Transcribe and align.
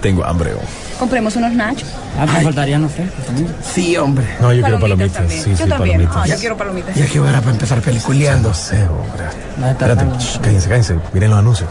Tengo 0.00 0.24
hambre. 0.24 0.52
oh. 0.54 0.98
Compremos 0.98 1.36
unos 1.36 1.52
nachos. 1.52 1.88
Ah, 2.18 2.26
me 2.26 2.40
faltarían 2.42 2.88
frescos 2.88 3.24
también. 3.26 3.54
Sí, 3.62 3.96
hombre. 3.96 4.26
No, 4.40 4.52
yo 4.52 4.62
quiero 4.62 4.80
palomitas. 4.80 5.12
también. 5.12 5.42
Sí, 5.44 5.50
yo 5.50 5.56
sí, 5.64 5.68
también. 5.68 5.98
palomitas. 5.98 6.16
Ah, 6.16 6.26
yo 6.26 6.36
quiero 6.38 6.56
palomitas. 6.56 6.94
Ya 6.94 7.06
que 7.06 7.20
hora 7.20 7.40
para 7.40 7.52
empezar 7.52 7.80
peliculeando. 7.80 8.48
No 8.48 8.54
sé, 8.54 8.82
hombre. 8.84 9.24
No, 9.58 9.68
Espérate, 9.68 10.04
shh, 10.18 10.38
cállense, 10.40 10.68
cállense. 10.68 10.96
Miren 11.12 11.30
los 11.30 11.38
anuncios. 11.38 11.68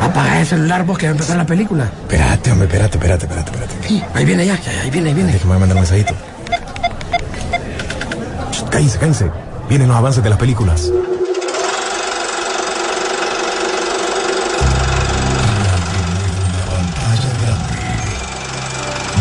Apaga 0.00 0.40
el 0.40 0.46
celular 0.46 0.84
vos 0.84 0.98
que 0.98 1.06
va 1.06 1.10
a 1.10 1.12
empezar 1.12 1.36
la 1.36 1.46
película. 1.46 1.84
Espérate, 1.84 2.50
hombre, 2.52 2.66
espérate, 2.66 2.96
espérate, 2.98 3.24
espérate, 3.26 3.50
espérate. 3.50 3.88
Sí, 3.88 4.02
ahí 4.14 4.24
viene 4.24 4.44
ya, 4.46 4.58
ya, 4.60 4.70
ahí 4.82 4.90
viene, 4.90 5.08
ahí 5.10 5.14
viene. 5.14 5.32
Déjame 5.32 5.58
mandar 5.58 5.76
un 5.76 5.82
mensajito. 5.82 6.14
Shh, 8.52 8.64
Cállense, 8.70 8.98
cállense. 8.98 9.30
Vienen 9.68 9.88
los 9.88 9.96
avances 9.96 10.22
de 10.22 10.30
las 10.30 10.38
películas. 10.38 10.90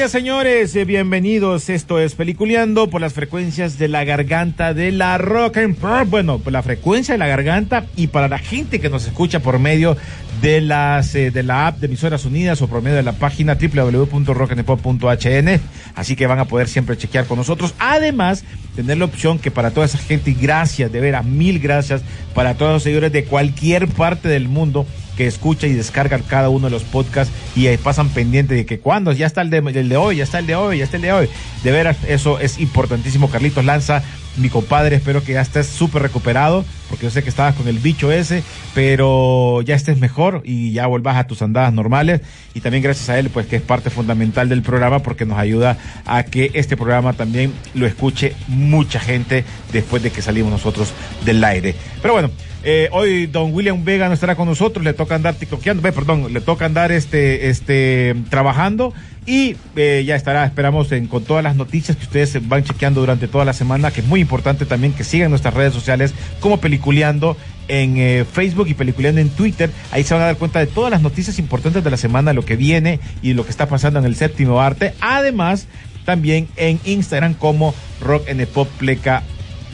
Días, 0.00 0.12
señores. 0.12 0.74
eh, 0.76 0.86
Bienvenidos. 0.86 1.68
Esto 1.68 2.00
es 2.00 2.14
Peliculeando 2.14 2.88
por 2.88 3.02
las 3.02 3.12
frecuencias 3.12 3.78
de 3.78 3.86
la 3.86 4.02
garganta 4.04 4.72
de 4.72 4.92
la 4.92 5.18
rock 5.18 5.58
and 5.58 5.76
pop. 5.76 6.08
Bueno, 6.08 6.38
por 6.38 6.54
la 6.54 6.62
frecuencia 6.62 7.12
de 7.12 7.18
la 7.18 7.26
garganta 7.26 7.84
y 7.96 8.06
para 8.06 8.26
la 8.26 8.38
gente 8.38 8.80
que 8.80 8.88
nos 8.88 9.06
escucha 9.06 9.40
por 9.40 9.58
medio 9.58 9.98
de 10.40 10.62
las 10.62 11.14
eh, 11.14 11.30
de 11.30 11.42
la 11.42 11.66
app 11.66 11.80
de 11.80 11.88
Emisoras 11.88 12.24
Unidas 12.24 12.62
o 12.62 12.68
por 12.68 12.80
medio 12.80 12.96
de 12.96 13.02
la 13.02 13.12
página 13.12 13.58
www.rockandpop.hn. 13.60 15.60
Así 15.94 16.16
que 16.16 16.26
van 16.26 16.38
a 16.38 16.46
poder 16.46 16.68
siempre 16.68 16.96
chequear 16.96 17.26
con 17.26 17.36
nosotros. 17.36 17.74
Además, 17.78 18.44
tener 18.76 18.96
la 18.96 19.04
opción 19.04 19.38
que 19.38 19.50
para 19.50 19.70
toda 19.70 19.84
esa 19.84 19.98
gente, 19.98 20.32
gracias, 20.32 20.90
de 20.90 21.00
veras, 21.00 21.26
mil 21.26 21.58
gracias 21.58 22.00
para 22.34 22.54
todos 22.54 22.72
los 22.72 22.84
seguidores 22.84 23.12
de 23.12 23.24
cualquier 23.24 23.86
parte 23.86 24.28
del 24.28 24.48
mundo 24.48 24.86
escucha 25.26 25.66
y 25.66 25.72
descarga 25.72 26.18
cada 26.18 26.48
uno 26.48 26.66
de 26.66 26.70
los 26.70 26.82
podcasts 26.82 27.32
y 27.56 27.66
ahí 27.66 27.76
pasan 27.76 28.08
pendiente 28.10 28.54
de 28.54 28.66
que 28.66 28.78
cuando 28.78 29.12
ya 29.12 29.26
está 29.26 29.42
el 29.42 29.50
de, 29.50 29.58
el 29.58 29.88
de 29.88 29.96
hoy, 29.96 30.16
ya 30.16 30.24
está 30.24 30.38
el 30.38 30.46
de 30.46 30.54
hoy, 30.54 30.78
ya 30.78 30.84
está 30.84 30.96
el 30.96 31.02
de 31.02 31.12
hoy. 31.12 31.28
De 31.62 31.72
veras, 31.72 31.96
eso 32.06 32.38
es 32.38 32.58
importantísimo. 32.58 33.30
Carlitos 33.30 33.64
Lanza, 33.64 34.02
mi 34.36 34.48
compadre, 34.48 34.96
espero 34.96 35.22
que 35.22 35.32
ya 35.32 35.40
estés 35.40 35.66
súper 35.66 36.02
recuperado, 36.02 36.64
porque 36.88 37.04
yo 37.04 37.10
sé 37.10 37.22
que 37.22 37.28
estabas 37.28 37.54
con 37.54 37.68
el 37.68 37.78
bicho 37.78 38.12
ese, 38.12 38.42
pero 38.74 39.60
ya 39.62 39.74
estés 39.74 39.98
mejor 39.98 40.42
y 40.44 40.72
ya 40.72 40.86
vuelvas 40.86 41.16
a 41.16 41.26
tus 41.26 41.42
andadas 41.42 41.72
normales. 41.72 42.20
Y 42.54 42.60
también 42.60 42.82
gracias 42.82 43.08
a 43.10 43.18
él, 43.18 43.30
pues 43.30 43.46
que 43.46 43.56
es 43.56 43.62
parte 43.62 43.90
fundamental 43.90 44.48
del 44.48 44.62
programa, 44.62 45.00
porque 45.00 45.26
nos 45.26 45.38
ayuda 45.38 45.76
a 46.06 46.22
que 46.22 46.50
este 46.54 46.76
programa 46.76 47.12
también 47.12 47.52
lo 47.74 47.86
escuche 47.86 48.34
mucha 48.48 49.00
gente 49.00 49.44
después 49.72 50.02
de 50.02 50.10
que 50.10 50.22
salimos 50.22 50.50
nosotros 50.50 50.92
del 51.24 51.42
aire. 51.44 51.74
Pero 52.00 52.14
bueno, 52.14 52.30
eh, 52.62 52.88
hoy 52.92 53.26
don 53.26 53.54
William 53.54 53.84
Vega 53.84 54.08
no 54.08 54.14
estará 54.14 54.34
con 54.34 54.46
nosotros, 54.46 54.84
le 54.84 54.92
toca 54.92 55.14
andar 55.14 55.34
ticoqueando, 55.34 55.82
ve, 55.82 55.92
perdón, 55.92 56.32
le 56.32 56.40
toca 56.40 56.66
andar 56.66 56.92
este, 56.92 57.48
este, 57.48 58.14
trabajando 58.28 58.92
y 59.26 59.56
eh, 59.76 60.04
ya 60.06 60.16
estará, 60.16 60.44
esperamos, 60.44 60.92
en, 60.92 61.06
con 61.06 61.24
todas 61.24 61.42
las 61.42 61.56
noticias 61.56 61.96
que 61.96 62.04
ustedes 62.04 62.48
van 62.48 62.64
chequeando 62.64 63.00
durante 63.00 63.28
toda 63.28 63.44
la 63.44 63.52
semana, 63.52 63.90
que 63.90 64.00
es 64.00 64.06
muy 64.06 64.20
importante 64.20 64.66
también 64.66 64.92
que 64.92 65.04
sigan 65.04 65.30
nuestras 65.30 65.54
redes 65.54 65.72
sociales 65.72 66.14
como 66.40 66.58
Peliculeando 66.58 67.36
en 67.68 67.96
eh, 67.96 68.24
Facebook 68.30 68.68
y 68.68 68.74
Peliculeando 68.74 69.20
en 69.20 69.30
Twitter. 69.30 69.70
Ahí 69.92 70.04
se 70.04 70.14
van 70.14 70.22
a 70.22 70.26
dar 70.26 70.36
cuenta 70.36 70.58
de 70.58 70.66
todas 70.66 70.90
las 70.90 71.00
noticias 71.00 71.38
importantes 71.38 71.82
de 71.82 71.90
la 71.90 71.96
semana, 71.96 72.32
lo 72.32 72.44
que 72.44 72.56
viene 72.56 73.00
y 73.22 73.32
lo 73.34 73.44
que 73.44 73.50
está 73.50 73.68
pasando 73.68 73.98
en 74.00 74.04
el 74.04 74.16
séptimo 74.16 74.60
arte. 74.60 74.94
Además, 75.00 75.66
también 76.04 76.48
en 76.56 76.80
Instagram 76.84 77.34
como 77.34 77.74
Rock 78.00 78.28
and 78.28 78.44
Pop 78.48 78.68
Pleca 78.78 79.22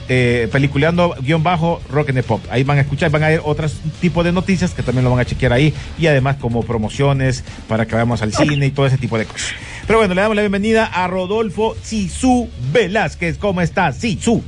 eh, 0.08 0.48
peliculeando 0.52 1.14
guion 1.20 1.42
bajo 1.42 1.80
rock 1.90 2.10
and 2.10 2.22
pop. 2.22 2.40
Ahí 2.50 2.64
van 2.64 2.78
a 2.78 2.82
escuchar, 2.82 3.10
van 3.10 3.24
a 3.24 3.28
ver 3.28 3.40
otros 3.44 3.80
tipos 4.00 4.24
de 4.24 4.32
noticias 4.32 4.72
que 4.72 4.82
también 4.82 5.04
lo 5.04 5.10
van 5.10 5.20
a 5.20 5.24
chequear 5.24 5.52
ahí 5.52 5.74
y 5.98 6.06
además 6.06 6.36
como 6.36 6.62
promociones 6.62 7.44
para 7.68 7.86
que 7.86 7.94
vayamos 7.94 8.22
al 8.22 8.32
cine 8.32 8.66
y 8.66 8.70
todo 8.70 8.86
ese 8.86 8.98
tipo 8.98 9.18
de 9.18 9.24
cosas. 9.26 9.52
Pero 9.86 9.98
bueno, 9.98 10.14
le 10.14 10.20
damos 10.20 10.36
la 10.36 10.42
bienvenida 10.42 10.86
a 10.86 11.06
Rodolfo 11.06 11.76
Sisu 11.82 12.48
Velázquez. 12.72 13.38
¿Cómo 13.38 13.60
estás? 13.60 13.96
Sisu. 13.98 14.42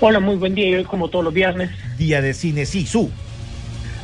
Hola, 0.00 0.20
muy 0.20 0.36
buen 0.36 0.54
día. 0.54 0.68
Y 0.68 0.74
hoy, 0.74 0.84
como 0.84 1.08
todos 1.08 1.24
los 1.24 1.32
viernes, 1.34 1.70
Día 1.96 2.20
de 2.20 2.34
cine 2.34 2.66
Sisu. 2.66 3.10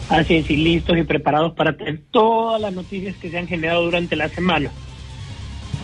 así 0.08 0.36
es, 0.36 0.50
y 0.50 0.56
listos 0.56 0.96
y 0.96 1.02
preparados 1.02 1.54
para 1.54 1.76
tener 1.76 2.00
todas 2.10 2.60
las 2.60 2.72
noticias 2.72 3.16
que 3.16 3.30
se 3.30 3.38
han 3.38 3.48
generado 3.48 3.84
durante 3.84 4.14
la 4.16 4.28
semana. 4.28 4.70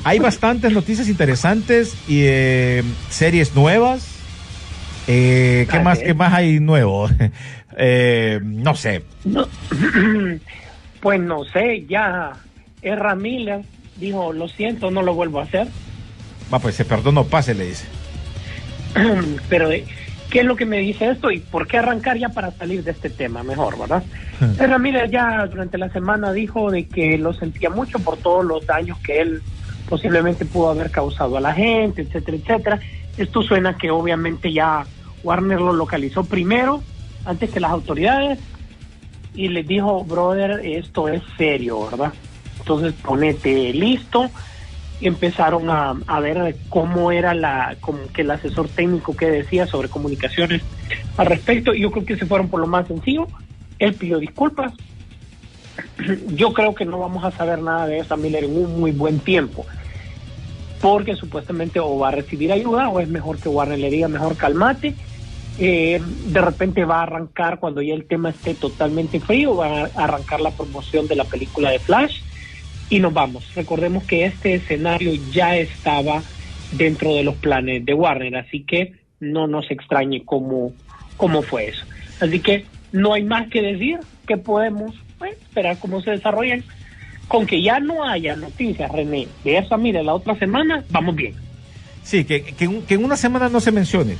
Hay 0.05 0.19
bastantes 0.19 0.71
noticias 0.73 1.09
interesantes 1.09 1.94
y 2.06 2.21
eh, 2.25 2.83
series 3.11 3.55
nuevas. 3.55 4.13
Eh, 5.06 5.66
¿Qué 5.70 5.81
más? 5.81 5.98
¿Qué 5.98 6.15
más 6.15 6.32
hay 6.32 6.60
nuevo? 6.60 7.09
Eh, 7.76 8.38
no 8.41 8.76
sé. 8.76 9.03
No, 9.25 9.48
pues 11.00 11.20
no 11.20 11.42
sé, 11.42 11.84
ya 11.88 12.31
Erra 12.82 13.16
Miller 13.16 13.62
dijo, 13.97 14.32
lo 14.32 14.47
siento, 14.47 14.93
no 14.93 15.03
lo 15.03 15.12
vuelvo 15.12 15.41
a 15.41 15.43
hacer. 15.43 15.66
Va, 16.53 16.60
pues 16.60 16.76
se 16.76 16.84
perdonó, 16.84 17.25
pase, 17.25 17.53
le 17.53 17.66
dice. 17.66 17.87
Pero, 19.48 19.72
eh, 19.72 19.84
¿qué 20.31 20.41
es 20.41 20.44
lo 20.44 20.54
que 20.54 20.66
me 20.66 20.78
dice 20.78 21.10
esto 21.10 21.32
y 21.32 21.41
por 21.41 21.66
qué 21.66 21.78
arrancar 21.78 22.16
ya 22.16 22.28
para 22.28 22.53
salir 22.53 22.84
de 22.84 22.93
este 22.93 23.10
tema 23.10 23.43
mejor, 23.43 23.76
verdad? 23.76 24.04
Erra 24.60 24.78
Miller 24.78 25.10
ya 25.10 25.47
durante 25.47 25.76
la 25.76 25.88
semana 25.88 26.32
dijo 26.32 26.70
de 26.70 26.87
que 26.87 27.19
lo 27.19 27.32
sentía 27.32 27.70
mucho 27.70 27.98
por 27.98 28.19
todos 28.19 28.44
los 28.44 28.64
daños 28.66 28.98
que 28.98 29.20
él 29.20 29.43
posiblemente 29.88 30.44
pudo 30.44 30.70
haber 30.70 30.91
causado 30.91 31.37
a 31.37 31.41
la 31.41 31.53
gente, 31.53 32.03
etcétera, 32.03 32.37
etcétera. 32.37 32.81
Esto 33.16 33.42
suena 33.42 33.76
que 33.76 33.91
obviamente 33.91 34.52
ya 34.52 34.86
Warner 35.22 35.60
lo 35.60 35.72
localizó 35.72 36.25
primero, 36.25 36.82
antes 37.25 37.50
que 37.50 37.60
las 37.60 37.70
autoridades, 37.70 38.38
y 39.34 39.48
les 39.48 39.66
dijo, 39.66 40.04
brother, 40.04 40.60
esto 40.64 41.08
es 41.08 41.22
serio, 41.36 41.88
¿verdad? 41.91 42.12
Entonces 42.58 42.94
ponete 42.94 43.72
listo. 43.72 44.30
Empezaron 45.00 45.69
a, 45.70 45.97
a 46.06 46.20
ver 46.20 46.56
cómo 46.69 47.10
era 47.10 47.34
la, 47.34 47.76
como 47.80 47.98
que 48.12 48.22
el 48.22 48.30
asesor 48.30 48.69
técnico 48.69 49.16
que 49.16 49.26
decía 49.26 49.66
sobre 49.66 49.88
comunicaciones 49.88 50.62
al 51.16 51.26
respecto. 51.26 51.75
Yo 51.75 51.91
creo 51.91 52.06
que 52.06 52.16
se 52.16 52.26
fueron 52.26 52.48
por 52.48 52.60
lo 52.60 52.66
más 52.66 52.86
sencillo. 52.86 53.26
Él 53.78 53.94
pidió 53.94 54.19
disculpas. 54.19 54.72
Yo 56.28 56.52
creo 56.52 56.75
que 56.75 56.84
no 56.84 57.00
vamos 57.00 57.25
a 57.25 57.32
saber 57.32 57.58
nada 57.58 57.87
de 57.87 57.99
esa 57.99 58.17
Miller 58.17 58.44
en 58.44 58.56
un 58.56 58.81
muy 58.81 58.93
buen 58.93 59.19
tiempo. 59.19 59.67
Porque 60.81 61.17
supuestamente 61.17 61.81
o 61.81 61.99
va 61.99 62.09
a 62.09 62.12
recibir 62.12 62.53
ayuda 62.53 62.88
o 62.88 63.00
es 63.00 63.09
mejor 63.09 63.38
que 63.38 63.49
Warner 63.49 63.79
le 63.79 63.91
diga 63.91 64.09
mejor 64.09 64.37
calmate. 64.37 64.94
Eh, 65.59 66.00
de 66.26 66.41
repente 66.41 66.85
va 66.85 66.99
a 66.99 67.03
arrancar 67.05 67.61
cuando 67.61 67.81
ya 67.81 67.94
el 67.94 68.06
tema 68.06 68.31
esté 68.31 68.55
totalmente 68.55 69.21
frío, 69.21 69.56
va 69.56 69.85
a 69.85 69.91
arrancar 69.94 70.41
la 70.41 70.50
promoción 70.50 71.06
de 71.06 71.15
la 71.15 71.25
película 71.25 71.71
de 71.71 71.79
Flash 71.79 72.21
y 72.91 72.99
nos 72.99 73.12
vamos. 73.12 73.55
Recordemos 73.55 74.05
que 74.05 74.25
este 74.25 74.55
escenario 74.55 75.12
ya 75.32 75.56
estaba 75.56 76.23
dentro 76.73 77.15
de 77.15 77.23
los 77.23 77.37
planes 77.37 77.85
de 77.85 77.94
Warner, 77.94 78.37
así 78.37 78.65
que 78.65 78.94
no 79.20 79.47
nos 79.47 79.70
extrañe 79.70 80.25
cómo, 80.25 80.73
cómo 81.17 81.43
fue 81.43 81.69
eso. 81.69 81.85
Así 82.20 82.41
que 82.41 82.65
no 82.93 83.15
hay 83.15 83.25
más 83.25 83.49
que 83.49 83.62
decir, 83.62 84.00
que 84.27 84.37
podemos 84.37 84.94
esperar 85.25 85.79
cómo 85.79 86.00
se 86.00 86.12
desarrollan. 86.12 86.65
Con 87.29 87.47
que 87.47 87.62
ya 87.62 87.81
no 87.81 88.05
haya 88.09 88.37
noticias, 88.37 88.91
René, 88.93 89.26
de 89.44 89.59
esa, 89.59 89.76
mire, 89.76 90.03
la 90.03 90.15
otra 90.15 90.38
semana, 90.38 90.85
vamos 90.91 91.17
bien. 91.17 91.35
Sí, 92.03 92.25
que, 92.25 92.43
que, 92.43 92.65
en- 92.65 92.82
que 92.82 92.94
en 92.94 93.05
una 93.05 93.17
semana 93.17 93.49
no 93.49 93.61
se 93.61 93.73
mencione. 93.73 94.17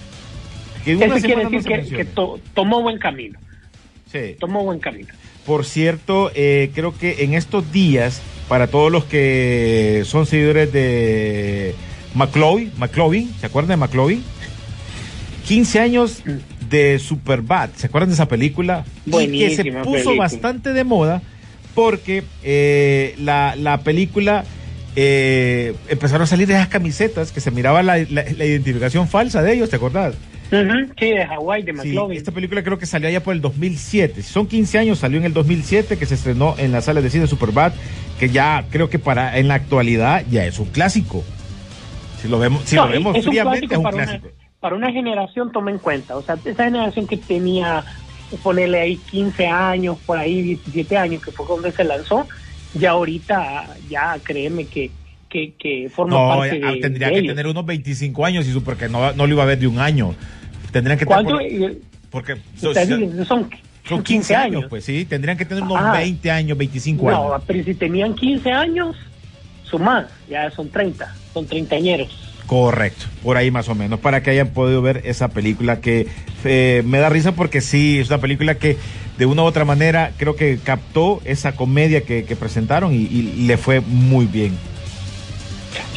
Que 0.85 0.93
en 0.93 0.97
una 0.99 1.17
Eso 1.17 1.27
quiere 1.27 1.45
no 1.45 1.51
decir 1.51 1.69
que, 1.69 1.77
mencione. 1.77 1.97
que 2.05 2.05
to- 2.11 2.41
tomó 2.55 2.83
buen 2.83 2.99
camino. 2.99 3.39
Sí. 4.11 4.37
tomó 4.39 4.65
buen 4.65 4.79
camino. 4.79 5.09
Por 5.45 5.65
cierto, 5.67 6.31
eh, 6.35 6.71
creo 6.75 6.97
que 6.97 7.25
en 7.25 7.35
estos 7.35 7.71
días, 7.73 8.23
para 8.49 8.69
todos 8.69 8.91
los 8.93 9.05
que 9.05 10.03
son 10.07 10.25
seguidores 10.25 10.73
de 10.73 11.75
McLovin, 12.15 12.71
McLovin, 12.79 13.31
¿se 13.41 13.47
acuerdan 13.47 13.71
de 13.81 13.85
McLovin? 13.87 14.23
15 15.47 15.81
años 15.81 16.23
de 16.71 16.99
Superbad, 16.99 17.71
¿se 17.77 17.89
acuerdan 17.89 18.09
de 18.11 18.15
esa 18.15 18.29
película? 18.29 18.85
y 19.05 19.11
que 19.11 19.11
se 19.11 19.62
Buenísima 19.62 19.83
puso 19.83 19.93
película. 19.97 20.19
bastante 20.19 20.73
de 20.73 20.85
moda 20.85 21.23
porque 21.75 22.25
eh, 22.43 23.15
la, 23.19 23.55
la 23.56 23.79
película 23.82 24.44
eh, 24.97 25.75
empezaron 25.88 26.23
a 26.23 26.26
salir 26.26 26.50
esas 26.50 26.69
camisetas 26.69 27.32
que 27.32 27.41
se 27.41 27.50
miraba 27.50 27.82
la, 27.82 27.99
la- 27.99 28.25
la 28.25 28.44
identificación 28.44 29.09
falsa 29.09 29.43
de 29.43 29.55
ellos, 29.55 29.71
¿te 29.71 29.76
acordás? 29.76 30.15
Sí, 30.99 31.06
de 31.11 31.26
Hawái, 31.26 31.62
de 31.65 31.73
Sí, 31.82 31.97
esta 32.12 32.31
película 32.31 32.62
creo 32.62 32.79
que 32.79 32.87
salió 32.87 33.09
allá 33.09 33.21
por 33.25 33.35
el 33.35 33.41
2007. 33.41 34.23
Si 34.23 34.32
son 34.32 34.47
15 34.47 34.79
años, 34.79 34.99
salió 35.00 35.19
en 35.19 35.25
el 35.25 35.32
2007, 35.32 35.99
que 35.99 36.06
se 36.06 36.15
estrenó 36.15 36.55
en 36.59 36.71
la 36.71 36.81
sala 36.81 37.00
de 37.00 37.11
cine 37.11 37.26
Superbad, 37.26 37.73
que 38.21 38.29
ya 38.29 38.65
creo 38.71 38.88
que 38.88 39.00
para 39.00 39.37
en 39.38 39.49
la 39.49 39.55
actualidad 39.55 40.23
ya 40.31 40.44
es 40.47 40.61
un 40.61 40.67
clásico. 40.67 41.25
Si 42.23 42.29
lo 42.29 42.38
vemos, 42.38 42.62
si 42.67 42.76
No, 42.76 42.87
lo 42.87 42.93
vemos 42.93 43.17
es 43.17 43.25
fríamente, 43.25 43.67
es 43.75 43.76
un 43.79 43.82
para 43.82 43.97
clásico. 43.97 44.26
Una, 44.29 44.35
para 44.61 44.76
una 44.76 44.93
generación, 44.93 45.50
toma 45.50 45.73
en 45.73 45.79
cuenta. 45.79 46.17
O 46.17 46.23
sea, 46.23 46.37
esa 46.44 46.65
generación 46.65 47.06
que 47.09 47.17
tenía, 47.17 47.85
ponerle 48.43 48.81
ahí 48.81 48.97
15 48.97 49.47
años, 49.47 49.99
por 50.06 50.19
ahí 50.19 50.43
17 50.43 50.97
años, 50.97 51.23
que 51.23 51.31
fue 51.31 51.47
cuando 51.47 51.71
se 51.71 51.85
lanzó, 51.85 52.26
ya 52.75 52.91
ahorita, 52.91 53.76
ya 53.88 54.19
créeme 54.23 54.67
que, 54.67 54.91
que, 55.29 55.53
que 55.59 55.88
forma 55.94 56.17
No, 56.17 56.29
parte 56.38 56.61
ya, 56.61 56.71
de, 56.73 56.81
tendría 56.81 57.06
de 57.09 57.12
que 57.15 57.19
ellos. 57.21 57.31
tener 57.32 57.47
unos 57.47 57.65
25 57.67 58.25
años 58.26 58.47
y 58.47 58.53
su 58.53 58.62
porque 58.62 58.88
no, 58.88 59.12
no 59.12 59.26
lo 59.26 59.32
iba 59.35 59.43
a 59.43 59.47
ver 59.47 59.59
de 59.59 59.67
un 59.67 59.79
año. 59.79 60.15
Tendrían 60.73 60.99
que 60.99 61.06
¿Cuánto? 61.06 61.38
porque 62.11 62.35
ustedes 62.55 62.88
son, 62.88 63.25
son, 63.26 63.50
son 63.88 64.03
15 64.03 64.35
años, 64.37 64.65
pues 64.69 64.85
sí, 64.85 65.05
tendrían 65.05 65.37
que 65.37 65.44
tener 65.44 65.62
unos 65.62 65.79
Ah. 65.81 65.93
20 65.99 66.31
años, 66.31 66.56
25 66.59 67.11
No, 67.11 67.32
años. 67.35 67.43
pero 67.47 67.62
si 67.65 67.75
tenían 67.75 68.15
15 68.15 68.50
años, 68.50 68.97
sumás, 69.65 70.06
ya 70.29 70.50
son 70.50 70.69
30, 70.71 71.15
son 71.32 71.47
treintañeros. 71.47 72.24
Correcto, 72.46 73.06
por 73.23 73.38
ahí 73.38 73.50
más 73.50 73.69
o 73.69 73.75
menos, 73.75 74.00
para 74.00 74.23
que 74.23 74.31
hayan 74.31 74.49
podido 74.49 74.82
ver 74.82 75.00
esa 75.05 75.29
película 75.29 75.81
que 75.81 76.08
eh, 76.44 76.82
me 76.85 76.99
da 76.99 77.08
risa 77.08 77.32
porque 77.32 77.62
sí, 77.62 77.99
es 77.99 78.08
una 78.08 78.19
película 78.19 78.56
que 78.56 78.76
de 79.17 79.26
una 79.26 79.43
u 79.43 79.46
otra 79.46 79.64
manera 79.64 80.12
creo 80.19 80.37
que 80.37 80.58
captó 80.62 81.23
esa 81.25 81.56
comedia 81.56 82.02
que, 82.02 82.23
presentaron 82.38 82.93
y, 82.93 83.06
le 83.46 83.56
fue 83.56 83.81
muy 83.81 84.26
bien. 84.26 84.58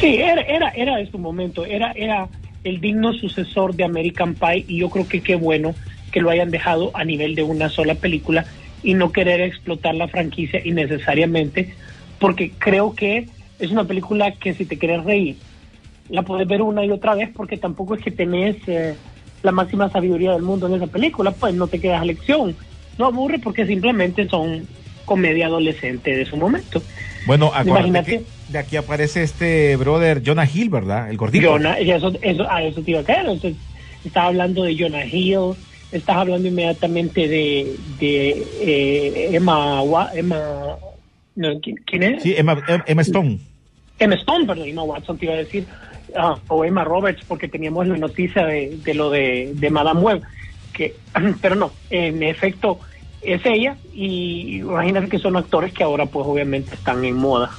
Sí, 0.00 0.16
era, 0.16 0.40
era, 0.42 0.68
era 0.70 1.10
su 1.10 1.18
momento, 1.18 1.66
era, 1.66 1.92
era 1.92 2.28
el 2.64 2.80
digno 2.80 3.12
sucesor 3.12 3.74
de 3.74 3.84
American 3.84 4.34
Pie 4.34 4.64
y 4.68 4.78
yo 4.78 4.88
creo 4.88 5.06
que 5.06 5.20
qué 5.20 5.34
bueno 5.34 5.74
que 6.12 6.20
lo 6.20 6.30
hayan 6.30 6.50
dejado 6.50 6.90
a 6.94 7.04
nivel 7.04 7.34
de 7.34 7.42
una 7.42 7.68
sola 7.68 7.94
película 7.94 8.46
y 8.82 8.94
no 8.94 9.12
querer 9.12 9.40
explotar 9.42 9.94
la 9.94 10.08
franquicia 10.08 10.60
innecesariamente, 10.64 11.74
porque 12.18 12.52
creo 12.58 12.94
que 12.94 13.28
es 13.58 13.70
una 13.70 13.84
película 13.84 14.32
que 14.32 14.54
si 14.54 14.64
te 14.64 14.78
quieres 14.78 15.04
reír, 15.04 15.36
la 16.08 16.22
puedes 16.22 16.46
ver 16.48 16.62
una 16.62 16.84
y 16.84 16.90
otra 16.90 17.14
vez 17.14 17.30
porque 17.34 17.56
tampoco 17.56 17.94
es 17.94 18.02
que 18.02 18.10
tenés 18.10 18.56
eh, 18.66 18.94
la 19.42 19.52
máxima 19.52 19.90
sabiduría 19.90 20.32
del 20.32 20.42
mundo 20.42 20.66
en 20.66 20.74
esa 20.74 20.86
película, 20.86 21.30
pues 21.30 21.54
no 21.54 21.66
te 21.66 21.80
quedas 21.80 22.02
a 22.02 22.04
lección. 22.04 22.56
No 22.98 23.06
aburre 23.06 23.38
porque 23.38 23.66
simplemente 23.66 24.28
son 24.28 24.66
comedia 25.04 25.46
adolescente 25.46 26.14
de 26.14 26.26
su 26.26 26.36
momento. 26.36 26.82
Bueno, 27.26 27.52
Imagínate. 27.64 28.18
que 28.18 28.24
de 28.48 28.58
aquí 28.58 28.76
aparece 28.76 29.22
este 29.22 29.76
brother 29.76 30.22
Jonah 30.24 30.48
Hill, 30.52 30.70
¿verdad? 30.70 31.10
El 31.10 31.16
gordito. 31.16 31.50
Jonah, 31.50 31.78
eso, 31.78 32.12
eso, 32.22 32.50
a 32.50 32.62
eso 32.62 32.82
te 32.82 32.90
iba 32.90 33.00
a 33.00 33.04
caer. 33.04 33.20
Entonces, 33.20 33.54
estás 34.04 34.24
hablando 34.24 34.62
de 34.62 34.76
Jonah 34.78 35.04
Hill, 35.04 35.54
estás 35.92 36.16
hablando 36.16 36.48
inmediatamente 36.48 37.28
de, 37.28 37.76
de 37.98 38.46
eh, 38.60 39.28
Emma, 39.32 39.82
Emma 40.14 40.76
no, 41.38 41.60
¿quién, 41.60 41.76
quién 41.86 42.02
es? 42.02 42.22
Sí, 42.22 42.34
Emma, 42.36 42.60
Em- 42.66 42.82
Emma 42.86 43.02
Stone. 43.02 43.38
Emma 43.98 44.14
Stone, 44.16 44.44
perdón, 44.44 44.68
Emma 44.68 44.82
Watson 44.82 45.16
te 45.18 45.26
iba 45.26 45.34
a 45.34 45.38
decir, 45.38 45.66
ah, 46.18 46.38
o 46.48 46.64
Emma 46.64 46.84
Roberts, 46.84 47.24
porque 47.26 47.48
teníamos 47.48 47.86
la 47.86 47.96
noticia 47.96 48.44
de, 48.44 48.78
de 48.82 48.94
lo 48.94 49.10
de, 49.10 49.52
de 49.54 49.70
Madame 49.70 50.00
Web, 50.00 50.22
que, 50.72 50.96
pero 51.40 51.54
no, 51.54 51.72
en 51.90 52.22
efecto 52.22 52.80
es 53.22 53.44
ella 53.44 53.76
y 53.92 54.58
imagínate 54.58 55.08
que 55.08 55.18
son 55.18 55.36
actores 55.36 55.72
que 55.72 55.82
ahora 55.82 56.06
pues 56.06 56.26
obviamente 56.26 56.74
están 56.74 57.04
en 57.04 57.16
moda. 57.16 57.50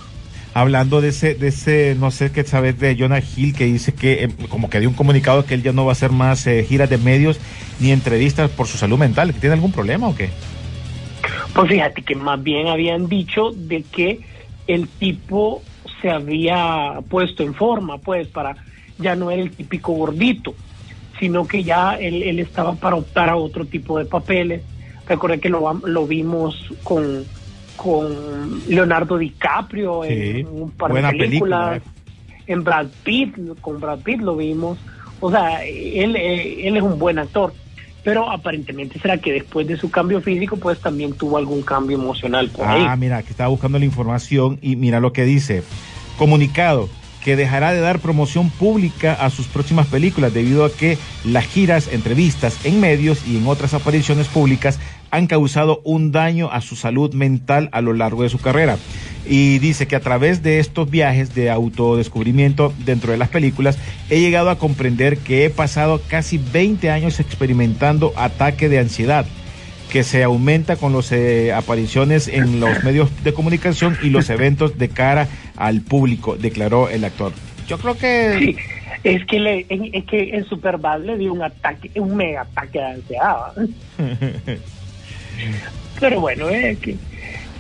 Hablando 0.54 1.00
de 1.00 1.10
ese, 1.10 1.36
de 1.36 1.50
ese, 1.50 1.96
no 2.00 2.12
sé 2.12 2.32
qué 2.32 2.44
sabes 2.44 2.80
de 2.80 2.96
Jonah 2.98 3.22
Hill 3.22 3.54
que 3.54 3.66
dice 3.66 3.94
que 3.94 4.24
eh, 4.24 4.30
como 4.50 4.70
que 4.70 4.80
dio 4.80 4.90
un 4.90 4.96
comunicado 4.96 5.46
que 5.46 5.54
él 5.54 5.64
ya 5.64 5.74
no 5.74 5.86
va 5.86 5.92
a 5.92 5.94
hacer 5.94 6.12
más 6.12 6.48
eh, 6.48 6.66
giras 6.68 6.90
de 6.90 6.98
medios 6.98 7.40
ni 7.80 7.92
entrevistas 7.92 8.50
por 8.50 8.68
su 8.68 8.78
salud 8.78 8.98
mental. 8.98 9.34
¿Tiene 9.34 9.54
algún 9.56 9.72
problema 9.72 10.08
o 10.08 10.16
qué? 10.16 10.30
Pues 11.54 11.70
fíjate 11.70 12.02
que 12.02 12.16
más 12.16 12.42
bien 12.42 12.68
habían 12.68 13.08
dicho 13.08 13.52
de 13.52 13.84
que 13.84 14.22
el 14.68 14.88
tipo 14.88 15.62
se 16.02 16.10
había 16.10 17.00
puesto 17.10 17.44
en 17.44 17.54
forma, 17.54 17.98
pues 17.98 18.28
para 18.28 18.56
ya 18.98 19.16
no 19.16 19.32
era 19.32 19.42
el 19.42 19.52
típico 19.52 19.94
gordito, 19.94 20.54
sino 21.20 21.48
que 21.48 21.64
ya 21.64 21.96
él, 21.96 22.22
él 22.24 22.40
estaba 22.40 22.76
para 22.76 22.96
optar 22.96 23.30
a 23.30 23.36
otro 23.36 23.66
tipo 23.66 23.98
de 23.98 24.06
papeles. 24.06 24.62
Recuerda 25.08 25.38
que 25.38 25.50
lo, 25.50 25.74
lo 25.86 26.06
vimos 26.06 26.56
con, 26.84 27.26
con 27.76 28.62
Leonardo 28.68 29.18
DiCaprio 29.18 30.04
Sí, 30.04 30.12
en 30.14 30.48
un 30.48 30.72
par 30.72 30.92
buena 30.92 31.12
de 31.12 31.18
películas, 31.18 31.82
película. 31.82 32.44
en 32.48 32.64
Brad 32.64 32.88
Pitt, 33.04 33.36
con 33.62 33.80
Brad 33.80 34.00
Pitt 34.00 34.22
lo 34.22 34.36
vimos. 34.36 34.78
O 35.22 35.32
sea, 35.32 35.66
él, 35.66 36.16
eh, 36.16 36.68
él 36.68 36.78
es 36.78 36.84
un 36.84 36.98
buen 37.00 37.20
actor 37.20 37.54
pero 38.10 38.28
aparentemente 38.28 38.98
será 39.00 39.20
que 39.20 39.32
después 39.32 39.68
de 39.68 39.78
su 39.78 39.92
cambio 39.92 40.20
físico 40.20 40.58
pues 40.58 40.80
también 40.80 41.14
tuvo 41.14 41.38
algún 41.38 41.62
cambio 41.62 41.96
emocional. 41.96 42.50
Ah, 42.60 42.96
mira, 42.98 43.22
que 43.22 43.30
estaba 43.30 43.50
buscando 43.50 43.78
la 43.78 43.86
información 43.86 44.58
y 44.64 44.78
mira 44.78 45.00
lo 45.00 45.14
que 45.14 45.26
dice. 45.26 45.62
Comunicado 46.18 46.90
que 47.24 47.36
dejará 47.36 47.72
de 47.72 47.82
dar 47.82 48.00
promoción 48.00 48.50
pública 48.50 49.14
a 49.14 49.30
sus 49.30 49.46
próximas 49.46 49.86
películas 49.86 50.34
debido 50.34 50.66
a 50.66 50.72
que 50.72 50.98
las 51.24 51.46
giras, 51.46 51.88
entrevistas 51.88 52.66
en 52.66 52.80
medios 52.80 53.28
y 53.28 53.38
en 53.38 53.46
otras 53.46 53.76
apariciones 53.76 54.28
públicas 54.28 54.80
han 55.12 55.28
causado 55.28 55.80
un 55.84 56.12
daño 56.12 56.50
a 56.52 56.62
su 56.62 56.76
salud 56.76 57.14
mental 57.14 57.70
a 57.74 57.82
lo 57.82 57.94
largo 57.94 58.24
de 58.24 58.30
su 58.30 58.40
carrera. 58.40 58.80
Y 59.26 59.60
dice 59.60 59.88
que 59.88 59.96
a 59.96 60.00
través 60.00 60.42
de 60.42 60.60
estos 60.60 60.90
viajes 60.90 61.36
de 61.36 61.50
autodescubrimiento 61.50 62.74
dentro 62.86 63.12
de 63.12 63.18
las 63.18 63.30
películas, 63.30 63.78
he 64.10 64.20
llegado 64.20 64.50
a 64.50 64.58
comprender 64.58 65.18
que 65.18 65.46
he 65.46 65.50
pasado 65.50 66.02
casi 66.08 66.38
20 66.38 66.90
años 66.90 67.20
experimentando 67.20 68.14
ataque 68.16 68.70
de 68.70 68.80
ansiedad 68.80 69.26
que 69.90 70.04
se 70.04 70.24
aumenta 70.24 70.76
con 70.76 70.94
las 70.94 71.12
apariciones 71.56 72.28
en 72.28 72.60
los 72.60 72.84
medios 72.86 73.10
de 73.24 73.34
comunicación 73.34 73.98
y 74.04 74.10
los 74.10 74.30
eventos 74.30 74.78
de 74.78 74.90
cara 74.90 75.28
al 75.58 75.82
público, 75.82 76.38
declaró 76.38 76.90
el 76.90 77.04
actor. 77.04 77.34
Yo 77.68 77.78
creo 77.78 77.98
que 77.98 78.36
Sí, 78.40 78.56
es 79.04 79.26
que, 79.26 79.40
le, 79.40 79.66
en, 79.70 79.90
es 79.94 80.06
que 80.06 80.36
en 80.36 80.46
Superbad 80.46 81.02
le 81.02 81.18
dio 81.18 81.34
un 81.34 81.42
ataque, 81.42 81.92
un 82.00 82.16
mega 82.16 82.42
ataque 82.42 82.80
de 82.80 82.86
ansiedad. 82.86 83.54
Pero 86.00 86.22
bueno, 86.22 86.50
es 86.50 86.78
que 86.80 86.96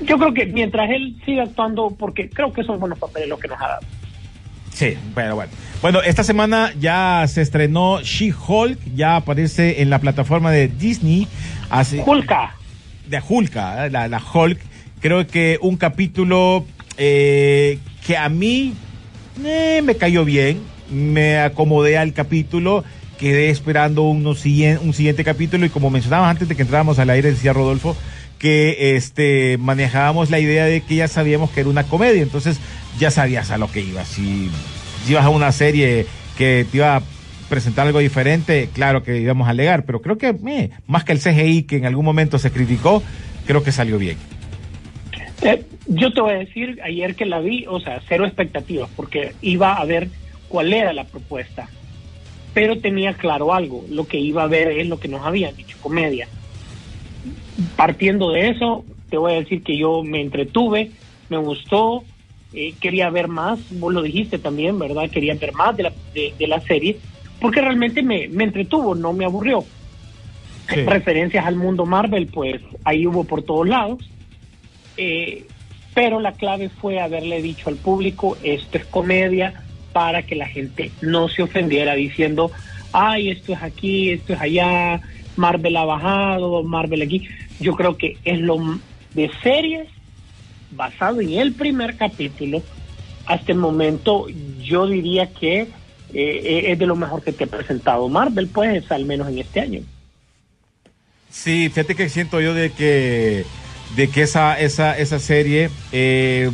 yo 0.02 0.18
creo 0.18 0.34
que 0.34 0.46
mientras 0.46 0.90
él 0.90 1.16
siga 1.26 1.44
actuando, 1.44 1.96
porque 1.98 2.30
creo 2.30 2.52
que 2.54 2.64
son 2.64 2.80
buenos 2.80 3.00
papeles 3.00 3.30
los 3.30 3.40
que 3.40 3.48
nos 3.48 3.62
ha 3.62 3.68
dado. 3.68 3.82
Sí, 4.74 4.98
pero 5.14 5.36
bueno. 5.36 5.52
Bueno, 5.82 6.02
esta 6.02 6.24
semana 6.24 6.74
ya 6.80 7.26
se 7.28 7.42
estrenó 7.42 8.02
She-Hulk, 8.02 8.80
ya 8.96 9.18
aparece 9.18 9.82
en 9.82 9.90
la 9.90 10.00
plataforma 10.00 10.52
de 10.52 10.68
Disney. 10.68 11.28
Hace, 11.70 12.04
Hulka, 12.06 12.56
de 13.08 13.22
Hulka, 13.28 13.86
¿eh? 13.86 13.90
la, 13.90 14.08
la 14.08 14.22
Hulk. 14.22 14.60
Creo 15.02 15.28
que 15.28 15.58
un 15.62 15.78
capítulo 15.78 16.66
eh, 16.98 17.80
que 18.06 18.18
a 18.18 18.28
mí 18.30 18.74
eh, 19.46 19.82
me 19.84 19.96
cayó 19.96 20.26
bien, 20.26 20.62
me 20.92 21.40
acomodé 21.40 21.98
al 21.98 22.14
capítulo, 22.14 22.84
quedé 23.18 23.50
esperando 23.50 24.04
unos 24.04 24.46
un 24.46 24.94
siguiente 24.94 25.24
capítulo 25.24 25.66
y 25.66 25.70
como 25.70 25.90
mencionaba 25.90 26.30
antes 26.30 26.50
de 26.50 26.56
que 26.56 26.64
entráramos 26.64 27.00
al 27.00 27.10
aire, 27.10 27.32
decía 27.32 27.54
Rodolfo, 27.54 27.96
que 28.40 28.96
este 28.96 29.58
manejábamos 29.60 30.32
la 30.32 30.40
idea 30.40 30.66
de 30.66 30.82
que 30.82 30.96
ya 30.96 31.08
sabíamos 31.08 31.52
que 31.52 31.60
era 31.60 31.70
una 31.70 31.84
comedia, 31.84 32.24
entonces 32.24 32.60
ya 32.98 33.12
sabías 33.12 33.52
a 33.52 33.58
lo 33.58 33.72
que 33.72 33.82
ibas. 33.82 34.08
Si, 34.08 34.50
ibas 35.08 35.26
a 35.26 35.30
una 35.30 35.52
serie 35.52 36.06
que 36.38 36.66
te 36.72 36.78
iba 36.78 36.96
a 36.96 37.04
presentar 37.50 37.86
algo 37.86 38.00
diferente, 38.00 38.70
claro 38.74 39.04
que 39.04 39.20
íbamos 39.20 39.48
a 39.48 39.52
alegar, 39.52 39.84
pero 39.86 40.02
creo 40.02 40.18
que 40.18 40.34
más 40.88 41.04
que 41.04 41.12
el 41.12 41.20
CGI 41.20 41.64
que 41.64 41.78
en 41.78 41.86
algún 41.86 42.06
momento 42.06 42.40
se 42.40 42.52
criticó, 42.52 43.04
creo 43.46 43.62
que 43.62 43.72
salió 43.72 43.98
bien. 43.98 44.18
Eh, 45.42 45.64
yo 45.88 46.14
te 46.14 46.22
voy 46.22 46.34
a 46.34 46.38
decir, 46.38 46.80
ayer 46.84 47.16
que 47.16 47.26
la 47.26 47.40
vi, 47.40 47.66
o 47.68 47.80
sea, 47.80 48.02
cero 48.08 48.26
expectativas, 48.26 48.90
porque 48.96 49.34
iba 49.42 49.74
a 49.74 49.86
ver 49.86 50.10
cuál 50.48 50.74
era 50.74 50.94
la 50.94 51.06
propuesta. 51.06 51.68
Pero 52.54 52.80
tenía 52.80 53.14
claro 53.14 53.54
algo, 53.54 53.86
lo 53.90 54.06
que 54.06 54.18
iba 54.18 54.44
a 54.44 54.48
ver 54.48 54.70
es 54.72 54.88
lo 54.88 55.00
que 55.00 55.08
nos 55.08 55.26
habían 55.26 55.56
dicho, 55.56 55.78
comedia. 55.82 56.28
Partiendo 57.76 58.32
de 58.32 58.50
eso, 58.50 58.86
te 59.10 59.18
voy 59.18 59.34
a 59.34 59.40
decir 59.40 59.64
que 59.64 59.78
yo 59.78 60.04
me 60.04 60.22
entretuve, 60.22 60.92
me 61.30 61.38
gustó, 61.38 62.04
eh, 62.54 62.74
quería 62.80 63.10
ver 63.10 63.28
más, 63.28 63.60
vos 63.72 63.94
lo 63.94 64.02
dijiste 64.02 64.40
también, 64.40 64.80
¿verdad? 64.80 65.10
Quería 65.10 65.36
ver 65.36 65.54
más 65.54 65.76
de 65.78 65.84
la, 65.84 65.94
de, 66.14 66.34
de 66.38 66.48
la 66.48 66.60
serie, 66.62 66.98
porque 67.40 67.62
realmente 67.62 68.02
me, 68.02 68.28
me 68.28 68.46
entretuvo, 68.46 68.96
no 68.96 69.14
me 69.14 69.26
aburrió. 69.26 69.64
Sí. 70.74 70.82
referencias 70.84 71.48
al 71.48 71.56
mundo 71.56 71.88
Marvel, 71.88 72.28
pues 72.28 72.62
ahí 72.84 73.08
hubo 73.08 73.24
por 73.24 73.42
todos 73.42 73.68
lados. 73.68 74.08
Eh, 74.98 75.46
pero 75.96 76.20
la 76.20 76.34
clave 76.34 76.70
fue 76.70 77.00
haberle 77.00 77.42
dicho 77.42 77.70
al 77.70 77.76
público, 77.76 78.38
esto 78.44 78.78
es 78.78 78.86
comedia, 78.86 79.64
para 79.92 80.22
que 80.24 80.36
la 80.36 80.48
gente 80.48 80.92
no 81.02 81.28
se 81.28 81.42
ofendiera 81.42 81.96
diciendo, 81.96 82.52
ay, 82.94 83.32
esto 83.32 83.54
es 83.54 83.64
aquí, 83.64 84.12
esto 84.12 84.34
es 84.34 84.42
allá, 84.42 85.02
Marvel 85.40 85.76
ha 85.78 85.86
bajado, 85.86 86.64
Marvel 86.64 87.02
aquí. 87.02 87.28
Yo 87.60 87.76
creo 87.76 87.98
que 87.98 88.18
es 88.24 88.40
lo 88.40 88.58
de 89.16 89.32
series 89.42 89.88
basado 90.72 91.22
en 91.22 91.34
el 91.34 91.54
primer 91.54 91.98
capítulo. 91.98 92.62
Hasta 93.26 93.52
el 93.52 93.58
momento, 93.58 94.28
yo 94.62 94.88
diría 94.88 95.32
que 95.34 95.68
eh, 96.14 96.64
es 96.68 96.80
de 96.80 96.86
lo 96.86 96.96
mejor 96.96 97.24
que 97.24 97.32
te 97.32 97.46
he 97.46 97.48
presentado 97.48 98.08
Marvel, 98.10 98.48
pues, 98.48 98.92
al 98.92 99.06
menos 99.06 99.28
en 99.30 99.40
este 99.40 99.60
año. 99.60 99.82
Sí, 101.30 101.70
fíjate 101.70 101.96
que 101.96 102.10
siento 102.10 102.42
yo 102.42 102.54
de 102.54 102.72
que 102.72 103.46
de 103.96 104.08
que 104.10 104.24
esa 104.24 104.60
esa 104.60 104.98
esa 104.98 105.20
serie 105.20 105.70
eh, 105.92 106.50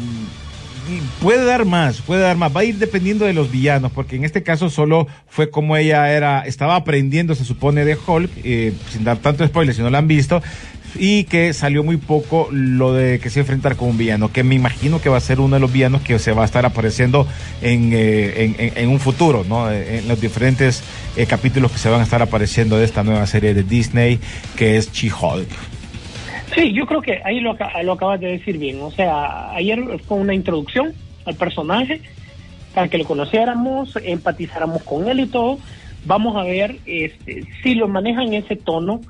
puede 1.22 1.46
dar 1.46 1.66
más, 1.66 2.02
puede 2.02 2.22
dar 2.22 2.38
más. 2.38 2.56
Va 2.56 2.62
a 2.62 2.64
ir 2.64 2.78
dependiendo 2.78 3.26
de 3.26 3.34
los 3.34 3.52
villanos, 3.52 3.92
porque 3.92 4.16
en 4.16 4.24
este 4.26 4.44
caso 4.44 4.70
solo 4.70 5.08
fue 5.28 5.50
como 5.50 5.76
ella 5.78 6.12
era 6.12 6.46
estaba 6.46 6.76
aprendiendo, 6.76 7.36
se 7.36 7.46
supone, 7.46 7.86
de 7.86 7.98
Hulk, 8.06 8.30
eh, 8.44 8.74
sin 8.92 9.04
dar 9.04 9.18
tanto 9.18 9.46
spoiler 9.46 9.74
si 9.76 9.82
no 9.82 9.90
la 9.90 9.98
han 10.00 10.08
visto. 10.08 10.42
Y 10.98 11.26
que 11.26 11.52
salió 11.52 11.84
muy 11.84 11.98
poco 11.98 12.48
lo 12.54 12.94
de 12.94 13.20
que 13.20 13.30
se 13.30 13.42
enfrentar 13.42 13.76
con 13.76 13.90
un 13.90 13.98
villano, 13.98 14.32
que 14.32 14.44
me 14.46 14.56
imagino 14.56 15.02
que 15.02 15.10
va 15.10 15.18
a 15.18 15.20
ser 15.20 15.42
uno 15.42 15.56
de 15.58 15.60
los 15.60 15.74
villanos 15.74 16.02
que 16.02 16.18
se 16.20 16.32
va 16.32 16.44
a 16.44 16.46
estar 16.46 16.66
apareciendo 16.66 17.28
en, 17.62 17.92
eh, 17.92 18.44
en, 18.46 18.56
en- 18.58 18.78
en 18.78 18.90
un 18.90 19.02
futuro, 19.02 19.46
¿no? 19.48 19.70
En 19.70 20.08
los 20.08 20.22
diferentes 20.22 20.84
eh, 21.18 21.26
capítulos 21.26 21.74
que 21.74 21.80
se 21.80 21.90
van 21.90 22.00
a 22.00 22.04
estar 22.06 22.22
apareciendo 22.22 22.78
de 22.78 22.86
esta 22.86 23.04
nueva 23.04 23.28
serie 23.28 23.54
de 23.54 23.64
Disney, 23.64 24.22
que 24.56 24.78
es 24.78 24.90
She-Hulk. 24.94 25.50
Sí, 26.56 26.72
yo 26.72 26.86
creo 26.86 27.02
que 27.02 27.22
ahí 27.26 27.42
lo, 27.42 27.58
lo 27.84 27.92
acabas 27.94 28.20
de 28.22 28.28
decir 28.28 28.58
bien. 28.58 28.82
O 28.82 28.90
sea, 28.90 29.52
ayer 29.52 29.84
fue 30.08 30.18
una 30.18 30.34
introducción 30.34 30.94
al 31.26 31.36
personaje 31.36 32.02
para 32.74 32.88
que 32.88 32.98
lo 32.98 33.04
conociéramos, 33.04 33.98
empatizáramos 34.02 34.82
con 34.84 35.08
él 35.10 35.20
y 35.20 35.26
todo. 35.28 35.60
Vamos 36.06 36.38
a 36.38 36.44
ver 36.44 36.78
este, 36.86 37.44
si 37.62 37.76
lo 37.76 37.90
manejan 37.90 38.34
ese 38.34 38.56
tono. 38.56 39.02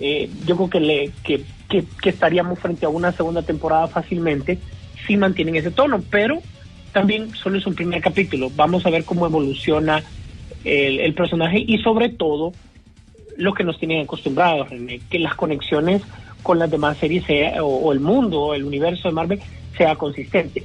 eh, 0.00 0.28
yo 0.44 0.56
creo 0.56 0.70
que, 0.70 0.80
le, 0.80 1.10
que, 1.22 1.42
que, 1.68 1.84
que 2.02 2.10
estaríamos 2.10 2.58
frente 2.58 2.84
a 2.84 2.88
una 2.88 3.12
segunda 3.12 3.42
temporada 3.42 3.86
fácilmente 3.86 4.58
si 5.06 5.16
mantienen 5.16 5.56
ese 5.56 5.70
tono, 5.70 6.02
pero 6.10 6.40
también 6.92 7.34
solo 7.34 7.58
es 7.58 7.66
un 7.66 7.74
primer 7.74 8.00
capítulo. 8.00 8.50
Vamos 8.56 8.84
a 8.86 8.90
ver 8.90 9.04
cómo 9.04 9.24
evoluciona 9.26 10.02
el, 10.64 10.98
el 11.00 11.14
personaje 11.14 11.62
y 11.64 11.78
sobre 11.78 12.08
todo 12.08 12.52
lo 13.36 13.54
que 13.54 13.62
nos 13.62 13.78
tienen 13.78 14.02
acostumbrados, 14.02 14.68
René, 14.70 15.00
que 15.08 15.20
las 15.20 15.34
conexiones 15.36 16.02
con 16.48 16.58
las 16.58 16.70
demás 16.70 16.96
series 16.96 17.26
sea, 17.26 17.62
o, 17.62 17.66
o 17.66 17.92
el 17.92 18.00
mundo 18.00 18.40
o 18.40 18.54
el 18.54 18.64
universo 18.64 19.08
de 19.08 19.12
Marvel 19.14 19.38
sea 19.76 19.96
consistente. 19.96 20.64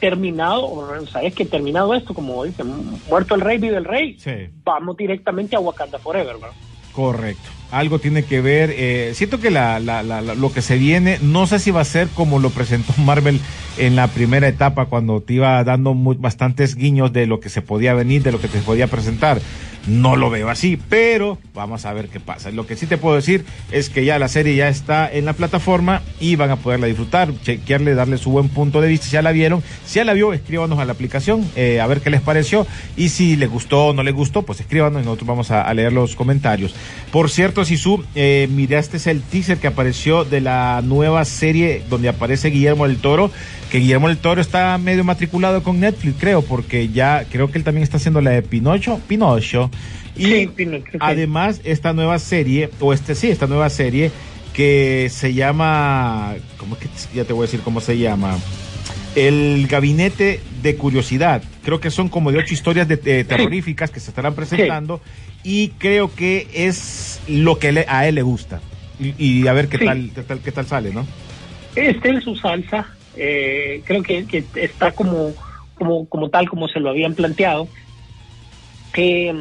Terminado, 0.00 0.64
o 0.66 1.06
sabes 1.06 1.34
que 1.34 1.44
terminado 1.44 1.94
esto, 1.94 2.14
como 2.14 2.42
dicen, 2.44 2.66
muerto 3.06 3.34
el 3.34 3.42
rey, 3.42 3.58
vive 3.58 3.76
el 3.76 3.84
rey, 3.84 4.18
Sí. 4.18 4.48
vamos 4.64 4.96
directamente 4.96 5.54
a 5.54 5.60
Wakanda 5.60 5.98
Forever, 5.98 6.36
¿verdad? 6.36 6.56
Correcto. 6.92 7.50
Algo 7.70 7.98
tiene 7.98 8.22
que 8.24 8.40
ver. 8.40 8.72
eh, 8.76 9.12
siento 9.14 9.40
que 9.40 9.50
la, 9.50 9.80
lo 9.80 10.52
que 10.52 10.62
se 10.62 10.76
viene, 10.76 11.18
no 11.22 11.46
sé 11.46 11.58
si 11.58 11.70
va 11.70 11.80
a 11.80 11.84
ser 11.84 12.08
como 12.08 12.38
lo 12.38 12.50
presentó 12.50 12.92
Marvel 13.02 13.40
en 13.78 13.96
la 13.96 14.08
primera 14.08 14.48
etapa, 14.48 14.86
cuando 14.86 15.20
te 15.20 15.34
iba 15.34 15.62
dando 15.64 15.94
bastantes 15.94 16.76
guiños 16.76 17.12
de 17.12 17.26
lo 17.26 17.40
que 17.40 17.48
se 17.48 17.62
podía 17.62 17.92
venir, 17.94 18.22
de 18.22 18.32
lo 18.32 18.40
que 18.40 18.48
te 18.48 18.58
podía 18.60 18.86
presentar. 18.86 19.40
No 19.86 20.16
lo 20.16 20.30
veo 20.30 20.48
así, 20.48 20.76
pero 20.88 21.38
vamos 21.54 21.86
a 21.86 21.92
ver 21.92 22.08
qué 22.08 22.18
pasa. 22.18 22.50
Lo 22.50 22.66
que 22.66 22.74
sí 22.74 22.88
te 22.88 22.98
puedo 22.98 23.14
decir 23.14 23.44
es 23.70 23.88
que 23.88 24.04
ya 24.04 24.18
la 24.18 24.26
serie 24.26 24.56
ya 24.56 24.68
está 24.68 25.08
en 25.08 25.24
la 25.24 25.32
plataforma 25.32 26.02
y 26.18 26.34
van 26.34 26.50
a 26.50 26.56
poderla 26.56 26.88
disfrutar, 26.88 27.32
chequearle, 27.44 27.94
darle 27.94 28.18
su 28.18 28.30
buen 28.32 28.48
punto 28.48 28.80
de 28.80 28.88
vista. 28.88 29.06
Si 29.06 29.12
ya 29.12 29.22
la 29.22 29.30
vieron, 29.30 29.62
si 29.84 29.96
ya 29.96 30.04
la 30.04 30.12
vio, 30.12 30.32
escríbanos 30.32 30.80
a 30.80 30.84
la 30.84 30.92
aplicación 30.92 31.48
eh, 31.54 31.80
a 31.80 31.86
ver 31.86 32.00
qué 32.00 32.10
les 32.10 32.20
pareció 32.20 32.66
y 32.96 33.10
si 33.10 33.36
les 33.36 33.48
gustó 33.48 33.86
o 33.86 33.92
no 33.92 34.02
les 34.02 34.12
gustó, 34.14 34.42
pues 34.42 34.58
escríbanos 34.58 35.02
y 35.02 35.04
nosotros 35.04 35.28
vamos 35.28 35.52
a, 35.52 35.62
a 35.62 35.72
leer 35.72 35.92
los 35.92 36.16
comentarios. 36.16 36.74
Por 37.12 37.30
cierto, 37.30 37.64
Sisu, 37.66 38.02
eh, 38.14 38.48
miraste 38.50 38.98
el 39.10 39.20
teaser 39.22 39.58
que 39.58 39.66
apareció 39.66 40.24
de 40.24 40.40
la 40.40 40.80
nueva 40.82 41.24
serie 41.24 41.82
donde 41.90 42.08
aparece 42.08 42.48
Guillermo 42.48 42.86
del 42.86 42.96
Toro, 42.96 43.30
que 43.70 43.78
Guillermo 43.78 44.08
del 44.08 44.18
Toro 44.18 44.40
está 44.40 44.78
medio 44.78 45.04
matriculado 45.04 45.62
con 45.62 45.80
Netflix, 45.80 46.16
creo, 46.18 46.42
porque 46.42 46.88
ya 46.88 47.26
creo 47.30 47.50
que 47.50 47.58
él 47.58 47.64
también 47.64 47.82
está 47.82 47.98
haciendo 47.98 48.20
la 48.20 48.30
de 48.30 48.42
Pinocho, 48.42 49.00
Pinocho. 49.06 49.70
Y 50.16 50.24
Sí, 50.24 50.50
Pinocho, 50.54 50.92
sí. 50.92 50.98
además 51.00 51.60
esta 51.64 51.92
nueva 51.92 52.18
serie, 52.18 52.70
o 52.80 52.92
este 52.92 53.14
sí, 53.14 53.28
esta 53.28 53.46
nueva 53.46 53.68
serie 53.68 54.10
que 54.54 55.08
se 55.10 55.34
llama, 55.34 56.34
¿cómo 56.56 56.78
que 56.78 56.88
ya 57.14 57.24
te 57.24 57.34
voy 57.34 57.42
a 57.42 57.46
decir 57.46 57.60
cómo 57.60 57.82
se 57.82 57.98
llama? 57.98 58.38
El 59.16 59.66
Gabinete 59.66 60.40
de 60.62 60.76
Curiosidad. 60.76 61.42
Creo 61.64 61.80
que 61.80 61.90
son 61.90 62.08
como 62.08 62.30
de 62.32 62.38
ocho 62.38 62.52
historias 62.54 62.86
de, 62.86 62.96
de 62.96 63.24
terroríficas 63.24 63.90
que 63.90 63.98
se 64.00 64.10
estarán 64.10 64.34
presentando 64.34 65.00
y 65.42 65.68
creo 65.78 66.14
que 66.14 66.46
es 66.54 67.22
lo 67.26 67.58
que 67.58 67.72
le- 67.72 67.86
a 67.88 68.06
él 68.06 68.14
le 68.16 68.22
gusta. 68.22 68.60
Y, 69.00 69.14
y 69.42 69.46
a 69.48 69.52
ver 69.52 69.68
qué 69.68 69.78
Sí. 69.78 69.84
tal, 69.84 70.10
qué 70.14 70.22
tal, 70.22 70.40
qué 70.40 70.52
tal 70.52 70.66
sale, 70.66 70.92
¿no? 70.92 71.06
Este 71.74 72.08
en 72.10 72.20
su 72.20 72.36
salsa, 72.36 72.94
eh, 73.16 73.82
creo 73.86 74.02
que, 74.02 74.26
que 74.26 74.48
está 74.56 74.92
como, 74.92 75.34
como, 75.74 76.08
como 76.08 76.28
tal, 76.30 76.48
como 76.48 76.68
se 76.68 76.80
lo 76.80 76.90
habían 76.90 77.14
planteado. 77.14 77.68
Eh, 78.96 79.32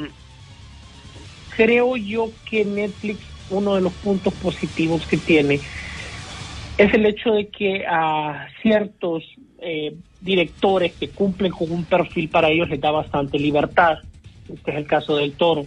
creo 1.55 1.95
yo 1.97 2.33
que 2.49 2.65
Netflix, 2.65 3.25
uno 3.49 3.75
de 3.75 3.81
los 3.81 3.93
puntos 3.95 4.33
positivos 4.35 5.05
que 5.07 5.17
tiene, 5.17 5.61
es 6.77 6.93
el 6.93 7.05
hecho 7.05 7.31
de 7.31 7.47
que 7.49 7.85
a 7.87 8.47
ciertos 8.61 9.23
eh, 9.65 9.93
directores 10.21 10.93
que 10.93 11.09
cumplen 11.09 11.51
con 11.51 11.71
un 11.71 11.85
perfil 11.85 12.29
para 12.29 12.49
ellos 12.49 12.69
les 12.69 12.79
da 12.79 12.91
bastante 12.91 13.39
libertad. 13.39 13.97
Este 14.47 14.71
es 14.71 14.77
el 14.77 14.87
caso 14.87 15.17
del 15.17 15.33
toro 15.33 15.65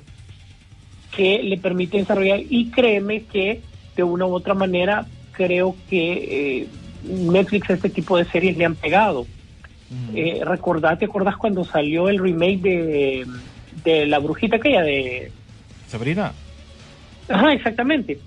que 1.15 1.43
le 1.43 1.57
permite 1.59 1.99
desarrollar 1.99 2.41
y 2.49 2.71
créeme 2.71 3.25
que 3.25 3.61
de 3.97 4.03
una 4.03 4.27
u 4.27 4.35
otra 4.35 4.55
manera 4.55 5.07
creo 5.33 5.77
que 5.89 6.61
eh, 6.63 6.69
Netflix 7.03 7.71
a 7.71 7.75
este 7.75 7.91
tipo 7.91 8.17
de 8.17 8.25
series 8.27 8.57
le 8.57 8.65
han 8.65 8.77
pegado. 8.77 9.27
Eh, 10.15 10.41
recordad, 10.45 10.99
¿te 10.99 11.07
acordás 11.07 11.37
cuando 11.37 11.65
salió 11.65 12.09
el 12.09 12.19
remake 12.19 12.61
de, 12.61 13.27
de 13.85 14.07
La 14.07 14.19
Brujita 14.19 14.57
aquella 14.57 14.83
de... 14.83 15.33
Sabrina. 15.89 16.33
Ajá, 17.29 17.53
exactamente. 17.53 18.19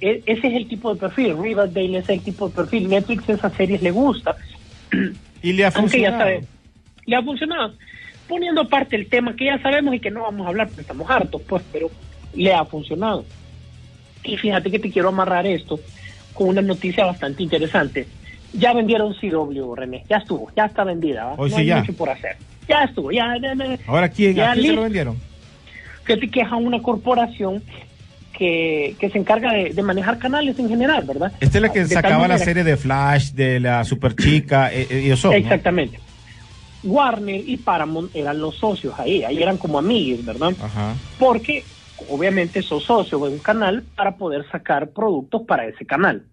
E- 0.00 0.22
ese 0.26 0.46
es 0.48 0.54
el 0.54 0.68
tipo 0.68 0.92
de 0.92 1.00
perfil, 1.00 1.36
Riverdale 1.40 1.98
es 1.98 2.08
el 2.08 2.22
tipo 2.22 2.48
de 2.48 2.54
perfil, 2.54 2.88
Netflix 2.88 3.28
a 3.28 3.32
esas 3.34 3.54
series 3.54 3.82
le 3.82 3.90
gusta, 3.90 4.36
Y 5.42 5.52
le 5.52 5.64
ha 5.64 5.68
aunque 5.68 6.00
ya 6.00 6.10
funcionado. 6.10 6.18
sabe, 6.18 6.44
le 7.06 7.16
ha 7.16 7.22
funcionado. 7.22 7.74
Poniendo 8.28 8.62
aparte 8.62 8.96
el 8.96 9.08
tema 9.08 9.36
que 9.36 9.44
ya 9.46 9.58
sabemos 9.60 9.94
y 9.94 10.00
que 10.00 10.10
no 10.10 10.22
vamos 10.22 10.46
a 10.46 10.48
hablar 10.50 10.68
porque 10.68 10.80
estamos 10.82 11.10
hartos, 11.10 11.42
pues, 11.42 11.62
pero 11.72 11.90
le 12.34 12.52
ha 12.54 12.64
funcionado. 12.64 13.24
Y 14.24 14.36
fíjate 14.38 14.70
que 14.70 14.78
te 14.78 14.90
quiero 14.90 15.08
amarrar 15.10 15.46
esto 15.46 15.78
con 16.32 16.48
una 16.48 16.62
noticia 16.62 17.04
bastante 17.04 17.42
interesante. 17.42 18.06
Ya 18.54 18.72
vendieron 18.72 19.14
CW, 19.14 19.74
René, 19.74 20.04
ya 20.08 20.18
estuvo, 20.18 20.50
ya 20.56 20.64
está 20.66 20.84
vendida, 20.84 21.24
¿va? 21.26 21.34
Hoy 21.36 21.50
no 21.50 21.56
sí 21.56 21.62
hay 21.62 21.66
ya. 21.68 21.76
mucho 21.80 21.92
por 21.92 22.08
hacer. 22.08 22.36
Ya 22.68 22.84
estuvo, 22.84 23.10
ya. 23.12 23.34
Ahora, 23.86 24.08
¿quién, 24.08 24.34
Ya 24.34 24.52
¿a 24.52 24.54
quién 24.54 24.66
se 24.68 24.72
lo 24.72 24.82
vendieron? 24.82 25.18
Fíjate 26.04 26.28
que 26.30 26.40
es 26.40 26.48
a 26.50 26.56
una 26.56 26.80
corporación 26.80 27.62
que, 28.36 28.96
que 28.98 29.10
se 29.10 29.18
encarga 29.18 29.52
de, 29.52 29.70
de 29.70 29.82
manejar 29.82 30.18
canales 30.18 30.58
en 30.58 30.68
general, 30.68 31.04
¿verdad? 31.04 31.32
Esta 31.40 31.58
es 31.58 31.62
la 31.62 31.72
que 31.72 31.80
De 31.80 31.86
sacaba 31.86 32.28
la 32.28 32.38
serie 32.38 32.64
de 32.64 32.76
Flash, 32.76 33.32
de 33.32 33.60
la 33.60 33.84
Super 33.84 34.14
Chica, 34.14 34.72
eh, 34.72 34.86
eh, 34.90 35.02
y 35.06 35.10
eso. 35.10 35.28
¿no? 35.28 35.34
Exactamente. 35.34 35.98
Warner 36.82 37.42
y 37.48 37.56
Paramount 37.56 38.14
eran 38.14 38.38
los 38.38 38.56
socios 38.56 38.94
ahí, 38.98 39.24
ahí 39.24 39.42
eran 39.42 39.56
como 39.56 39.78
amigos, 39.78 40.24
¿verdad? 40.24 40.52
Ajá. 40.60 40.94
Porque 41.18 41.64
obviamente 42.10 42.60
sos 42.60 42.84
socio 42.84 43.18
de 43.18 43.30
un 43.30 43.38
canal 43.38 43.84
para 43.96 44.16
poder 44.16 44.46
sacar 44.50 44.90
productos 44.90 45.42
para 45.42 45.66
ese 45.66 45.86
canal. 45.86 46.24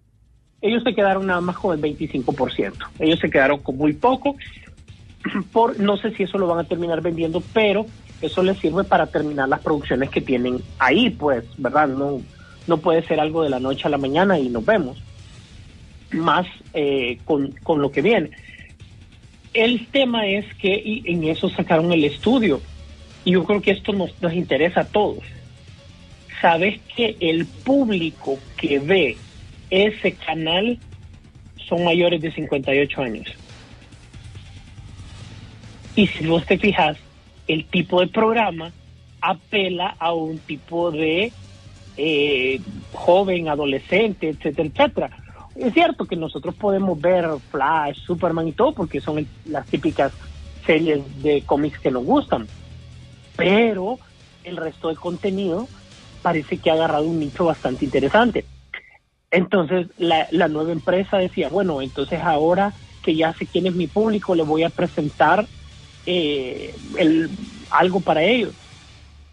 Ellos 0.62 0.84
se 0.84 0.93
quedaron 0.93 1.25
nada 1.25 1.41
más 1.41 1.58
con 1.58 1.74
el 1.74 1.81
25%. 1.81 2.74
Ellos 3.00 3.20
se 3.20 3.29
quedaron 3.29 3.60
con 3.60 3.77
muy 3.77 3.93
poco. 3.93 4.36
Por, 5.53 5.79
no 5.79 5.98
sé 5.98 6.12
si 6.12 6.24
eso 6.24 6.38
lo 6.38 6.48
van 6.48 6.60
a 6.60 6.63
terminar 6.65 7.01
vendiendo, 7.01 7.41
pero 7.53 7.86
eso 8.22 8.44
les 8.44 8.58
sirve 8.60 8.84
para 8.84 9.08
terminar 9.08 9.50
las 9.50 9.62
producciones 9.62 10.10
que 10.10 10.22
tienen 10.22 10.62
ahí, 10.80 11.10
pues, 11.10 11.44
¿verdad? 11.58 11.88
No, 11.88 12.22
no 12.68 12.78
puede 12.78 13.06
ser 13.06 13.20
algo 13.20 13.44
de 13.44 13.50
la 13.50 13.60
noche 13.60 13.84
a 13.86 13.90
la 13.90 13.98
mañana 13.98 14.38
y 14.38 14.50
nos 14.50 14.66
vemos. 14.66 15.01
Más 16.12 16.46
eh, 16.74 17.20
con, 17.25 17.51
con 17.63 17.82
lo 17.82 17.92
que 17.92 18.01
viene. 18.01 18.32
El 19.54 19.88
tema 19.88 20.28
es 20.28 20.46
que 20.56 20.82
y 20.84 21.04
en 21.06 21.24
eso 21.25 21.50
sacaron 21.50 21.92
el 21.92 22.04
estudio. 22.04 22.62
Y 23.25 23.32
yo 23.32 23.44
creo 23.44 23.62
que 23.62 23.72
esto 23.72 23.94
nos, 23.94 24.20
nos 24.22 24.34
interesa 24.34 24.82
a 24.82 24.86
todos. 24.86 25.24
Sabes 26.42 26.80
que 26.96 27.18
el 27.20 27.46
público 27.46 28.40
que 28.58 28.80
ve 28.80 29.18
ese 29.70 30.13
canal 30.13 30.80
son 31.68 31.84
mayores 31.84 32.22
de 32.22 32.32
58 32.32 33.01
años. 33.01 33.28
Y 35.96 36.08
si 36.08 36.25
vos 36.25 36.46
te 36.46 36.58
fijas, 36.58 36.98
el 37.53 37.65
tipo 37.65 38.00
de 38.00 38.08
programa 38.08 38.72
apela 39.20 39.96
a 40.00 40.13
un 40.13 40.38
tipo 40.39 40.91
de 40.91 41.31
eh, 41.98 42.62
joven, 42.93 43.50
adolescente, 43.50 44.29
etcétera, 44.29 44.70
etcétera. 44.70 45.10
Es 45.55 45.74
cierto 45.74 46.05
que 46.05 46.15
nosotros 46.15 46.55
podemos 46.55 47.00
ver 47.00 47.27
Flash, 47.51 47.98
Superman 48.05 48.48
y 48.48 48.53
todo 48.53 48.72
porque 48.72 49.01
son 49.01 49.27
las 49.46 49.65
típicas 49.67 50.13
series 50.65 51.01
de 51.22 51.41
cómics 51.41 51.79
que 51.79 51.91
nos 51.91 52.05
gustan, 52.05 52.48
pero 53.36 54.00
el 54.43 54.58
resto 54.58 54.88
del 54.88 54.98
contenido 54.98 55.67
parece 56.22 56.58
que 56.58 56.70
ha 56.70 56.74
agarrado 56.74 57.05
un 57.05 57.20
nicho 57.20 57.46
bastante 57.46 57.86
interesante. 57.86 58.46
Entonces 59.29 59.88
la, 59.98 60.27
la 60.31 60.48
nueva 60.48 60.72
empresa 60.72 61.17
decía, 61.17 61.50
bueno, 61.50 61.81
entonces 61.81 62.22
ahora 62.22 62.74
que 63.03 63.15
ya 63.15 63.34
sé 63.34 63.46
quién 63.46 63.65
es 63.65 63.75
mi 63.75 63.88
público, 63.88 64.36
le 64.36 64.43
voy 64.43 64.63
a 64.63 64.70
presentar 64.70 65.48
eh, 66.05 66.75
el, 66.98 67.29
algo 67.70 68.01
para 68.01 68.24
ellos. 68.24 68.55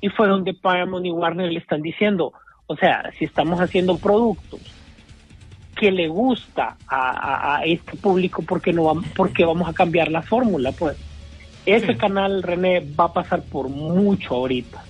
Y 0.01 0.09
fue 0.11 0.29
donde 0.29 0.55
Paramount 0.55 1.07
y 1.07 1.11
Warner 1.11 1.51
le 1.53 1.59
están 1.59 1.83
diciendo, 1.83 2.33
o 2.67 2.77
sea, 2.77 3.11
si 3.19 3.25
estamos 3.25 3.59
haciendo 3.61 3.99
productos 3.99 4.61
que 5.75 5.91
le 5.91 6.09
gusta 6.09 6.79
a, 6.89 7.11
a- 7.11 7.59
a 7.59 7.65
este 7.65 7.97
público, 7.97 8.43
¿por 8.43 8.61
qué, 8.61 8.73
no 8.73 8.85
vamos, 8.85 9.05
por 9.15 9.33
qué 9.33 9.45
vamos 9.45 9.69
a 9.69 9.73
cambiar 9.73 10.11
la 10.11 10.23
fórmula? 10.23 10.73
Pues 10.73 10.97
ese 11.65 11.97
canal, 11.97 12.43
René, 12.43 12.81
va 12.81 13.05
a 13.05 13.13
pasar 13.13 13.45
por 13.45 13.69
mucho 13.69 14.35
ahorita. 14.35 14.85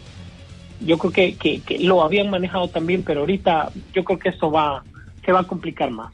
Yo 0.80 0.96
creo 0.96 1.12
que, 1.12 1.36
que, 1.36 1.62
que 1.62 1.78
lo 1.80 2.02
habían 2.02 2.30
manejado 2.30 2.68
también, 2.70 3.02
pero 3.04 3.20
ahorita 3.20 3.72
yo 3.92 4.04
creo 4.04 4.18
que 4.18 4.28
esto 4.28 4.50
va, 4.50 4.84
se 5.24 5.32
va 5.32 5.40
a 5.40 5.46
complicar 5.46 5.90
más. 5.90 6.12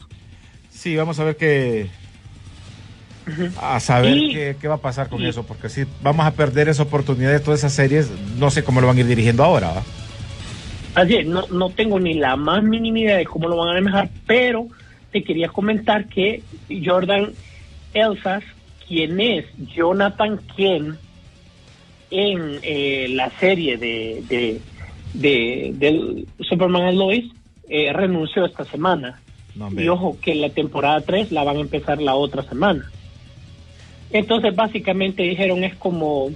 Sí, 0.70 0.96
vamos 0.96 1.20
a 1.20 1.24
ver 1.24 1.36
qué. 1.36 1.90
A 3.60 3.80
saber 3.80 4.16
Y- 4.16 4.32
qué, 4.32 4.56
qué 4.60 4.68
va 4.68 4.74
a 4.74 4.78
pasar 4.78 5.08
con 5.08 5.22
y- 5.22 5.26
eso, 5.26 5.44
porque 5.46 5.68
si 5.68 5.84
vamos 6.02 6.26
a 6.26 6.32
perder 6.32 6.68
esa 6.68 6.82
oportunidad 6.82 7.32
de 7.32 7.40
todas 7.40 7.60
esas 7.60 7.72
series, 7.72 8.10
no 8.38 8.50
sé 8.50 8.62
cómo 8.64 8.80
lo 8.80 8.86
van 8.86 8.96
a 8.96 9.00
ir 9.00 9.06
dirigiendo 9.06 9.42
ahora. 9.44 9.72
¿va? 9.72 9.82
Así 10.94 11.16
es, 11.16 11.26
no, 11.26 11.46
no 11.48 11.70
tengo 11.70 11.98
ni 11.98 12.14
la 12.14 12.36
más 12.36 12.62
mínima 12.62 13.00
idea 13.00 13.16
de 13.16 13.24
cómo 13.24 13.48
lo 13.48 13.56
van 13.56 13.76
a 13.76 13.80
manejar, 13.80 14.10
pero 14.26 14.68
te 15.10 15.24
quería 15.24 15.48
comentar 15.48 16.06
que 16.08 16.42
Jordan 16.84 17.32
Elsas, 17.94 18.44
quien 18.86 19.18
es 19.20 19.46
Jonathan 19.74 20.38
Ken 20.56 20.98
en 22.10 22.58
eh, 22.62 23.06
la 23.10 23.30
serie 23.40 23.76
de, 23.76 24.22
de, 24.28 25.72
de, 25.74 26.26
Superman 26.40 26.82
and 26.82 26.98
Lois, 26.98 27.24
eh, 27.68 27.92
renunció 27.92 28.44
esta 28.44 28.64
semana. 28.64 29.20
No. 29.56 29.70
Y 29.70 29.88
ojo 29.88 30.18
que 30.20 30.34
la 30.34 30.50
temporada 30.50 31.00
3 31.00 31.32
la 31.32 31.44
van 31.44 31.56
a 31.56 31.60
empezar 31.60 32.00
la 32.00 32.14
otra 32.14 32.42
semana. 32.42 32.90
Entonces 34.14 34.54
básicamente 34.54 35.24
dijeron 35.24 35.64
es 35.64 35.74
como, 35.74 36.30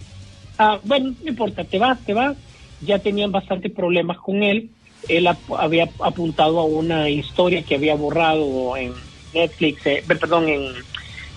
ah, 0.58 0.80
bueno, 0.82 1.14
no 1.22 1.30
importa, 1.30 1.62
te 1.62 1.78
vas, 1.78 2.04
te 2.04 2.12
vas. 2.12 2.36
Ya 2.80 2.98
tenían 2.98 3.30
bastantes 3.30 3.70
problemas 3.70 4.18
con 4.18 4.42
él. 4.42 4.70
Él 5.08 5.28
había 5.56 5.88
apuntado 6.02 6.58
a 6.58 6.64
una 6.64 7.08
historia 7.08 7.62
que 7.62 7.76
había 7.76 7.94
borrado 7.94 8.76
en 8.76 8.94
Netflix, 9.32 9.86
eh, 9.86 10.02
perdón, 10.06 10.48
en, 10.48 10.62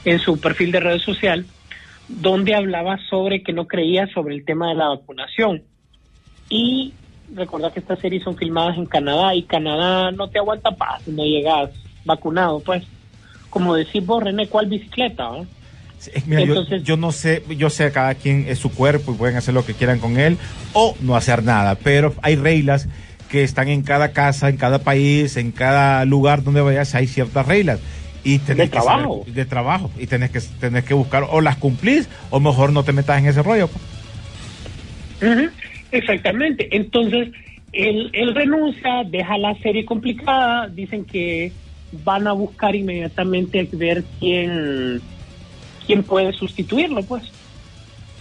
en 0.03 0.19
su 0.19 0.39
perfil 0.41 0.71
de 0.71 0.79
red 0.79 1.00
social, 1.00 1.45
donde 2.07 2.55
hablaba 2.55 2.98
sobre 3.07 3.43
que 3.43 3.53
no 3.53 3.67
creía 3.67 4.07
sobre 4.12 4.33
el 4.33 4.43
tema 4.43 4.69
de 4.69 4.75
la 4.75 4.88
vacunación. 4.88 5.62
Y 6.50 6.91
recordad 7.36 7.71
que 7.71 7.81
estas 7.81 8.00
series 8.00 8.24
son 8.24 8.36
filmadas 8.36 8.77
en 8.77 8.88
Canadá 8.88 9.36
y 9.36 9.43
Canadá 9.43 10.12
no 10.12 10.27
te 10.27 10.39
aguanta 10.39 10.71
paz 10.71 11.03
si 11.05 11.12
no 11.12 11.24
llegas 11.24 11.69
vacunado, 12.03 12.62
pues. 12.62 12.83
Como 13.51 13.75
decís 13.75 14.03
vos, 14.03 14.24
René, 14.24 14.48
¿cuál 14.48 14.65
bicicleta? 14.65 15.27
ah? 15.27 15.43
Mira, 16.25 16.41
yo- 16.41 16.48
Entonces- 16.53 16.84
yo, 16.84 16.98
no 16.98 17.12
sé, 17.12 17.43
yo 17.58 17.70
sé 17.70 17.91
cada 17.91 18.15
quien 18.15 18.46
es 18.48 18.60
su 18.60 18.72
cuerpo 18.72 19.12
y 19.13 19.15
pueden 19.15 19.36
hacer 19.38 19.53
lo 19.53 19.65
que 19.65 19.74
quieran 19.74 20.00
con 20.00 20.17
él 20.20 20.38
o 20.74 20.96
no 21.01 21.15
hacer 21.15 21.43
nada, 21.43 21.75
pero 21.75 22.13
hay 22.22 22.36
reglas 22.36 22.88
que 23.29 23.43
están 23.43 23.67
en 23.70 23.81
cada 23.84 24.12
casa, 24.12 24.50
en 24.50 24.58
cada 24.58 24.79
país, 24.79 25.38
en 25.38 25.51
cada 25.51 26.03
lugar 26.05 26.43
donde 26.43 26.62
vayas, 26.62 26.96
hay 26.96 27.08
ciertas 27.08 27.46
reglas. 27.48 27.79
Y 28.24 28.38
tenés 28.39 28.70
De 28.70 28.70
que 28.70 28.77
saber- 28.81 28.93
trabajo. 29.03 29.24
de 29.25 29.46
trabajo. 29.46 29.91
Y 29.98 30.05
tenés 30.08 30.29
que, 30.31 30.39
tenés 30.60 30.84
que 30.84 30.93
buscar 30.93 31.25
o 31.29 31.41
las 31.41 31.55
cumplís 31.58 32.08
o 32.30 32.39
mejor 32.39 32.71
no 32.71 32.84
te 32.84 32.91
metas 32.93 33.17
en 33.19 33.28
ese 33.28 33.41
rollo. 33.41 33.67
pues. 33.67 35.49
Exactamente. 35.91 36.75
Entonces, 36.75 37.30
él, 37.73 38.10
él 38.13 38.36
renuncia, 38.36 39.04
deja 39.10 39.38
la 39.38 39.56
serie 39.60 39.86
complicada, 39.86 40.67
dicen 40.67 41.06
que 41.06 41.52
van 42.04 42.28
a 42.28 42.34
buscar 42.34 42.75
inmediatamente 42.75 43.67
ver 43.73 44.04
quién, 44.19 45.02
quién 45.91 46.04
puede 46.04 46.32
sustituirlo, 46.34 47.04
pues. 47.04 47.23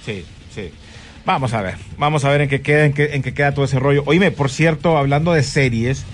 Sí, 0.04 0.24
sí. 0.54 0.70
Vamos 1.24 1.52
a 1.52 1.62
ver, 1.62 1.74
vamos 1.98 2.24
a 2.24 2.30
ver 2.30 2.40
en 2.40 2.48
qué 2.48 2.62
queda, 2.62 2.84
en 2.86 2.92
qué, 2.92 3.10
en 3.12 3.22
qué 3.22 3.32
queda 3.32 3.54
todo 3.54 3.64
ese 3.64 3.78
rollo. 3.78 4.02
Oíme, 4.06 4.30
por 4.30 4.50
cierto, 4.50 4.96
hablando 4.96 5.32
de 5.32 5.42
series, 5.42 6.04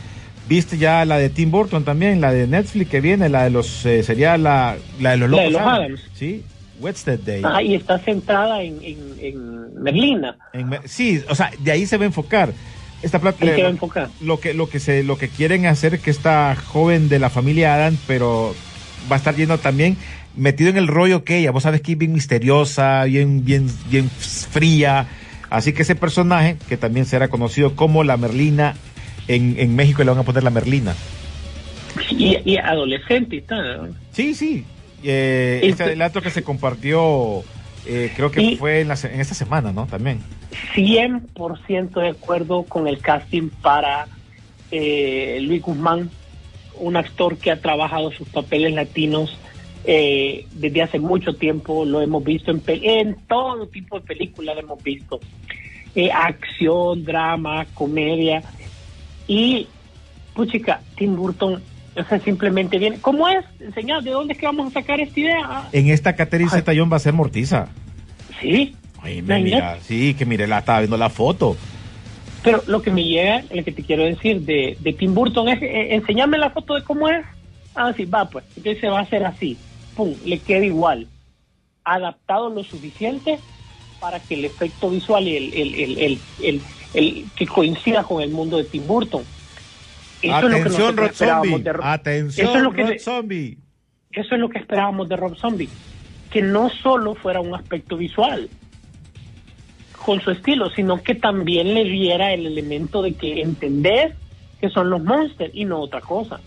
¿viste 0.49 0.77
ya 0.77 1.05
la 1.05 1.17
de 1.17 1.31
Tim 1.31 1.51
Burton 1.51 1.85
también, 1.85 2.21
la 2.21 2.33
de 2.33 2.47
Netflix 2.47 2.91
que 2.91 3.01
viene, 3.01 3.29
la 3.29 3.45
de 3.45 3.51
los, 3.51 3.87
eh, 3.87 4.03
sería 4.03 4.37
la, 4.37 4.77
la 5.01 5.13
de 5.13 5.17
los 5.17 5.31
La 5.31 5.37
locos 5.37 5.45
de 5.45 5.51
los 5.53 5.63
Adams? 5.63 6.01
Sí, 6.15 6.43
Wednesday 6.81 7.19
Day. 7.25 7.43
Ah, 7.45 7.63
y 7.63 7.75
está 7.77 7.99
centrada 8.01 8.63
en, 8.63 8.79
en, 8.83 8.99
en 9.21 9.83
Merlina. 9.83 10.37
En 10.53 10.77
sí, 10.85 11.23
o 11.29 11.35
sea, 11.35 11.51
de 11.59 11.71
ahí 11.71 11.87
se 11.87 11.97
va 11.97 12.03
a 12.03 12.07
enfocar. 12.07 12.53
Esta 13.03 13.21
plata, 13.21 13.39
Ahí 13.43 13.55
se 13.55 13.63
va 13.63 13.69
a 13.69 13.71
enfocar. 13.71 14.09
Lo 14.21 14.41
que, 14.41 14.55
lo 14.55 14.69
que 14.69 14.81
se, 14.81 15.05
lo 15.05 15.17
que 15.17 15.29
quieren 15.29 15.67
hacer 15.67 16.01
que 16.01 16.11
esta 16.11 16.55
joven 16.57 17.09
de 17.09 17.19
la 17.19 17.31
familia 17.31 17.75
Adams, 17.75 18.01
pero 18.07 18.55
va 19.11 19.17
a 19.17 19.19
estar 19.19 19.37
yendo 19.37 19.59
también 19.59 19.97
metido 20.37 20.71
en 20.71 20.77
el 20.77 20.87
rollo 20.87 21.25
que 21.25 21.39
ella, 21.39 21.51
vos 21.51 21.63
sabes 21.63 21.81
que 21.81 21.93
es 21.93 21.99
bien 21.99 22.13
misteriosa, 22.13 23.05
bien, 23.05 23.45
bien, 23.45 23.69
bien 23.91 24.09
fría. 24.11 25.07
Así 25.51 25.73
que 25.73 25.83
ese 25.83 25.95
personaje, 25.95 26.57
que 26.69 26.77
también 26.77 27.07
será 27.07 27.29
conocido 27.29 27.75
como 27.77 28.05
la 28.05 28.17
Merlina, 28.17 28.75
en, 29.29 29.57
en 29.59 29.75
México 29.77 30.03
le 30.05 30.11
van 30.11 30.19
a 30.21 30.23
poner 30.23 30.43
la 30.45 30.51
Merlina. 30.51 30.95
Y, 32.11 32.39
y 32.45 32.57
adolescente 32.59 33.37
y 33.37 33.41
tal. 33.43 33.95
Sí, 34.13 34.35
sí. 34.35 34.65
Eh, 35.03 35.61
Este- 35.63 35.85
relato 35.85 36.21
que 36.21 36.31
se 36.31 36.43
compartió, 36.43 37.43
eh, 37.87 38.13
creo 38.17 38.31
que 38.31 38.43
Y- 38.43 38.57
fue 38.57 38.81
en, 38.81 38.89
la 38.89 38.95
en 39.05 39.21
esta 39.21 39.35
semana, 39.35 39.73
¿no? 39.73 39.87
También. 39.87 40.21
100% 40.75 42.01
de 42.01 42.09
acuerdo 42.11 42.65
con 42.65 42.87
el 42.89 42.99
casting 42.99 43.49
para 43.63 44.07
eh, 44.71 45.39
Luis 45.43 45.63
Guzmán, 45.63 46.11
un 46.79 46.97
actor 46.97 47.39
que 47.39 47.51
ha 47.51 47.61
trabajado 47.61 48.11
sus 48.13 48.29
papeles 48.29 48.75
latinos 48.75 49.37
eh, 49.87 50.47
desde 50.53 50.83
hace 50.83 50.99
mucho 50.99 51.35
tiempo, 51.35 51.85
lo 51.85 52.01
hemos 52.01 52.25
visto 52.25 52.51
en, 52.51 53.17
todo 53.29 53.67
tipo 53.69 54.01
de 54.01 54.07
películas, 54.07 54.57
lo 54.57 54.63
hemos 54.63 54.83
visto. 54.83 55.21
Eh, 55.95 56.11
acción, 56.13 57.05
drama, 57.05 57.67
comedia. 57.73 58.43
Y, 59.29 59.69
puchica, 60.35 60.81
Tim 60.97 61.15
Burton, 61.15 61.63
o 61.97 62.05
sea, 62.05 62.19
simplemente 62.21 62.79
viene. 62.79 62.99
¿Cómo 63.01 63.29
es? 63.29 63.45
Señor, 63.75 64.03
¿de 64.03 64.11
dónde 64.11 64.35
es 64.35 64.41
que 64.41 64.47
vamos 64.47 64.69
a 64.69 64.81
sacar 64.81 65.01
esta 65.01 65.21
idea? 65.21 65.41
Ah, 65.45 65.69
En 65.73 65.89
esta 65.89 66.15
Catherine. 66.15 66.51
Zeta-Jones 66.51 66.93
va 66.93 66.97
a 66.97 67.01
ser 67.01 67.13
Mortiza. 67.13 67.69
sí. 68.41 68.75
Ay, 69.03 69.23
mira, 69.23 69.79
sí, 69.83 70.15
que 70.15 70.27
mire, 70.27 70.49
la 70.49 70.59
estaba 70.59 70.81
viendo 70.81 70.97
la 70.97 71.11
foto. 71.11 71.57
Pero 72.43 72.61
lo 72.67 72.83
que 72.83 72.91
me 72.91 73.05
llega, 73.05 73.45
lo 73.53 73.63
que 73.63 73.71
te 73.71 73.85
quiero 73.85 74.03
decir 74.03 74.41
de, 74.41 74.77
de 74.81 74.93
Tim 74.95 75.15
Burton 75.15 75.49
es, 75.49 75.63
eh, 75.63 75.95
enséñame 75.95 76.39
la 76.39 76.51
foto 76.51 76.75
de 76.75 76.83
cómo 76.83 77.09
es. 77.09 77.25
Ah, 77.77 77.93
sí, 77.97 78.05
va 78.05 78.29
pues. 78.29 78.45
Entonces 78.57 78.81
se 78.81 78.89
va 78.89 78.99
a 78.99 79.03
hacer 79.03 79.25
así. 79.25 79.57
Pum, 79.97 80.15
le 80.25 80.39
queda 80.39 80.65
igual. 80.65 81.07
Adaptado 81.85 82.51
lo 82.51 82.63
suficiente 82.65 83.39
para 84.01 84.21
que 84.21 84.35
el 84.35 84.45
efecto 84.45 84.91
visual 84.91 85.27
y 85.27 85.37
el, 85.37 85.55
el, 85.55 86.19
el, 86.43 86.61
el, 86.95 87.25
que 87.37 87.47
coincida 87.47 88.03
con 88.05 88.23
el 88.23 88.31
mundo 88.31 88.57
de 88.59 88.65
Tim 88.65 88.87
Burton. 88.87 89.23
Eso 90.23 90.37
es 90.49 90.53
lo 90.53 90.65
que 90.65 91.13
Zombie. 91.13 91.59
de 91.59 91.73
Atención, 91.83 92.47
Eso 92.49 92.57
es 92.57 92.63
lo 92.63 92.73
que 92.73 92.85
le- 92.85 92.99
Zombie. 92.99 93.59
eso 94.13 94.35
es 94.35 94.41
lo 94.41 94.49
que 94.49 94.59
esperábamos 94.59 95.09
de 95.09 95.17
Rob 95.17 95.37
Zombie. 95.37 95.69
Que 96.31 96.43
no 96.43 96.69
solo 96.71 97.15
fuera 97.15 97.41
un 97.41 97.55
aspecto 97.55 97.97
visual 97.97 98.49
con 100.05 100.21
su 100.21 100.31
estilo, 100.31 100.71
sino 100.71 101.03
que 101.03 101.15
también 101.15 101.75
le 101.75 101.85
diera 101.85 102.33
el 102.33 102.47
elemento 102.47 103.03
de 103.03 103.15
que 103.15 103.41
entendés 103.41 104.15
que 104.61 104.69
son 104.71 104.89
los 104.91 105.03
monsters 105.03 105.55
y 105.55 105.65
no 105.65 105.81
otra 105.81 106.01
cosa. 106.01 106.41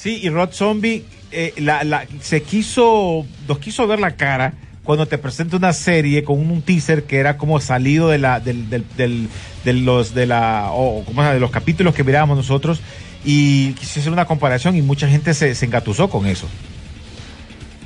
Sí, 0.00 0.18
y 0.22 0.30
Rod 0.30 0.52
Zombie 0.52 1.04
eh, 1.30 1.52
la, 1.58 1.84
la- 1.84 2.06
se 2.22 2.42
quiso, 2.42 3.26
nos 3.46 3.58
quiso 3.58 3.86
ver 3.86 4.00
la 4.00 4.12
cara 4.16 4.54
cuando 4.82 5.04
te 5.04 5.18
presenta 5.18 5.58
una 5.58 5.74
serie 5.74 6.24
con 6.24 6.38
un, 6.38 6.62
teaser 6.62 7.04
que 7.04 7.18
era 7.18 7.36
como 7.36 7.60
salido 7.60 8.08
de 8.08 8.16
la, 8.16 8.40
del, 8.40 8.70
del, 8.70 8.84
del- 8.96 9.28
de 9.62 9.72
los, 9.74 10.14
de 10.14 10.24
la, 10.24 10.68
o 10.72 11.04
¿cómo 11.04 11.22
de 11.22 11.38
los 11.38 11.50
capítulos 11.50 11.94
que 11.94 12.02
mirábamos 12.02 12.38
nosotros 12.38 12.80
y 13.26 13.74
quiso 13.74 14.00
hacer 14.00 14.10
una 14.10 14.24
comparación 14.24 14.74
y 14.74 14.80
mucha 14.80 15.06
gente 15.06 15.34
se, 15.34 15.54
se 15.54 15.66
engatusó 15.66 16.08
con 16.08 16.24
eso. 16.24 16.48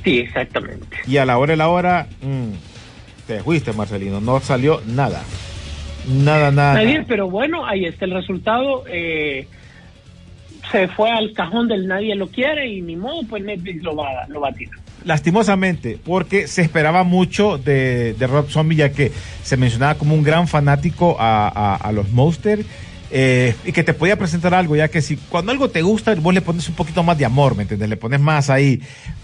Sí, 0.05 0.19
exactamente. 0.19 0.95
Y 1.05 1.17
a 1.17 1.25
la 1.25 1.37
hora 1.37 1.51
de 1.51 1.57
la 1.57 1.67
hora, 1.67 2.07
mm, 2.21 3.27
te 3.27 3.43
fuiste, 3.43 3.73
Marcelino, 3.73 4.21
no 4.21 4.39
salió 4.39 4.81
nada. 4.87 5.21
Nada, 6.07 6.49
nada. 6.49 6.75
Nadie, 6.75 6.93
nada. 6.93 7.05
pero 7.09 7.29
bueno, 7.29 7.65
ahí 7.65 7.83
está 7.85 8.05
el 8.05 8.11
resultado. 8.11 8.85
eh, 8.87 9.49
se 10.71 10.87
fue 10.87 11.09
al 11.11 11.33
cajón 11.33 11.67
del 11.67 11.87
nadie 11.87 12.15
lo 12.15 12.27
quiere 12.27 12.67
y 12.67 12.81
ni 12.81 12.95
modo, 12.95 13.21
pues 13.29 13.43
Netflix 13.43 13.83
lo 13.83 13.95
va, 13.95 14.25
lo 14.27 14.41
va 14.41 14.49
a 14.49 14.53
tirar. 14.53 14.79
Lastimosamente, 15.03 15.97
porque 16.03 16.47
se 16.47 16.61
esperaba 16.61 17.03
mucho 17.03 17.57
de, 17.57 18.13
de 18.13 18.27
Rob 18.27 18.49
Zombie, 18.49 18.75
ya 18.77 18.91
que 18.91 19.11
se 19.43 19.55
mencionaba 19.55 19.95
como 19.95 20.13
un 20.15 20.23
gran 20.23 20.47
fanático 20.47 21.15
a, 21.19 21.75
a- 21.75 21.91
los 21.91 22.09
Monsters 22.11 22.65
eh, 23.11 23.53
y 23.65 23.71
que 23.71 23.83
te 23.83 23.93
podía 23.93 24.17
presentar 24.17 24.53
algo, 24.53 24.75
ya 24.75 24.87
que 24.87 25.01
si 25.01 25.15
cuando 25.15 25.51
algo 25.51 25.69
te 25.69 25.81
gusta, 25.83 26.15
vos 26.15 26.33
le 26.33 26.41
pones 26.41 26.67
un 26.69 26.75
poquito 26.75 27.03
más 27.03 27.17
de 27.17 27.25
amor, 27.25 27.55
¿me 27.55 27.61
entiendes? 27.63 27.87
Le 27.87 27.97
pones 27.97 28.19
más 28.19 28.49
ahí, 28.49 28.81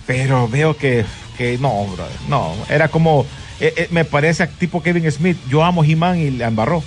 pero 0.08 0.48
veo 0.48 0.78
que, 0.78 1.04
que 1.38 1.58
no, 1.58 1.86
brother, 1.86 2.16
no, 2.30 2.54
era 2.70 2.88
como, 2.88 3.26
eh, 3.60 3.74
eh, 3.76 3.88
me 3.92 4.06
parece 4.06 4.46
tipo 4.48 4.82
Kevin 4.84 5.12
Smith, 5.12 5.38
yo 5.50 5.64
amo 5.64 5.84
He-Man 5.84 6.20
y 6.20 6.30
le 6.32 6.46
embarró. 6.46 6.84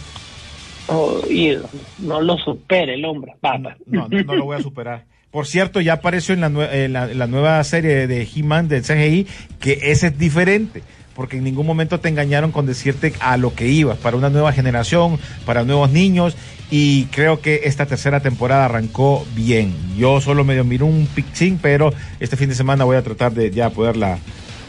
Oh, 0.89 1.21
y 1.29 1.57
no 1.99 2.21
lo 2.21 2.37
supere 2.39 2.95
el 2.95 3.05
hombre. 3.05 3.35
Va. 3.45 3.59
No, 3.59 3.75
no, 3.87 4.09
no 4.09 4.35
lo 4.35 4.45
voy 4.45 4.57
a 4.57 4.63
superar. 4.63 5.05
Por 5.31 5.47
cierto, 5.47 5.81
ya 5.81 5.95
apareció 5.95 6.35
en 6.35 6.43
la, 6.43 6.47
en 6.47 6.93
la, 6.93 7.11
en 7.11 7.19
la 7.19 7.27
nueva 7.27 7.63
serie 7.65 8.07
de 8.07 8.23
He-Man 8.23 8.69
del 8.69 8.83
CGI 8.83 9.27
que 9.59 9.79
ese 9.83 10.09
es 10.09 10.19
diferente, 10.19 10.83
porque 11.17 11.39
en 11.39 11.45
ningún 11.45 11.67
momento 11.67 11.99
te 11.99 12.09
engañaron 12.09 12.53
con 12.53 12.67
decirte 12.67 13.13
a 13.19 13.37
lo 13.37 13.53
que 13.53 13.67
ibas, 13.67 13.99
para 13.99 14.17
una 14.17 14.31
nueva 14.31 14.53
generación, 14.53 15.19
para 15.45 15.65
nuevos 15.65 15.91
niños, 15.91 16.37
y 16.71 17.07
creo 17.07 17.41
que 17.41 17.63
esta 17.65 17.87
tercera 17.87 18.21
temporada 18.21 18.67
arrancó 18.67 19.27
bien. 19.35 19.75
Yo 19.97 20.21
solo 20.21 20.45
medio 20.45 20.65
miré 20.65 20.85
un 20.85 21.09
pixín, 21.13 21.59
pero 21.61 21.93
este 22.21 22.37
fin 22.37 22.49
de 22.49 22.55
semana 22.55 22.85
voy 22.85 22.97
a 22.97 23.03
tratar 23.03 23.33
de 23.33 23.51
ya 23.51 23.71
poderla 23.71 24.19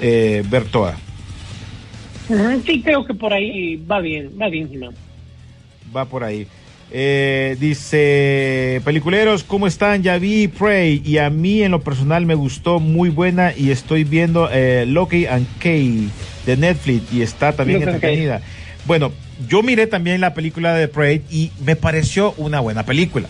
eh, 0.01 0.43
ver 0.49 0.65
toda. 0.65 0.97
Sí, 2.65 2.81
creo 2.81 3.05
que 3.05 3.13
por 3.13 3.33
ahí 3.33 3.75
va 3.75 3.99
bien, 3.99 4.31
va 4.41 4.49
bien, 4.49 4.67
Jimán. 4.67 4.95
Va 5.95 6.05
por 6.05 6.23
ahí. 6.23 6.47
Eh, 6.91 7.57
dice, 7.59 8.81
peliculeros, 8.85 9.43
¿cómo 9.43 9.67
están? 9.67 10.03
Ya 10.03 10.17
vi 10.19 10.47
Prey 10.47 11.01
y 11.03 11.17
a 11.17 11.29
mí 11.29 11.63
en 11.63 11.71
lo 11.71 11.81
personal 11.81 12.25
me 12.25 12.35
gustó 12.35 12.79
muy 12.79 13.09
buena 13.09 13.53
y 13.55 13.71
estoy 13.71 14.03
viendo 14.03 14.49
eh, 14.51 14.85
Loki 14.87 15.25
and 15.25 15.47
Kay 15.59 16.09
de 16.45 16.57
Netflix 16.57 17.11
y 17.11 17.21
está 17.21 17.53
también 17.53 17.81
entretenida. 17.95 18.41
Bueno, 18.85 19.11
yo 19.49 19.63
miré 19.63 19.87
también 19.87 20.21
la 20.21 20.33
película 20.35 20.73
de 20.75 20.87
Prey 20.87 21.23
y 21.31 21.51
me 21.65 21.75
pareció 21.75 22.33
una 22.37 22.59
buena 22.59 22.83
película. 22.83 23.27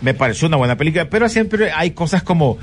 Me 0.00 0.14
pareció 0.14 0.48
una 0.48 0.56
buena 0.56 0.76
película, 0.76 1.08
pero 1.10 1.28
siempre 1.28 1.70
hay 1.70 1.90
cosas 1.90 2.22
como, 2.22 2.56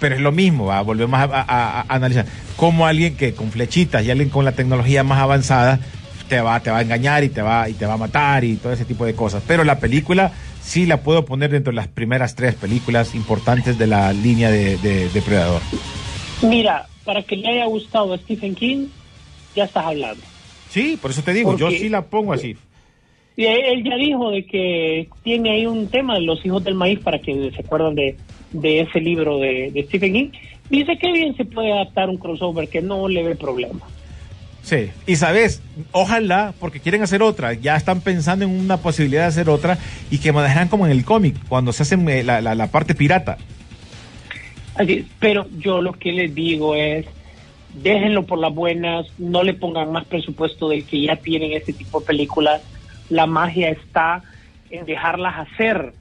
pero 0.00 0.16
es 0.16 0.20
lo 0.20 0.32
mismo, 0.32 0.66
¿va? 0.66 0.82
volvemos 0.82 1.18
a, 1.18 1.24
a- 1.24 1.44
a- 1.46 1.80
a 1.82 1.94
analizar. 1.94 2.26
Como 2.56 2.84
alguien 2.86 3.16
que 3.16 3.32
con 3.32 3.50
flechitas 3.52 4.04
y 4.04 4.10
alguien 4.10 4.28
con 4.28 4.44
la 4.44 4.52
tecnología 4.52 5.02
más 5.04 5.20
avanzada 5.20 5.78
te 6.30 6.40
va, 6.40 6.62
te 6.62 6.70
va 6.70 6.78
a 6.78 6.82
engañar 6.82 7.24
y 7.24 7.28
te 7.30 7.42
va, 7.42 7.68
y 7.68 7.74
te 7.74 7.86
va 7.86 7.94
a 7.94 7.98
matar 7.98 8.44
y 8.44 8.56
todo 8.56 8.72
ese 8.72 8.86
tipo 8.86 9.04
de 9.04 9.14
cosas. 9.14 9.42
Pero 9.46 9.64
la 9.64 9.80
película 9.80 10.32
sí 10.60 10.86
la 10.86 11.02
puedo 11.02 11.24
poner 11.26 11.50
dentro 11.50 11.72
de 11.72 11.76
las 11.76 11.88
primeras 11.88 12.34
tres 12.36 12.54
películas 12.54 13.14
importantes 13.14 13.76
de 13.78 13.86
la 13.86 14.12
línea 14.14 14.50
de, 14.50 14.78
de- 14.78 15.10
de 15.10 15.22
Predador. 15.22 15.62
Mira, 16.42 16.88
para 17.04 17.22
que 17.24 17.36
le 17.36 17.48
haya 17.48 17.66
gustado 17.66 18.12
a 18.14 18.18
Stephen 18.18 18.54
King, 18.54 18.88
ya 19.54 19.64
estás 19.64 19.84
hablando. 19.84 20.26
Sí, 20.68 20.96
por 20.96 21.10
eso 21.10 21.22
te 21.22 21.32
digo, 21.32 21.56
yo 21.56 21.70
sí 21.70 21.88
la 21.88 22.08
pongo 22.08 22.32
así. 22.32 22.56
Y 23.36 23.46
él 23.46 23.84
ya 23.84 23.96
dijo 23.96 24.30
de 24.30 24.44
que 24.46 25.08
tiene 25.22 25.50
ahí 25.52 25.66
un 25.66 25.88
tema 25.90 26.14
de 26.14 26.20
los 26.22 26.44
hijos 26.44 26.62
del 26.62 26.74
maíz 26.74 27.00
para 27.00 27.20
quienes 27.20 27.54
se 27.54 27.62
acuerdan 27.62 27.94
de, 27.94 28.20
de 28.52 28.80
ese 28.80 29.00
libro 29.00 29.38
de, 29.38 29.70
de 29.72 29.84
Stephen 29.86 30.12
King. 30.12 30.30
Dice 30.68 30.98
que 30.98 31.12
bien 31.12 31.34
se 31.36 31.44
puede 31.46 31.72
adaptar 31.72 32.08
un 32.10 32.18
crossover, 32.18 32.68
que 32.68 32.82
no 32.82 33.08
le 33.08 33.22
ve 33.22 33.36
problema. 33.36 33.92
Sí, 34.62 34.90
y 35.06 35.16
sabes, 35.16 35.62
ojalá, 35.90 36.52
porque 36.60 36.80
quieren 36.80 37.02
hacer 37.02 37.22
otra, 37.22 37.54
ya 37.54 37.76
están 37.76 38.00
pensando 38.02 38.44
en 38.44 38.50
una 38.50 38.76
posibilidad 38.76 39.22
de 39.22 39.28
hacer 39.28 39.48
otra 39.48 39.78
y 40.10 40.18
que 40.18 40.32
manejan 40.32 40.68
como 40.68 40.86
en 40.86 40.92
el 40.92 41.04
cómic, 41.04 41.34
cuando 41.48 41.72
se 41.72 41.82
hacen 41.82 42.08
eh, 42.08 42.22
la, 42.22 42.40
la- 42.40 42.54
la 42.54 42.66
parte 42.68 42.94
pirata. 42.94 43.38
Así, 44.76 45.06
pero 45.18 45.46
yo 45.58 45.80
lo 45.80 45.92
que 45.94 46.12
les 46.12 46.34
digo 46.34 46.74
es, 46.76 47.06
déjenlo 47.82 48.26
por 48.26 48.38
las 48.38 48.54
buenas, 48.54 49.06
no 49.18 49.42
le 49.42 49.54
pongan 49.54 49.92
más 49.92 50.04
presupuesto 50.04 50.68
del 50.68 50.84
que 50.84 51.02
ya 51.02 51.16
tienen 51.16 51.52
este 51.52 51.72
tipo 51.72 52.00
de 52.00 52.06
películas. 52.06 52.60
La 53.08 53.26
magia 53.26 53.70
está 53.70 54.22
en 54.70 54.84
dejarlas 54.84 55.48
hacer, 55.48 55.92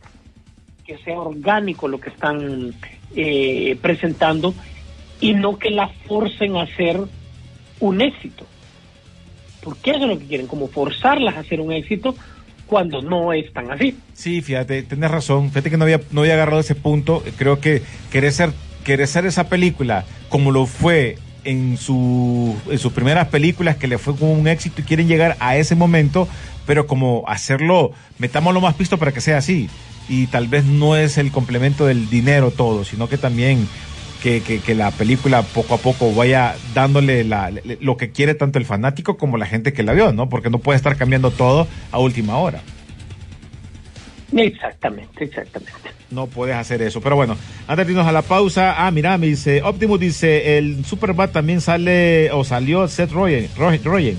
que 0.86 0.98
sea 1.00 1.18
orgánico 1.18 1.88
lo 1.88 2.00
que 2.00 2.10
están 2.10 2.74
eh, 3.16 3.78
presentando 3.82 4.54
y 5.22 5.34
no 5.34 5.58
que 5.58 5.72
la 5.72 5.88
forcen 6.08 6.56
a 6.58 6.64
hacer 6.64 7.00
un 7.80 8.02
éxito. 8.02 8.46
Porque 9.64 9.92
eso 9.92 10.04
es 10.04 10.08
lo 10.08 10.20
que 10.20 10.26
quieren, 10.26 10.48
como 10.48 10.68
forzarlas 10.68 11.36
a 11.36 11.40
hacer 11.40 11.62
un 11.62 11.72
éxito 11.72 12.16
cuando 12.66 13.02
no 13.02 13.34
es 13.34 13.52
tan 13.52 13.72
así. 13.72 13.96
Sí, 14.14 14.42
fíjate, 14.42 14.84
tenés 14.84 15.12
razón. 15.12 15.50
Fíjate 15.50 15.72
que 15.72 15.78
no 15.78 15.84
había, 15.84 16.00
no 16.12 16.22
había 16.22 16.36
agarrado 16.36 16.60
ese 16.60 16.76
punto. 16.76 17.24
Creo 17.38 17.60
que 17.60 17.82
querer 18.12 18.32
ser, 18.32 18.52
querer 18.84 19.08
ser 19.08 19.26
esa 19.26 19.50
película 19.50 20.06
como 20.30 20.52
lo 20.52 20.66
fue 20.68 21.18
en, 21.44 21.78
su, 21.78 22.56
en 22.70 22.78
sus 22.78 22.94
primeras 22.94 23.28
películas, 23.30 23.78
que 23.78 23.88
le 23.88 23.98
fue 23.98 24.16
como 24.16 24.34
un 24.34 24.48
éxito 24.48 24.82
y 24.82 24.84
quieren 24.84 25.08
llegar 25.08 25.36
a 25.40 25.58
ese 25.58 25.76
momento, 25.76 26.28
pero 26.66 26.88
como 26.88 27.24
hacerlo, 27.28 27.92
metámoslo 28.20 28.62
más 28.62 28.76
pisto 28.76 28.98
para 28.98 29.12
que 29.12 29.22
sea 29.22 29.38
así. 29.38 29.70
Y 30.08 30.28
tal 30.28 30.48
vez 30.48 30.66
no 30.66 30.96
es 30.96 31.18
el 31.18 31.32
complemento 31.32 31.86
del 31.86 32.10
dinero 32.10 32.52
todo, 32.52 32.84
sino 32.84 33.10
que 33.10 33.18
también 33.18 33.68
que, 34.22 34.42
que, 34.42 34.60
que 34.60 34.76
la 34.76 34.92
película 34.92 35.42
poco 35.44 35.76
a 35.76 35.78
poco 35.78 36.14
vaya 36.14 36.56
dándole 36.74 37.24
la, 37.24 37.52
lo 37.82 37.98
que 37.98 38.12
quiere 38.12 38.36
tanto 38.36 38.60
el 38.60 38.66
fanático 38.66 39.18
como 39.18 39.38
la 39.38 39.46
gente 39.46 39.74
que 39.74 39.84
la 39.84 39.94
vio, 39.94 40.12
¿no? 40.12 40.30
Porque 40.30 40.50
no 40.50 40.60
puede 40.60 40.78
estar 40.78 40.98
cambiando 40.98 41.32
todo 41.32 41.68
a 41.92 42.00
última 42.00 42.38
hora. 42.38 42.62
Exactamente, 44.36 45.24
exactamente. 45.24 45.74
No 46.12 46.28
puedes 46.28 46.56
hacer 46.56 46.82
eso. 46.82 47.02
Pero 47.02 47.16
bueno, 47.16 47.38
antes 47.68 47.86
de 47.86 47.94
irnos 47.94 48.08
a 48.08 48.12
la 48.12 48.22
pausa, 48.22 48.86
ah, 48.86 48.92
mira, 48.92 49.18
me 49.18 49.28
dice, 49.28 49.62
Optimus 49.64 50.00
dice, 50.00 50.58
el 50.58 50.86
Superbat 50.86 51.32
también 51.32 51.62
sale, 51.62 52.32
o 52.32 52.44
salió 52.44 52.88
Seth 52.88 53.12
Rogen, 53.12 53.50
Rogen, 53.58 54.18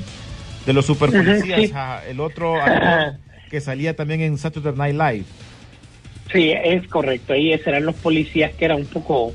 de 0.66 0.72
los 0.72 0.86
super 0.86 1.10
policías, 1.10 1.60
sí. 1.60 1.70
ajá, 1.72 2.02
el 2.06 2.20
otro 2.20 2.54
que 3.50 3.60
salía 3.60 3.96
también 3.96 4.20
en 4.20 4.38
Saturday 4.38 4.74
Night 4.74 4.94
Live. 4.94 5.24
Sí, 6.32 6.52
es 6.52 6.86
correcto. 6.86 7.32
Ahí 7.32 7.56
serán 7.58 7.86
los 7.86 7.96
policías 7.96 8.52
que 8.52 8.64
eran 8.64 8.78
un 8.78 8.86
poco 8.86 9.32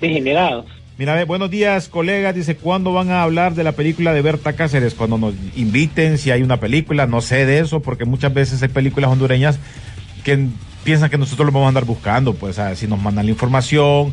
degenerados. 0.00 0.66
Mira, 0.98 1.14
ve, 1.14 1.24
buenos 1.24 1.48
días, 1.48 1.88
colegas. 1.88 2.34
Dice, 2.34 2.56
¿cuándo 2.56 2.92
van 2.92 3.10
a 3.10 3.22
hablar 3.22 3.54
de 3.54 3.62
la 3.62 3.72
película 3.72 4.12
de 4.12 4.20
Berta 4.20 4.54
Cáceres? 4.54 4.94
Cuando 4.94 5.16
nos 5.16 5.34
inviten, 5.54 6.18
si 6.18 6.32
hay 6.32 6.42
una 6.42 6.58
película, 6.58 7.06
no 7.06 7.20
sé 7.20 7.46
de 7.46 7.60
eso, 7.60 7.80
porque 7.80 8.04
muchas 8.04 8.34
veces 8.34 8.60
hay 8.62 8.68
películas 8.68 9.10
hondureñas 9.10 9.60
que 10.24 10.48
piensan 10.82 11.08
que 11.08 11.16
nosotros 11.16 11.46
lo 11.46 11.52
vamos 11.52 11.66
a 11.66 11.68
andar 11.68 11.84
buscando, 11.84 12.34
pues, 12.34 12.58
a 12.58 12.68
ver, 12.68 12.76
si 12.76 12.88
nos 12.88 13.00
mandan 13.00 13.26
la 13.26 13.30
información. 13.30 14.12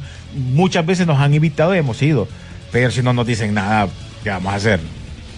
Muchas 0.54 0.86
veces 0.86 1.08
nos 1.08 1.18
han 1.20 1.34
invitado 1.34 1.74
y 1.74 1.80
hemos 1.80 2.00
ido, 2.04 2.28
pero 2.72 2.92
si 2.92 3.02
no 3.02 3.14
nos 3.14 3.26
dicen 3.26 3.56
nada, 3.56 3.88
¿qué 4.24 4.30
vamos 4.30 4.54
a 4.54 4.58
hacer? 4.58 4.80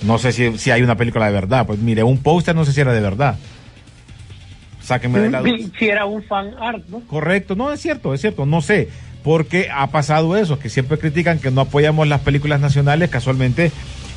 No 0.05 0.17
sé 0.17 0.33
si, 0.33 0.57
si 0.57 0.71
hay 0.71 0.81
una 0.81 0.97
película 0.97 1.27
de 1.27 1.31
verdad. 1.31 1.65
Pues 1.65 1.79
mire, 1.79 2.03
un 2.03 2.17
póster 2.17 2.55
no 2.55 2.65
sé 2.65 2.73
si 2.73 2.81
era 2.81 2.91
de 2.91 3.01
verdad. 3.01 3.37
Sáquenme 4.81 5.19
de 5.19 5.29
la 5.29 5.41
duda. 5.41 5.51
Si 5.77 5.89
era 5.89 6.05
un 6.05 6.23
fan 6.23 6.51
art, 6.59 6.83
¿no? 6.87 7.01
Correcto, 7.01 7.55
no 7.55 7.71
es 7.71 7.81
cierto, 7.81 8.13
es 8.13 8.21
cierto, 8.21 8.45
no 8.45 8.61
sé, 8.61 8.89
porque 9.27 9.67
ha 9.69 9.87
pasado 9.87 10.37
eso, 10.37 10.57
que 10.57 10.69
siempre 10.69 10.97
critican 10.97 11.37
que 11.39 11.51
no 11.51 11.59
apoyamos 11.59 12.07
las 12.07 12.21
películas 12.21 12.61
nacionales, 12.61 13.09
casualmente 13.09 13.73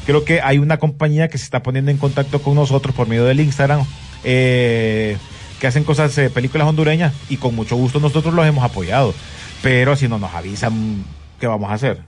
creo 0.07 0.25
que 0.25 0.41
hay 0.41 0.59
una 0.59 0.79
compañía 0.79 1.27
que 1.27 1.37
se 1.37 1.43
está 1.43 1.65
poniendo 1.65 1.91
en 1.91 1.97
contacto 1.97 2.41
con 2.41 2.55
nosotros 2.55 2.95
por 2.95 3.09
medio 3.09 3.25
del 3.25 3.41
Instagram, 3.41 3.85
eh, 4.23 5.17
que 5.59 5.67
hacen 5.67 5.83
cosas, 5.83 6.17
eh, 6.17 6.31
películas 6.31 6.69
hondureñas, 6.69 7.13
y 7.29 7.39
con 7.39 7.57
mucho 7.57 7.75
gusto 7.75 7.99
nosotros 7.99 8.33
los 8.35 8.47
hemos 8.47 8.63
apoyado, 8.63 9.13
pero 9.63 9.97
si 9.97 10.07
no 10.07 10.21
nos 10.21 10.33
avisan, 10.33 11.05
¿qué 11.41 11.49
vamos 11.49 11.73
a 11.73 11.75
hacer? 11.75 12.03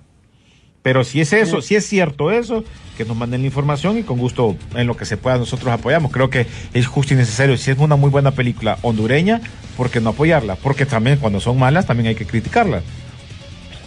Pero 0.84 1.02
si 1.02 1.20
es 1.20 1.32
eso, 1.32 1.60
si 1.60 1.74
es 1.74 1.84
cierto 1.84 2.30
eso, 2.30 2.62
que 2.96 3.04
nos 3.04 3.16
manden 3.16 3.40
la 3.40 3.48
información 3.48 3.98
y 3.98 4.04
con 4.04 4.18
gusto 4.18 4.54
en 4.76 4.86
lo 4.86 4.96
que 4.96 5.06
se 5.06 5.16
pueda 5.16 5.38
nosotros 5.38 5.72
apoyamos. 5.72 6.12
Creo 6.12 6.30
que 6.30 6.46
es 6.72 6.86
justo 6.86 7.14
y 7.14 7.16
necesario. 7.16 7.56
Si 7.56 7.72
es 7.72 7.78
una 7.78 7.96
muy 7.96 8.10
buena 8.10 8.30
película 8.32 8.78
hondureña, 8.82 9.40
¿por 9.82 9.90
qué 9.90 10.00
no 10.00 10.10
apoyarla? 10.10 10.54
Porque 10.54 10.86
también 10.86 11.18
cuando 11.18 11.40
son 11.40 11.58
malas 11.58 11.88
también 11.88 12.06
hay 12.06 12.14
que 12.14 12.24
criticarlas. 12.24 12.84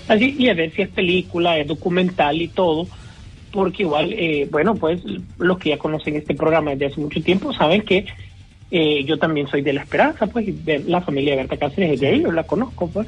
Así, 0.10 0.36
y 0.38 0.50
a 0.50 0.54
ver 0.54 0.70
si 0.74 0.82
es 0.82 0.90
película, 0.90 1.58
es 1.58 1.68
documental 1.68 2.42
y 2.42 2.50
todo, 2.50 2.86
porque 3.50 3.84
igual, 3.84 4.12
eh, 4.12 4.46
bueno, 4.52 4.76
pues 4.76 5.00
los 5.38 5.58
que 5.58 5.70
ya 5.70 5.78
conocen 5.78 6.18
este 6.18 6.36
programa 6.36 6.72
desde 6.72 6.88
hace 6.88 7.00
mucho 7.00 7.24
tiempo 7.24 7.54
saben 7.54 7.82
que 7.84 8.06
eh, 8.72 9.06
yo 9.06 9.18
también 9.18 9.48
soy 9.48 9.62
de 9.62 9.72
La 9.72 9.84
Esperanza, 9.84 10.28
pues, 10.28 10.50
y 10.50 10.52
de 10.52 10.80
la 10.80 11.00
familia 11.00 11.32
de 11.32 11.38
Berta 11.38 11.56
Cáceres 11.56 11.94
es 11.94 12.02
de 12.02 12.08
ahí, 12.08 12.24
yo 12.24 12.32
la 12.34 12.44
conozco, 12.44 12.90
pues. 12.90 13.08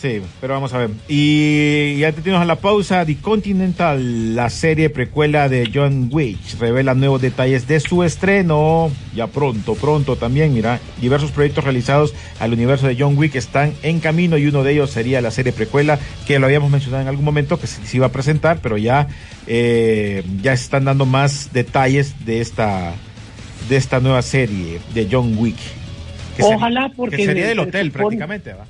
Sí, 0.00 0.20
pero 0.40 0.54
vamos 0.54 0.72
a 0.74 0.78
ver. 0.78 0.90
Y 1.08 1.98
ya 1.98 2.12
te 2.12 2.22
tenemos 2.22 2.40
a 2.42 2.44
la 2.46 2.54
pausa. 2.54 3.04
The 3.04 3.16
Continental, 3.16 4.36
la 4.36 4.48
serie 4.48 4.90
precuela 4.90 5.48
de 5.48 5.68
John 5.74 6.08
Wick, 6.12 6.38
revela 6.60 6.94
nuevos 6.94 7.20
detalles 7.20 7.66
de 7.66 7.80
su 7.80 8.04
estreno. 8.04 8.92
Ya 9.16 9.26
pronto, 9.26 9.74
pronto 9.74 10.14
también, 10.14 10.54
mira. 10.54 10.78
Diversos 11.00 11.32
proyectos 11.32 11.64
realizados 11.64 12.14
al 12.38 12.52
universo 12.52 12.86
de 12.86 12.94
John 12.96 13.18
Wick 13.18 13.34
están 13.34 13.74
en 13.82 13.98
camino 13.98 14.38
y 14.38 14.46
uno 14.46 14.62
de 14.62 14.74
ellos 14.74 14.90
sería 14.90 15.20
la 15.20 15.32
serie 15.32 15.52
precuela, 15.52 15.98
que 16.28 16.38
lo 16.38 16.46
habíamos 16.46 16.70
mencionado 16.70 17.02
en 17.02 17.08
algún 17.08 17.24
momento, 17.24 17.58
que 17.58 17.66
se, 17.66 17.96
iba 17.96 18.06
a 18.06 18.12
presentar, 18.12 18.60
pero 18.62 18.76
ya, 18.78 19.08
eh, 19.48 20.22
ya 20.42 20.56
se 20.56 20.62
están 20.62 20.84
dando 20.84 21.06
más 21.06 21.52
detalles 21.52 22.24
de 22.24 22.40
esta, 22.40 22.92
de 23.68 23.76
esta 23.76 23.98
nueva 23.98 24.22
serie 24.22 24.78
de 24.94 25.08
John 25.10 25.34
Wick. 25.36 25.56
Que 26.36 26.42
sería- 26.44 26.56
Ojalá, 26.56 26.92
porque 26.96 27.16
que 27.16 27.24
sería 27.24 27.48
del 27.48 27.58
hotel 27.58 27.88
supone- 27.88 27.92
prácticamente, 27.92 28.52
¿va? 28.52 28.64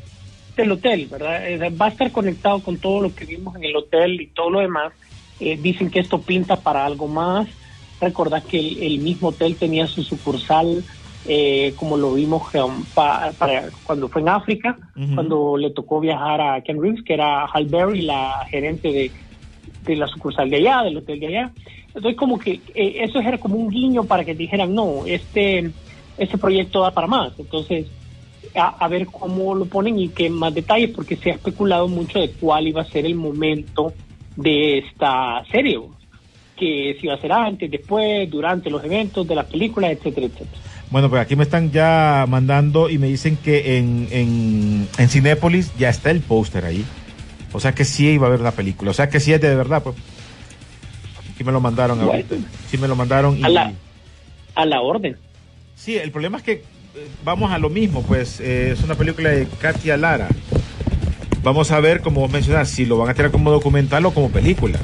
Del 0.63 0.73
hotel, 0.73 1.07
¿verdad? 1.11 1.49
Eh, 1.49 1.71
Va 1.71 1.87
a 1.87 1.91
estar 1.91 2.11
conectado 2.13 2.63
con 2.63 2.79
todo 2.79 3.01
lo 3.01 3.15
que 3.15 3.25
vimos 3.25 3.57
en 3.57 3.65
el 3.65 3.77
hotel 3.77 4.21
y 4.21 4.27
todo 4.27 4.51
lo 4.51 4.61
demás. 4.61 4.93
Eh, 5.41 5.59
dicen 5.61 5.91
que 5.91 6.01
esto 6.01 6.21
pinta 6.21 6.57
para 6.57 6.85
algo 6.85 7.07
más. 7.07 7.49
Recordad 8.01 8.43
que 8.45 8.59
el, 8.59 8.83
el 8.83 8.99
mismo 8.99 9.29
hotel 9.29 9.57
tenía 9.57 9.87
su 9.87 10.03
sucursal 10.03 10.85
eh, 11.31 11.75
como 11.77 11.99
lo 11.99 12.15
vimos 12.15 12.51
para, 12.95 13.35
cuando 13.85 14.09
fue 14.09 14.23
en 14.23 14.31
África, 14.31 14.79
cuando 15.15 15.59
le 15.59 15.71
tocó 15.71 16.01
viajar 16.01 16.41
a 16.41 16.61
Ken 16.63 16.81
Reeves, 16.81 17.05
que 17.05 17.13
era 17.13 17.45
Hal 17.45 17.67
Berry, 17.67 18.01
la 18.01 18.47
gerente 18.51 18.89
de, 18.89 19.11
de 19.85 19.97
la 19.97 20.07
sucursal 20.07 20.49
de 20.49 20.57
allá, 20.57 20.85
del 20.85 20.97
hotel 20.97 21.21
de 21.21 21.27
allá. 21.27 21.51
Entonces, 21.89 22.17
como 22.17 22.39
que 22.39 22.61
eh, 22.75 23.01
eso 23.03 23.21
era 23.21 23.37
como 23.37 23.57
un 23.57 23.69
guiño 23.69 24.05
para 24.05 24.25
que 24.25 24.35
dijeran, 24.35 24.75
no, 24.75 25.05
este, 25.05 25.71
este 26.17 26.39
proyecto 26.39 26.81
da 26.81 26.93
para 26.93 27.07
más. 27.07 27.33
Entonces, 27.39 27.87
a, 28.55 28.69
a 28.85 28.89
ver 28.89 29.07
cómo 29.07 29.55
lo 29.55 29.65
ponen 29.67 29.99
y 29.99 30.09
qué 30.09 30.31
más 30.31 30.55
detalles, 30.55 30.91
porque 30.95 31.17
se 31.17 31.31
ha 31.31 31.35
especulado 31.35 31.89
mucho 31.89 32.19
de 32.19 32.31
cuál 32.31 32.67
iba 32.69 32.83
a 32.83 32.85
ser 32.85 33.07
el 33.07 33.15
momento 33.15 33.93
de 34.37 34.79
esta 34.79 35.45
serie, 35.51 35.79
que 36.57 36.97
si 37.01 37.07
iba 37.07 37.15
a 37.15 37.21
ser 37.21 37.33
antes, 37.33 37.71
después, 37.71 38.29
durante 38.31 38.71
los 38.71 38.83
eventos 38.85 39.27
de 39.27 39.35
las 39.35 39.47
películas, 39.47 39.93
etcétera, 39.93 40.27
etcétera. 40.27 40.63
Bueno, 40.91 41.11
pues 41.11 41.21
aquí 41.21 41.37
me 41.37 41.43
están 41.43 41.71
ya 41.71 42.25
mandando 42.29 42.89
y 42.89 42.99
me 42.99 43.09
dicen 43.09 43.37
que 43.37 43.77
en, 43.79 44.09
en, 44.11 44.89
en 44.97 45.09
Cinépolis 45.09 45.77
ya 45.77 45.91
está 45.91 46.11
el 46.11 46.21
póster 46.21 46.65
ahí. 46.65 46.85
O 47.53 47.61
sea 47.61 47.75
que 47.75 47.85
sí 47.85 48.09
iba 48.09 48.27
a 48.27 48.29
haber 48.29 48.41
una 48.41 48.53
película. 48.53 48.91
O 48.91 48.95
sea 48.95 49.09
que 49.09 49.21
sí 49.21 49.33
es 49.33 49.41
de 49.41 49.55
verdad, 49.55 49.83
pues. 49.83 49.97
Aquí 51.35 51.45
me 51.45 51.53
lo 51.53 51.61
mandaron 51.61 51.99
Bueno. 51.99 52.13
ahorita. 52.13 52.37
Sí 52.69 52.79
me 52.79 52.89
lo 52.89 52.97
mandaron 52.97 53.39
y... 53.39 53.45
A 53.45 53.49
la, 53.49 53.73
a 54.55 54.65
la 54.65 54.81
orden. 54.81 55.17
Sí, 55.77 55.97
el 55.97 56.11
problema 56.11 56.39
es 56.39 56.43
que 56.43 56.65
vamos 57.25 57.51
a 57.53 57.59
lo 57.59 57.69
mismo, 57.71 58.03
pues 58.03 58.41
eh, 58.41 58.71
es 58.73 58.83
una 58.83 58.95
película 58.95 59.31
de 59.31 59.47
Katia 59.61 59.97
Lara. 59.97 60.29
Vamos 61.43 61.71
a 61.71 61.81
ver, 61.81 62.01
como 62.01 62.21
vos 62.23 62.31
mencionas, 62.31 62.69
si 62.69 62.85
lo 62.85 62.99
van 62.99 63.11
a 63.11 63.15
tirar 63.15 63.31
como 63.31 63.51
documental 63.51 64.05
o 64.07 64.13
como 64.13 64.31
película. 64.31 64.79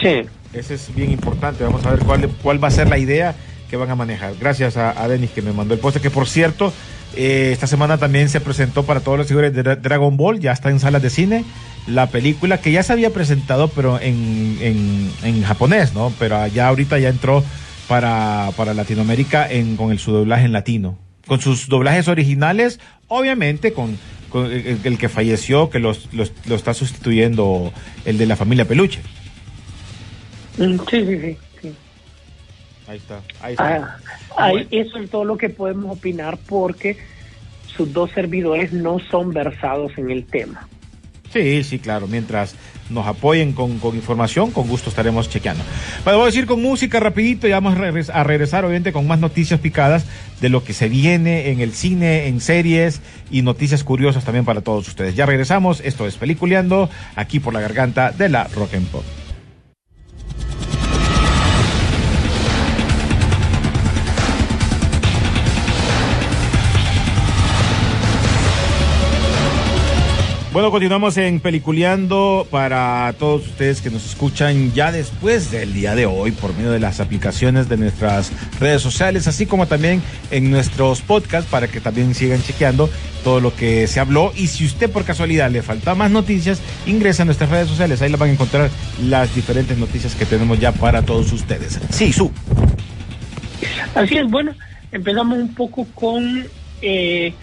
Sí. 0.00 0.22
Ese 0.52 0.74
es 0.74 0.94
bien 0.94 1.10
importante. 1.12 1.64
Vamos 1.64 1.84
a 1.86 1.90
ver 1.90 2.00
cuál, 2.00 2.28
cuál 2.42 2.62
va 2.62 2.68
a 2.68 2.70
ser 2.72 2.88
la 2.88 2.98
idea 2.98 3.34
que 3.70 3.76
van 3.76 3.90
a 3.90 3.94
manejar. 3.94 4.34
Gracias 4.40 4.76
a, 4.76 5.00
a 5.02 5.08
Denis 5.08 5.30
que 5.30 5.42
me 5.42 5.52
mandó 5.52 5.74
el 5.74 5.80
póster, 5.80 6.00
que 6.02 6.10
por 6.10 6.28
cierto, 6.28 6.72
eh, 7.16 7.50
esta 7.52 7.66
semana 7.66 7.98
también 7.98 8.28
se 8.28 8.40
presentó 8.40 8.84
para 8.84 9.00
todos 9.00 9.18
los 9.18 9.26
seguidores 9.26 9.54
de 9.54 9.64
Dra- 9.64 9.80
Dragon 9.80 10.16
Ball, 10.16 10.40
ya 10.40 10.52
está 10.52 10.70
en 10.70 10.78
salas 10.80 11.02
de 11.02 11.10
cine, 11.10 11.44
la 11.86 12.06
película 12.08 12.58
que 12.60 12.70
ya 12.72 12.82
se 12.82 12.92
había 12.92 13.10
presentado, 13.10 13.68
pero 13.68 14.00
en, 14.00 14.58
en, 14.60 15.10
en 15.24 15.42
japonés, 15.42 15.94
¿no? 15.94 16.12
Pero 16.18 16.46
ya 16.48 16.68
ahorita 16.68 16.98
ya 16.98 17.08
entró 17.08 17.42
para, 17.88 18.50
para 18.56 18.74
Latinoamérica 18.74 19.50
en, 19.50 19.76
con 19.76 19.90
el 19.92 19.98
su 19.98 20.12
doblaje 20.12 20.44
en 20.44 20.52
latino. 20.52 20.98
Con 21.26 21.40
sus 21.40 21.68
doblajes 21.68 22.08
originales, 22.08 22.78
obviamente 23.08 23.72
con, 23.72 23.98
con 24.28 24.46
el, 24.50 24.78
el 24.84 24.98
que 24.98 25.08
falleció, 25.08 25.70
que 25.70 25.78
los, 25.78 26.12
los- 26.12 26.32
lo 26.46 26.54
está 26.54 26.72
sustituyendo 26.74 27.72
el 28.04 28.18
de 28.18 28.26
la 28.26 28.36
familia 28.36 28.64
Peluche. 28.66 29.00
Mm, 30.58 30.76
Sí, 30.90 31.04
sí, 31.06 31.20
sí. 31.20 31.36
sí. 31.62 31.72
Ahí 32.88 32.96
está. 32.98 33.20
Ahí 33.40 33.52
está. 33.52 33.98
Ah, 34.36 34.44
ahí-. 34.46 34.68
Eso 34.70 34.98
es 34.98 35.10
todo 35.10 35.24
lo 35.24 35.36
que 35.36 35.48
podemos 35.48 35.96
opinar 35.96 36.38
porque 36.46 36.96
sus 37.76 37.92
dos 37.92 38.10
servidores 38.12 38.72
no 38.72 38.98
son 39.10 39.32
versados 39.32 39.92
en 39.98 40.10
el 40.10 40.24
tema. 40.24 40.68
Sí, 41.36 41.64
sí, 41.64 41.78
claro. 41.78 42.06
Mientras 42.06 42.54
nos 42.88 43.06
apoyen 43.06 43.52
con, 43.52 43.78
con 43.78 43.94
información, 43.94 44.50
con 44.52 44.68
gusto 44.68 44.88
estaremos 44.88 45.28
chequeando. 45.28 45.62
Pero 46.04 46.16
voy 46.16 46.24
a 46.24 46.26
decir 46.26 46.46
con 46.46 46.62
música 46.62 46.98
rapidito 46.98 47.46
y 47.46 47.50
vamos 47.50 47.76
a 48.12 48.24
regresar 48.24 48.64
obviamente 48.64 48.92
con 48.92 49.06
más 49.06 49.18
noticias 49.18 49.60
picadas 49.60 50.06
de 50.40 50.48
lo 50.48 50.64
que 50.64 50.72
se 50.72 50.88
viene 50.88 51.50
en 51.50 51.60
el 51.60 51.72
cine, 51.72 52.28
en 52.28 52.40
series 52.40 53.00
y 53.30 53.42
noticias 53.42 53.84
curiosas 53.84 54.24
también 54.24 54.46
para 54.46 54.62
todos 54.62 54.88
ustedes. 54.88 55.14
Ya 55.14 55.26
regresamos. 55.26 55.80
Esto 55.84 56.06
es 56.06 56.16
Peliculeando, 56.16 56.88
aquí 57.16 57.38
por 57.38 57.52
la 57.52 57.60
garganta 57.60 58.12
de 58.12 58.30
la 58.30 58.44
Rock 58.44 58.74
and 58.74 58.86
Pop. 58.86 59.04
Bueno, 70.56 70.70
continuamos 70.70 71.18
en 71.18 71.38
Peliculeando 71.40 72.46
para 72.50 73.14
todos 73.18 73.46
ustedes 73.46 73.82
que 73.82 73.90
nos 73.90 74.06
escuchan 74.06 74.72
ya 74.72 74.90
después 74.90 75.50
del 75.50 75.74
día 75.74 75.94
de 75.94 76.06
hoy 76.06 76.30
por 76.32 76.56
medio 76.56 76.70
de 76.70 76.80
las 76.80 76.98
aplicaciones 76.98 77.68
de 77.68 77.76
nuestras 77.76 78.32
redes 78.58 78.80
sociales, 78.80 79.28
así 79.28 79.44
como 79.44 79.66
también 79.66 80.00
en 80.30 80.50
nuestros 80.50 81.02
podcasts 81.02 81.50
para 81.50 81.68
que 81.68 81.78
también 81.78 82.14
sigan 82.14 82.42
chequeando 82.42 82.88
todo 83.22 83.38
lo 83.40 83.54
que 83.54 83.86
se 83.86 84.00
habló. 84.00 84.32
Y 84.34 84.46
si 84.46 84.64
usted 84.64 84.90
por 84.90 85.04
casualidad 85.04 85.50
le 85.50 85.60
falta 85.60 85.94
más 85.94 86.10
noticias, 86.10 86.62
ingresa 86.86 87.24
a 87.24 87.26
nuestras 87.26 87.50
redes 87.50 87.68
sociales, 87.68 88.00
ahí 88.00 88.08
las 88.08 88.18
van 88.18 88.30
a 88.30 88.32
encontrar 88.32 88.70
las 89.02 89.34
diferentes 89.34 89.76
noticias 89.76 90.14
que 90.14 90.24
tenemos 90.24 90.58
ya 90.58 90.72
para 90.72 91.02
todos 91.02 91.34
ustedes. 91.34 91.78
Sí, 91.90 92.14
su. 92.14 92.32
Así 93.94 94.16
es, 94.16 94.26
bueno, 94.30 94.54
empezamos 94.90 95.36
un 95.36 95.54
poco 95.54 95.86
con, 95.94 96.46
eh, 96.80 97.34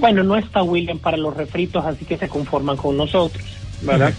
bueno, 0.00 0.22
no 0.22 0.36
está 0.36 0.62
William 0.62 0.98
para 0.98 1.16
los 1.16 1.36
refritos, 1.36 1.84
así 1.84 2.04
que 2.04 2.16
se 2.18 2.28
conforman 2.28 2.76
con 2.76 2.96
nosotros, 2.96 3.44
¿verdad? 3.82 4.12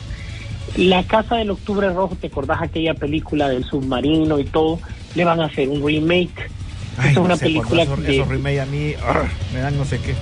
La 0.77 1.03
Casa 1.03 1.35
del 1.35 1.49
Octubre 1.51 1.89
Rojo, 1.89 2.15
¿te 2.19 2.27
acordás 2.27 2.61
aquella 2.61 2.93
película 2.93 3.49
del 3.49 3.63
submarino 3.63 4.39
y 4.39 4.43
todo? 4.45 4.79
Le 5.15 5.25
van 5.25 5.41
a 5.41 5.45
hacer 5.45 5.67
un 5.67 5.85
remake. 5.85 6.49
Es 7.03 7.17
una 7.17 7.37
sé, 7.37 7.45
película 7.45 7.83
esos, 7.83 8.27
remake 8.27 8.59
a 8.59 8.65
mí 8.65 8.93
me 9.53 9.59
dan 9.59 9.77
no 9.77 9.85
sé 9.85 9.99
qué. 9.99 10.13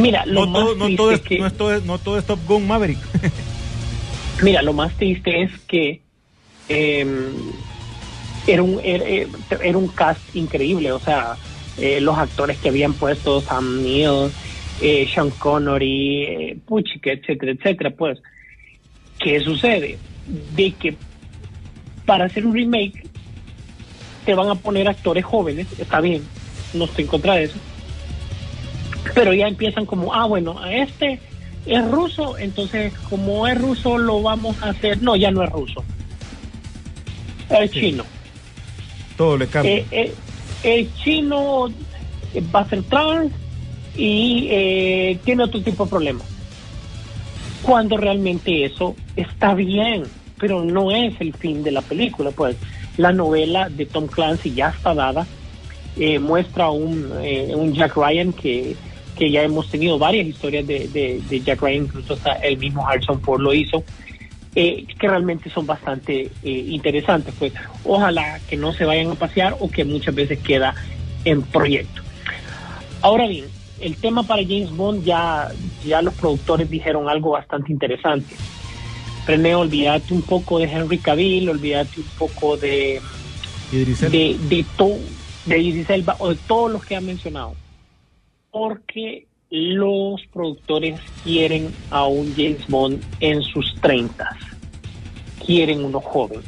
Mira, 0.00 0.24
lo 0.26 0.46
No 0.46 0.52
más 0.52 0.62
todo, 0.62 0.74
no, 0.76 0.96
todo 0.96 1.10
es, 1.12 1.20
que- 1.20 1.38
no, 1.38 1.46
es 1.46 1.56
todo, 1.56 1.80
no 1.80 1.98
todo 1.98 2.18
es 2.18 2.24
Top 2.24 2.38
Gun 2.46 2.66
Maverick. 2.66 2.98
Mira, 4.42 4.62
lo 4.62 4.72
más 4.72 4.92
triste 4.94 5.42
es 5.42 5.50
que 5.66 6.00
eh, 6.68 7.06
era, 8.46 8.62
un, 8.62 8.80
era, 8.84 9.04
era 9.62 9.78
un 9.78 9.88
cast 9.88 10.20
increíble, 10.34 10.92
o 10.92 11.00
sea, 11.00 11.36
eh, 11.80 12.00
los 12.00 12.16
actores 12.18 12.58
que 12.58 12.68
habían 12.68 12.94
puesto, 12.94 13.40
Sam 13.40 13.82
Neill, 13.82 14.30
eh, 14.82 15.08
Sean 15.12 15.30
Connery, 15.30 16.22
eh, 16.24 16.58
Puchica, 16.66 17.12
etcétera, 17.12 17.52
etcétera, 17.52 17.90
pues, 17.90 18.18
¿qué 19.18 19.40
sucede? 19.40 19.98
De 20.54 20.72
que 20.72 20.96
para 22.06 22.26
hacer 22.26 22.46
un 22.46 22.54
remake 22.54 23.06
te 24.24 24.34
van 24.34 24.48
a 24.50 24.54
poner 24.54 24.88
actores 24.88 25.24
jóvenes, 25.24 25.66
está 25.78 26.00
bien, 26.00 26.22
no 26.74 26.84
estoy 26.84 27.04
en 27.04 27.10
contra 27.10 27.34
de 27.34 27.44
eso, 27.44 27.58
pero 29.14 29.32
ya 29.32 29.48
empiezan 29.48 29.86
como, 29.86 30.12
ah, 30.14 30.26
bueno, 30.26 30.58
a 30.60 30.72
este 30.72 31.18
es 31.66 31.90
ruso, 31.90 32.38
entonces 32.38 32.92
como 33.08 33.46
es 33.46 33.58
ruso 33.58 33.98
lo 33.98 34.22
vamos 34.22 34.60
a 34.62 34.70
hacer, 34.70 35.02
no, 35.02 35.16
ya 35.16 35.30
no 35.30 35.42
es 35.42 35.50
ruso, 35.50 35.84
es 37.50 37.70
Sí. 37.70 37.80
chino. 37.80 38.04
todo 39.16 39.36
le 39.36 39.46
cambia. 39.46 39.74
Eh, 39.76 39.86
eh, 39.90 40.14
el 40.62 40.92
chino 40.94 41.68
eh, 42.34 42.42
va 42.54 42.60
a 42.60 42.68
ser 42.68 42.82
trans 42.84 43.32
y 43.96 44.48
eh, 44.50 45.18
tiene 45.24 45.44
otro 45.44 45.60
tipo 45.62 45.84
de 45.84 45.90
problemas. 45.90 46.26
Cuando 47.62 47.96
realmente 47.96 48.64
eso 48.64 48.96
está 49.16 49.54
bien, 49.54 50.04
pero 50.38 50.64
no 50.64 50.90
es 50.90 51.20
el 51.20 51.34
fin 51.34 51.62
de 51.62 51.70
la 51.72 51.82
película. 51.82 52.30
Pues 52.30 52.56
la 52.96 53.12
novela 53.12 53.68
de 53.68 53.86
Tom 53.86 54.06
Clancy 54.06 54.54
ya 54.54 54.68
está 54.70 54.94
dada, 54.94 55.26
eh, 55.96 56.18
muestra 56.18 56.70
un, 56.70 57.10
eh, 57.22 57.52
un 57.54 57.74
Jack 57.74 57.96
Ryan 57.96 58.32
que, 58.32 58.74
que 59.16 59.30
ya 59.30 59.42
hemos 59.42 59.68
tenido 59.68 59.98
varias 59.98 60.26
historias 60.26 60.66
de, 60.66 60.88
de- 60.88 61.40
Jack 61.40 61.60
Ryan, 61.60 61.84
incluso 61.84 62.14
hasta 62.14 62.32
el 62.34 62.56
mismo 62.58 62.86
Harrison 62.86 63.20
Ford 63.20 63.40
lo 63.42 63.52
hizo 63.52 63.82
eh, 64.54 64.84
que 64.98 65.08
realmente 65.08 65.50
son 65.50 65.66
bastante 65.66 66.30
eh, 66.42 66.50
interesantes. 66.68 67.34
Pues 67.38 67.52
ojalá 67.84 68.40
que 68.48 68.56
no 68.56 68.72
se 68.72 68.84
vayan 68.84 69.10
a 69.10 69.14
pasear 69.14 69.56
o 69.60 69.70
que 69.70 69.84
muchas 69.84 70.14
veces 70.14 70.38
queda 70.40 70.74
en 71.24 71.42
proyecto. 71.42 72.02
Ahora 73.02 73.26
bien, 73.26 73.46
el 73.80 73.96
tema 73.96 74.22
para 74.24 74.42
James 74.42 74.70
Bond 74.70 75.04
ya, 75.04 75.48
ya 75.84 76.02
los 76.02 76.14
productores 76.14 76.68
dijeron 76.68 77.08
algo 77.08 77.30
bastante 77.30 77.72
interesante. 77.72 78.34
René, 79.26 79.54
olvídate 79.54 80.12
un 80.12 80.22
poco 80.22 80.58
de 80.58 80.64
Henry 80.64 80.98
Cavill, 80.98 81.48
olvídate 81.48 82.00
un 82.00 82.06
poco 82.18 82.56
de, 82.56 83.00
Idris 83.72 84.02
Elba. 84.02 84.10
de, 84.12 84.36
de, 84.48 84.66
to- 84.76 84.98
de 85.46 85.58
Idris 85.58 85.90
Elba 85.90 86.16
o 86.18 86.30
de 86.30 86.36
todos 86.46 86.72
los 86.72 86.84
que 86.84 86.96
han 86.96 87.06
mencionado. 87.06 87.54
Porque 88.50 89.26
los 89.50 90.24
productores 90.32 91.00
quieren 91.24 91.72
a 91.90 92.06
un 92.06 92.32
James 92.36 92.66
Bond 92.68 93.02
en 93.18 93.42
sus 93.42 93.74
30. 93.80 94.36
Quieren 95.44 95.84
uno 95.84 96.00
joven. 96.00 96.40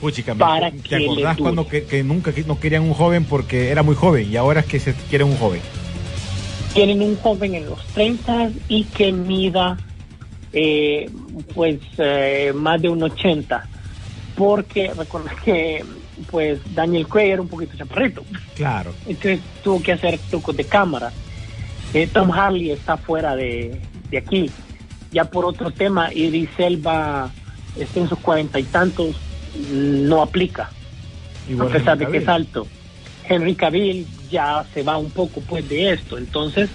Puchica, 0.00 0.34
para 0.34 0.70
¿te 0.70 0.78
que 0.78 0.96
acordás 0.96 1.36
cuando 1.36 1.68
que, 1.68 1.84
que 1.84 2.02
nunca 2.02 2.32
que 2.32 2.44
no 2.44 2.58
querían 2.58 2.82
un 2.82 2.94
joven 2.94 3.24
porque 3.24 3.70
era 3.70 3.82
muy 3.82 3.94
joven 3.94 4.30
y 4.30 4.36
ahora 4.36 4.60
es 4.60 4.66
que 4.66 4.80
se 4.80 4.94
quieren 5.08 5.28
un 5.28 5.36
joven? 5.36 5.60
Quieren 6.72 7.02
un 7.02 7.16
joven 7.16 7.54
en 7.54 7.66
los 7.66 7.84
30 7.88 8.50
y 8.68 8.84
que 8.84 9.12
mida 9.12 9.78
eh, 10.52 11.10
pues 11.54 11.78
eh, 11.98 12.52
más 12.54 12.80
de 12.80 12.88
un 12.88 13.02
80. 13.02 13.68
Porque 14.34 14.92
recuerda 14.96 15.32
que 15.44 15.84
pues 16.30 16.58
Daniel 16.74 17.06
Craig 17.06 17.30
era 17.30 17.42
un 17.42 17.48
poquito 17.48 17.76
chaparrito. 17.76 18.24
Claro. 18.54 18.92
Entonces 19.06 19.40
tuvo 19.62 19.82
que 19.82 19.92
hacer 19.92 20.18
trucos 20.30 20.56
de 20.56 20.64
cámara. 20.64 21.12
Eh, 21.94 22.08
Tom 22.12 22.30
Harley 22.32 22.70
está 22.72 22.96
fuera 22.96 23.34
de, 23.36 23.80
de 24.10 24.18
aquí. 24.18 24.50
Ya 25.12 25.24
por 25.24 25.44
otro 25.44 25.70
tema, 25.70 26.12
Idris 26.12 26.50
Elba 26.58 27.30
está 27.78 28.00
en 28.00 28.08
sus 28.08 28.18
cuarenta 28.18 28.58
y 28.58 28.64
tantos, 28.64 29.14
no 29.70 30.20
aplica, 30.22 30.70
Igual 31.48 31.68
a 31.68 31.72
pesar 31.72 31.96
de 31.98 32.06
que 32.08 32.16
es 32.18 32.28
alto. 32.28 32.66
Henry 33.28 33.54
Cavill 33.54 34.06
ya 34.30 34.64
se 34.74 34.82
va 34.82 34.98
un 34.98 35.10
poco 35.10 35.40
pues 35.40 35.68
de 35.68 35.92
esto, 35.92 36.18
entonces 36.18 36.68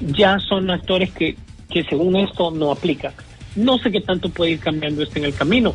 ya 0.00 0.38
son 0.38 0.70
actores 0.70 1.10
que, 1.12 1.36
que 1.70 1.82
según 1.84 2.16
esto 2.16 2.50
no 2.50 2.70
aplican. 2.70 3.12
No 3.56 3.78
sé 3.78 3.90
qué 3.90 4.00
tanto 4.02 4.28
puede 4.28 4.52
ir 4.52 4.60
cambiando 4.60 5.02
esto 5.02 5.18
en 5.18 5.24
el 5.24 5.34
camino, 5.34 5.74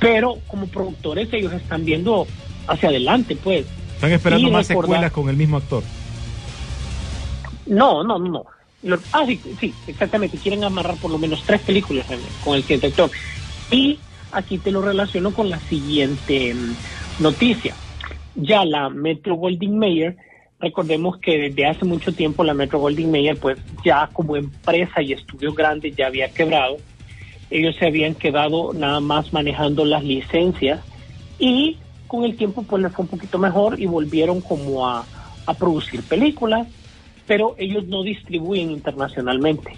pero 0.00 0.38
como 0.48 0.66
productores 0.66 1.32
ellos 1.32 1.52
están 1.52 1.84
viendo 1.84 2.26
hacia 2.66 2.88
adelante, 2.88 3.36
pues. 3.36 3.64
Están 3.94 4.10
esperando 4.12 4.48
Y 4.48 4.50
más 4.50 4.68
recordar- 4.68 4.82
secuelas 4.88 5.12
con 5.12 5.28
el 5.28 5.36
mismo 5.36 5.56
actor. 5.56 5.82
No, 7.68 8.02
no, 8.04 8.18
no, 8.18 8.44
no. 8.82 9.04
Ah, 9.12 9.24
sí, 9.26 9.42
sí, 9.60 9.78
exactamente. 9.86 10.38
Quieren 10.38 10.64
amarrar 10.64 10.98
por 10.98 11.10
lo 11.10 11.18
menos 11.18 11.44
tres 11.46 11.62
películas 11.62 12.08
en- 12.10 12.34
con 12.40 12.56
el 12.56 12.62
siguiente 12.62 12.88
actor. 12.88 13.10
Y 13.70 14.04
aquí 14.30 14.58
te 14.58 14.70
lo 14.70 14.80
relaciono 14.82 15.32
con 15.32 15.50
la 15.50 15.60
siguiente 15.68 16.54
mm, 16.54 16.76
noticia. 17.18 17.76
Ya 18.34 18.64
la 18.64 18.88
Metro 18.88 19.34
Goldwyn 19.34 19.78
Mayer, 19.78 20.16
recordemos 20.60 21.18
que 21.18 21.38
desde 21.38 21.66
hace 21.66 21.84
mucho 21.84 22.14
tiempo 22.14 22.44
la 22.44 22.54
Metro 22.54 22.78
Goldwyn 22.78 23.10
Mayer, 23.10 23.38
pues 23.38 23.58
ya 23.84 24.08
como 24.12 24.36
empresa 24.36 25.02
y 25.02 25.12
estudio 25.12 25.52
grande 25.54 25.94
ya 25.96 26.06
había 26.06 26.32
quebrado. 26.32 26.78
Ellos 27.50 27.76
se 27.78 27.86
habían 27.86 28.14
quedado 28.14 28.72
nada 28.74 29.00
más 29.00 29.32
manejando 29.32 29.84
las 29.84 30.04
licencias 30.04 30.84
y 31.38 31.80
con 32.06 32.24
el 32.24 32.36
tiempo 32.36 32.62
pues 32.66 32.82
les 32.82 32.92
fue 32.94 33.04
un 33.04 33.10
poquito 33.10 33.38
mejor 33.38 33.80
y 33.80 33.86
volvieron 33.86 34.40
como 34.40 34.86
a, 34.86 35.08
a 35.46 35.54
producir 35.58 36.06
películas 36.06 36.68
pero 37.28 37.54
ellos 37.58 37.86
no 37.86 38.02
distribuyen 38.02 38.72
internacionalmente. 38.72 39.76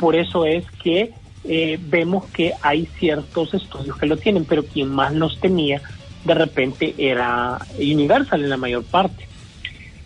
Por 0.00 0.16
eso 0.16 0.44
es 0.44 0.64
que 0.82 1.12
eh, 1.44 1.78
vemos 1.80 2.26
que 2.26 2.54
hay 2.62 2.86
ciertos 2.98 3.54
estudios 3.54 3.96
que 3.96 4.06
lo 4.06 4.16
tienen, 4.16 4.44
pero 4.44 4.64
quien 4.64 4.88
más 4.88 5.14
los 5.14 5.38
tenía 5.38 5.80
de 6.24 6.34
repente 6.34 6.94
era 6.98 7.58
Universal 7.78 8.42
en 8.42 8.50
la 8.50 8.56
mayor 8.56 8.84
parte. 8.84 9.28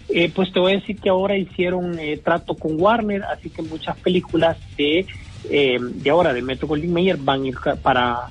Eh, 0.08 0.30
pues 0.34 0.52
te 0.52 0.60
voy 0.60 0.72
a 0.72 0.76
decir 0.76 0.98
que 0.98 1.08
ahora 1.08 1.36
hicieron 1.36 1.98
eh, 1.98 2.18
trato 2.22 2.54
con 2.54 2.78
Warner, 2.78 3.22
así 3.24 3.48
que 3.48 3.62
muchas 3.62 3.96
películas 3.96 4.58
de, 4.76 5.06
eh, 5.48 5.78
de 5.80 6.10
ahora 6.10 6.34
de 6.34 6.42
Metro 6.42 6.68
Goldwyn 6.68 6.92
Mayer 6.92 7.16
van 7.16 7.42
a 7.42 7.48
ir 7.48 7.56
para, 7.82 8.28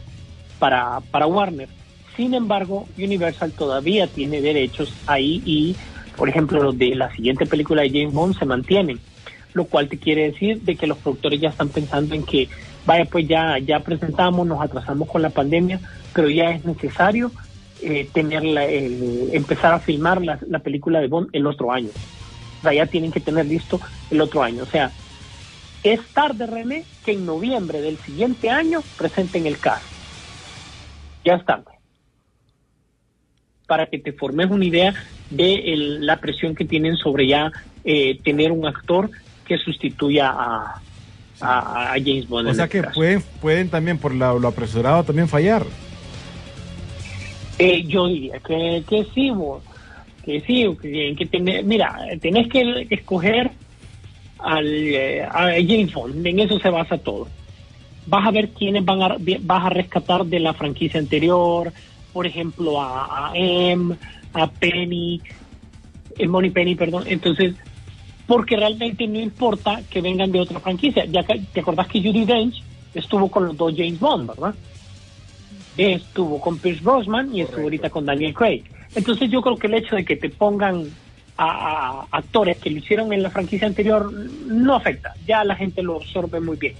para, 0.59 0.99
para 1.09 1.25
Warner. 1.25 1.69
Sin 2.15 2.35
embargo, 2.35 2.87
Universal 2.97 3.51
todavía 3.53 4.05
tiene 4.05 4.41
derechos 4.41 4.93
ahí 5.07 5.41
y, 5.43 5.75
por 6.15 6.29
ejemplo, 6.29 6.61
los 6.61 6.77
de 6.77 6.95
la 6.95 7.11
siguiente 7.15 7.45
película 7.45 7.81
de 7.83 7.89
James 7.91 8.13
Bond 8.13 8.35
se 8.37 8.45
mantienen, 8.45 9.01
lo 9.53 9.67
cual 9.67 9.89
te 9.89 9.99
quiere 9.99 10.31
decir 10.31 10.61
de 10.61 10.77
que 10.77 10.87
los 10.87 10.99
productores 10.99 11.39
ya 11.41 11.49
están 11.49 11.71
pensando 11.71 12.15
en 12.15 12.23
que, 12.25 12.49
vaya, 12.85 13.05
pues 13.11 13.27
ya, 13.27 13.57
ya 13.59 13.81
presentamos, 13.81 14.47
nos 14.47 14.61
atrasamos 14.61 15.07
con 15.09 15.21
la 15.21 15.31
pandemia, 15.31 15.81
pero 16.13 16.29
ya 16.29 16.51
es 16.51 16.63
necesario 16.65 17.33
eh, 17.83 18.11
tener 18.13 18.43
la- 18.43 18.65
el- 18.65 19.29
empezar 19.33 19.73
a 19.73 19.79
filmar 19.81 20.21
la, 20.23 20.39
la 20.47 20.59
película 20.59 20.99
de 20.99 21.07
Bond 21.07 21.29
el 21.33 21.47
otro 21.47 21.71
año. 21.71 21.91
O 22.59 22.61
sea, 22.63 22.73
ya 22.73 22.87
tienen 22.87 23.11
que 23.11 23.21
tener 23.21 23.45
listo 23.47 23.79
el 24.09 24.21
otro 24.21 24.43
año. 24.43 24.63
O 24.63 24.67
sea, 24.67 24.95
es 25.83 25.99
tarde, 26.13 26.47
René, 26.47 26.87
que 27.03 27.11
en 27.13 27.25
noviembre 27.25 27.81
del 27.81 28.01
siguiente 28.03 28.49
año 28.49 28.85
presenten 28.97 29.45
el 29.47 29.59
cast. 29.59 29.85
Ya 31.23 31.35
es 31.35 31.45
tarde. 31.45 31.70
Para 33.71 33.85
que 33.85 33.99
te 33.99 34.11
formes 34.11 34.51
una 34.51 34.65
idea 34.65 34.93
de 35.29 35.53
el- 35.71 36.05
la 36.05 36.17
presión 36.17 36.53
que 36.55 36.65
tienen 36.65 36.97
sobre 36.97 37.25
ya 37.25 37.49
eh, 37.85 38.19
tener 38.21 38.51
un 38.51 38.65
actor 38.65 39.09
que 39.47 39.57
sustituya 39.57 40.27
a, 40.29 40.81
a, 41.39 41.93
a 41.93 41.95
James 42.03 42.27
Bond. 42.27 42.49
O 42.49 42.53
sea 42.53 42.65
este 42.65 42.79
que 42.79 42.83
caso. 42.83 42.95
pueden, 42.95 43.21
pueden 43.39 43.69
también, 43.69 43.97
por 43.97 44.13
la- 44.13 44.33
lo 44.33 44.45
apresurado, 44.49 45.05
también 45.05 45.29
fallar. 45.29 45.63
Eh, 47.59 47.83
yo 47.87 48.07
diría 48.07 48.39
que, 48.39 48.83
que 48.89 49.05
sí, 49.15 49.29
vos, 49.29 49.63
que 50.25 50.41
sí, 50.41 50.67
que, 50.81 51.15
que 51.17 51.25
tener, 51.27 51.63
mira, 51.63 51.95
tenés 52.21 52.49
que 52.49 52.87
escoger 52.89 53.51
al, 54.39 54.67
eh, 54.67 55.23
a 55.23 55.43
James 55.65 55.93
Bond, 55.93 56.27
en 56.27 56.39
eso 56.41 56.59
se 56.59 56.69
basa 56.69 56.97
todo. 56.97 57.29
Vas 58.05 58.27
a 58.27 58.31
ver 58.31 58.49
quiénes 58.49 58.83
van 58.83 59.01
a, 59.01 59.15
vas 59.41 59.65
a 59.65 59.69
rescatar 59.69 60.25
de 60.25 60.41
la 60.41 60.53
franquicia 60.53 60.99
anterior, 60.99 61.71
por 62.13 62.27
ejemplo, 62.27 62.81
a, 62.81 63.29
a 63.29 63.31
M, 63.35 63.95
a 64.33 64.47
Penny, 64.47 65.21
el 66.17 66.29
Money 66.29 66.51
Penny, 66.51 66.75
perdón. 66.75 67.03
Entonces, 67.07 67.55
porque 68.27 68.55
realmente 68.55 69.07
no 69.07 69.19
importa 69.19 69.81
que 69.89 70.01
vengan 70.01 70.31
de 70.31 70.39
otra 70.39 70.59
franquicia. 70.59 71.05
Ya 71.05 71.23
que, 71.23 71.41
te 71.53 71.59
acordás 71.59 71.87
que 71.87 72.01
Judy 72.01 72.25
Dench 72.25 72.63
estuvo 72.93 73.29
con 73.29 73.45
los 73.45 73.57
dos 73.57 73.73
James 73.75 73.99
Bond, 73.99 74.27
¿verdad? 74.27 74.55
estuvo 75.77 76.39
con 76.39 76.59
Pierce 76.59 76.83
Brosnan 76.83 77.33
y 77.33 77.41
estuvo 77.41 77.63
ahorita 77.63 77.89
con 77.89 78.05
Daniel 78.05 78.33
Craig. 78.33 78.63
Entonces 78.93 79.29
yo 79.31 79.41
creo 79.41 79.55
que 79.55 79.67
el 79.67 79.73
hecho 79.75 79.95
de 79.95 80.05
que 80.05 80.15
te 80.15 80.29
pongan 80.29 80.85
a, 81.37 82.05
a 82.11 82.17
actores 82.17 82.57
que 82.57 82.69
lo 82.69 82.77
hicieron 82.77 83.11
en 83.13 83.23
la 83.23 83.29
franquicia 83.29 83.67
anterior 83.67 84.11
no 84.11 84.75
afecta, 84.75 85.13
ya 85.25 85.43
la 85.43 85.55
gente 85.55 85.81
lo 85.81 85.95
absorbe 85.95 86.39
muy 86.39 86.57
bien. 86.57 86.75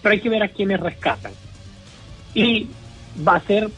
Pero 0.00 0.12
hay 0.12 0.20
que 0.20 0.28
ver 0.28 0.42
a 0.42 0.48
quienes 0.48 0.80
rescatan. 0.80 1.32
Y 2.34 2.68
va 3.26 3.36
a 3.36 3.40
ser 3.40 3.70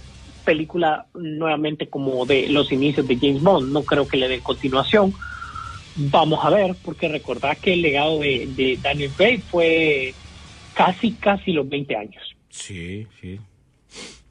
película 0.47 1.05
nuevamente 1.15 1.89
como 1.89 2.25
de 2.25 2.49
los 2.49 2.73
inicios 2.73 3.07
de 3.07 3.17
James 3.19 3.43
Bond, 3.43 3.71
no 3.73 3.83
creo 3.83 4.09
que 4.09 4.17
le 4.17 4.29
den 4.29 4.41
continuación. 4.41 5.13
Vamos 5.97 6.43
a 6.45 6.49
ver, 6.51 6.75
porque 6.83 7.09
recordad 7.09 7.59
que 7.59 7.75
el 7.75 7.83
legado 7.83 8.21
de, 8.21 8.49
de 8.57 8.79
Daniel 8.83 9.11
Craig 9.17 9.43
fue 9.51 10.15
casi, 10.75 11.13
casi 11.13 11.53
los 11.53 11.69
20 11.69 11.97
años, 11.97 12.23
Sí, 12.51 13.07
sí. 13.21 13.39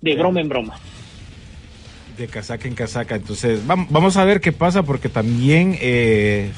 de 0.02 0.16
broma 0.16 0.42
en 0.42 0.50
broma. 0.50 0.80
De 2.18 2.28
casaca 2.28 2.68
en 2.68 2.76
casaca. 2.76 3.16
Entonces, 3.16 3.66
vam- 3.68 3.88
vamos 3.90 4.16
a 4.18 4.24
ver 4.26 4.40
qué 4.42 4.52
pasa 4.54 4.84
porque 4.84 5.10
también 5.10 5.78
eh, 5.82 6.50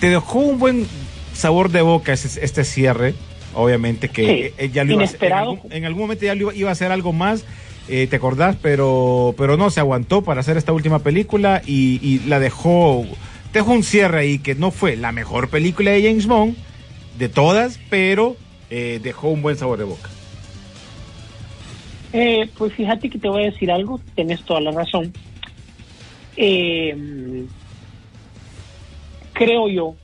te 0.00 0.08
dejó 0.08 0.38
un 0.38 0.58
buen 0.58 0.86
sabor 1.34 1.70
de 1.70 1.82
boca 1.82 2.12
este 2.12 2.64
cierre. 2.64 3.14
Obviamente 3.54 4.08
que 4.08 4.24
Sí, 4.24 4.54
eh, 4.56 4.70
ya 4.72 4.82
lo 4.84 4.92
iba 4.94 5.02
a 5.02 5.04
hacer- 5.04 5.24
en, 5.26 5.32
algún, 5.34 5.60
en 5.70 5.84
algún 5.84 6.00
momento 6.02 6.24
ya 6.24 6.34
lo 6.34 6.40
iba, 6.42 6.54
iba 6.54 6.68
a 6.70 6.72
hacer 6.72 6.90
algo 6.90 7.12
más, 7.12 7.44
eh, 7.88 8.06
¿te 8.06 8.16
acordás? 8.16 8.56
Pero, 8.60 9.34
pero 9.36 9.56
no, 9.56 9.70
se 9.70 9.80
aguantó 9.80 10.22
para 10.22 10.40
hacer 10.40 10.56
esta 10.56 10.72
última 10.72 11.00
película 11.00 11.62
y, 11.66 12.20
la 12.26 12.38
dejó, 12.38 13.04
dejó 13.52 13.72
un 13.72 13.82
cierre 13.82 14.20
ahí 14.20 14.38
que 14.38 14.54
no 14.54 14.70
fue 14.70 14.96
la 14.96 15.12
mejor 15.12 15.50
película 15.50 15.90
de 15.90 16.02
James 16.02 16.26
Bond, 16.26 16.56
de 17.18 17.28
todas, 17.28 17.78
pero 17.90 18.36
eh, 18.70 19.00
dejó 19.02 19.28
un 19.28 19.42
buen 19.42 19.56
sabor 19.56 19.78
de 19.78 19.84
boca. 19.84 20.08
Eh, 22.12 22.48
pues 22.56 22.72
fíjate 22.74 23.08
que 23.08 23.18
te 23.18 23.28
voy 23.28 23.42
a 23.42 23.50
decir 23.50 23.70
algo, 23.70 24.00
tenés 24.14 24.42
toda 24.42 24.60
la 24.60 24.70
razón. 24.70 25.12
Creo 29.32 29.68
yo 29.68 29.94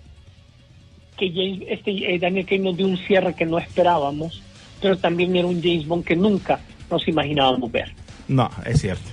que 1.17 1.31
James, 1.31 1.63
este, 1.69 2.19
Daniel 2.19 2.47
Craig 2.47 2.61
nos 2.61 2.77
dio 2.77 2.87
un 2.87 2.97
cierre 2.97 3.35
que 3.35 3.45
no 3.45 3.59
esperábamos, 3.59 4.43
pero 4.81 4.97
también 4.97 5.37
era 5.37 5.47
un 5.47 5.63
James 5.63 5.87
Bond 5.87 6.05
que 6.05 6.17
nunca 6.17 6.61
nos 6.91 7.07
imaginábamos 7.09 7.71
ver. 7.73 7.93
No, 8.29 8.51
es 8.65 8.81
cierto. 8.81 9.09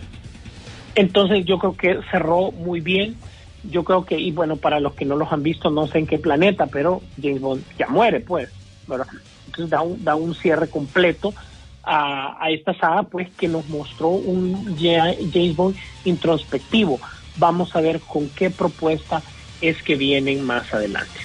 Entonces 0.95 1.45
yo 1.45 1.59
creo 1.59 1.75
que 1.75 1.99
cerró 2.11 2.51
muy 2.51 2.79
bien. 2.81 3.15
Yo 3.63 3.83
creo 3.83 4.05
que, 4.05 4.17
y 4.19 4.31
bueno, 4.31 4.57
para 4.57 4.79
los 4.79 4.93
que 4.93 5.05
no 5.05 5.15
los 5.15 5.31
han 5.31 5.41
visto, 5.43 5.69
no 5.71 5.87
sé 5.87 5.97
en 5.99 6.07
qué 6.07 6.19
planeta, 6.19 6.67
pero 6.67 7.01
James 7.21 7.41
Bond 7.41 7.63
ya 7.77 7.87
muere, 7.87 8.19
pues, 8.19 8.49
¿verdad? 8.87 9.07
Entonces 9.47 9.69
da 9.71 9.81
un, 9.81 10.03
da 10.03 10.15
un 10.15 10.35
cierre 10.35 10.69
completo 10.69 11.33
a, 11.83 12.37
a 12.43 12.49
esta 12.51 12.73
saga, 12.77 13.03
pues, 13.03 13.27
que 13.37 13.47
nos 13.47 13.67
mostró 13.67 14.09
un 14.09 14.77
Ja- 14.77 15.15
James 15.33 15.55
Bond 15.55 15.75
introspectivo. 16.03 16.99
Vamos 17.37 17.75
a 17.75 17.81
ver 17.81 17.99
con 18.01 18.29
qué 18.29 18.49
propuesta 18.51 19.21
es 19.61 19.81
que 19.81 19.95
vienen 19.95 20.43
más 20.43 20.71
adelante. 20.73 21.19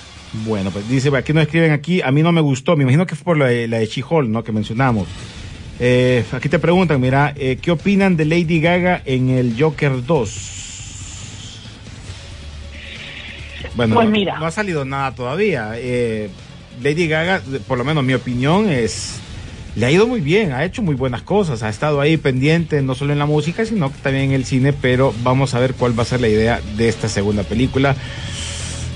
Bueno, 0.47 0.71
pues 0.71 0.89
dice, 0.89 1.15
aquí 1.17 1.33
nos 1.33 1.43
escriben 1.43 1.73
aquí, 1.73 2.01
a 2.03 2.11
mí 2.11 2.23
no 2.23 2.33
me 2.33 2.41
gustó, 2.41 2.77
me 2.77 2.85
imagino 2.85 3.05
que 3.07 3.17
fue 3.17 3.25
por 3.25 3.39
la 3.39 3.47
de, 3.47 3.69
la 3.69 3.79
de 3.79 3.87
She-Hulk, 3.87 4.29
¿no? 4.29 4.43
Que 4.45 4.53
mencionamos. 4.53 5.09
Eh, 5.83 6.25
aquí 6.33 6.49
te 6.51 6.59
preguntan, 6.59 7.01
mira, 7.01 7.33
eh, 7.37 7.59
¿qué 7.61 7.71
opinan 7.71 8.17
de 8.17 8.27
Lady 8.27 8.61
Gaga 8.61 9.01
en 9.07 9.31
el 9.31 9.55
Joker 9.59 10.05
2? 10.05 10.47
Bueno, 13.75 13.95
Pues 13.95 14.07
no- 14.07 14.13
mira. 14.13 14.39
no 14.39 14.47
ha 14.47 14.51
salido 14.51 14.85
nada 14.85 15.15
todavía. 15.15 15.73
Eh, 15.77 16.29
Lady 16.83 17.07
Gaga, 17.09 17.41
por 17.67 17.79
lo 17.79 17.85
menos 17.85 18.05
mi 18.05 18.13
opinión 18.15 18.69
es, 18.69 19.21
le 19.77 19.87
ha 19.87 19.91
ido 19.91 20.07
muy 20.07 20.21
bien, 20.21 20.53
ha 20.53 20.65
hecho 20.65 20.83
muy 20.83 20.95
buenas 20.97 21.23
cosas, 21.23 21.63
ha 21.63 21.69
estado 21.69 22.01
ahí 22.01 22.17
pendiente 22.17 22.83
no 22.83 22.95
solo 22.95 23.13
en 23.13 23.19
la 23.19 23.27
música, 23.27 23.65
sino 23.65 23.91
que 23.91 23.99
también 24.03 24.27
en 24.27 24.33
el 24.33 24.45
cine, 24.45 24.73
pero 24.75 25.15
vamos 25.23 25.55
a 25.55 25.61
ver 25.61 25.75
cuál 25.75 25.99
va 25.99 26.03
a 26.03 26.07
ser 26.07 26.21
la 26.21 26.29
idea 26.29 26.61
de 26.77 26.89
esta 26.89 27.09
segunda 27.09 27.43
película. 27.43 27.97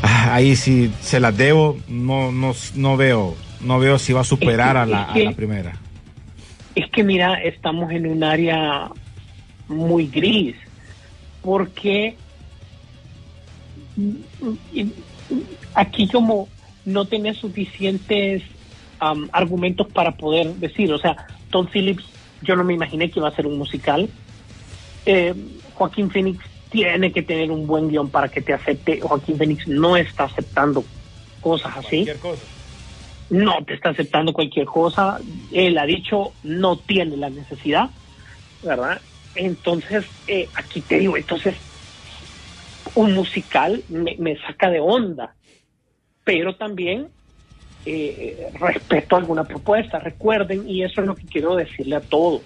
Ah, 0.03 0.35
Ahí 0.35 0.55
sí 0.57 0.91
se 1.01 1.19
las 1.21 1.35
debo, 1.37 1.79
no, 1.89 2.31
no, 2.33 2.55
no 2.75 2.97
veo, 2.99 3.37
no 3.61 3.79
veo 3.79 3.99
si 3.99 4.13
va 4.13 4.21
a 4.23 4.25
superar 4.25 4.77
a 4.77 4.85
la, 4.85 5.05
a 5.05 5.19
la 5.19 5.33
primera. 5.33 5.77
Es 6.75 6.91
que 6.91 7.05
mira, 7.05 7.35
estamos 7.35 7.93
en 7.93 8.07
un 8.07 8.25
área 8.25 8.91
muy 9.69 10.07
gris, 10.07 10.57
porque 11.43 12.17
aquí 15.75 16.09
como 16.09 16.49
no 16.85 17.05
tenés 17.07 17.39
suficientes 17.39 18.43
am, 18.99 19.29
argumentos 19.33 19.87
para 19.89 20.13
poder 20.13 20.55
decir, 20.55 20.93
o 20.93 20.99
sea, 20.99 21.27
Tom 21.51 21.67
Phillips, 21.67 22.05
yo 22.43 22.57
no 22.57 22.65
me 22.65 22.75
imaginé 22.75 23.11
que 23.11 23.21
iba 23.21 23.29
a 23.29 23.35
ser 23.35 23.47
un 23.47 23.57
musical. 23.57 24.09
Eh, 25.07 25.35
Joaquín 25.75 26.11
Phoenix 26.11 26.45
tiene 26.71 27.13
que 27.13 27.23
tener 27.23 27.51
un 27.51 27.67
buen 27.67 27.89
guion 27.89 28.11
para 28.11 28.29
que 28.29 28.43
te 28.43 28.53
acepte. 28.53 29.01
Joaquín 29.01 29.39
Phoenix 29.39 29.67
no 29.69 29.97
está 29.97 30.25
aceptando 30.25 30.85
cosas 31.41 31.77
así. 31.77 32.05
Cualquier 32.05 32.19
cosa. 32.19 32.43
No 33.31 33.65
te 33.65 33.75
está 33.75 33.91
aceptando 33.91 34.33
cualquier 34.33 34.67
cosa. 34.67 35.19
Él 35.53 35.79
ha 35.79 35.87
dicho 35.87 36.33
no 36.43 36.79
tiene 36.79 37.17
la 37.17 37.31
necesidad, 37.31 37.91
¿verdad? 38.63 39.01
Entonces, 39.35 40.05
eh, 40.27 40.49
aquí 40.55 40.81
te 40.83 40.99
digo, 40.99 41.17
entonces, 41.17 41.57
un 42.95 43.15
musical 43.15 43.83
me, 43.89 44.37
saca 44.47 44.71
de 44.71 44.81
onda, 44.81 45.35
pero 46.23 46.55
también 46.55 47.09
eh, 47.85 48.51
respeto 48.55 49.17
alguna 49.17 49.45
propuesta. 49.45 49.99
Recuerden, 49.99 50.69
y 50.69 50.85
eso 50.85 51.01
es 51.01 51.07
lo 51.07 51.17
que 51.17 51.27
quiero 51.27 51.57
decirle 51.57 51.97
a 51.97 52.01
todos, 52.01 52.43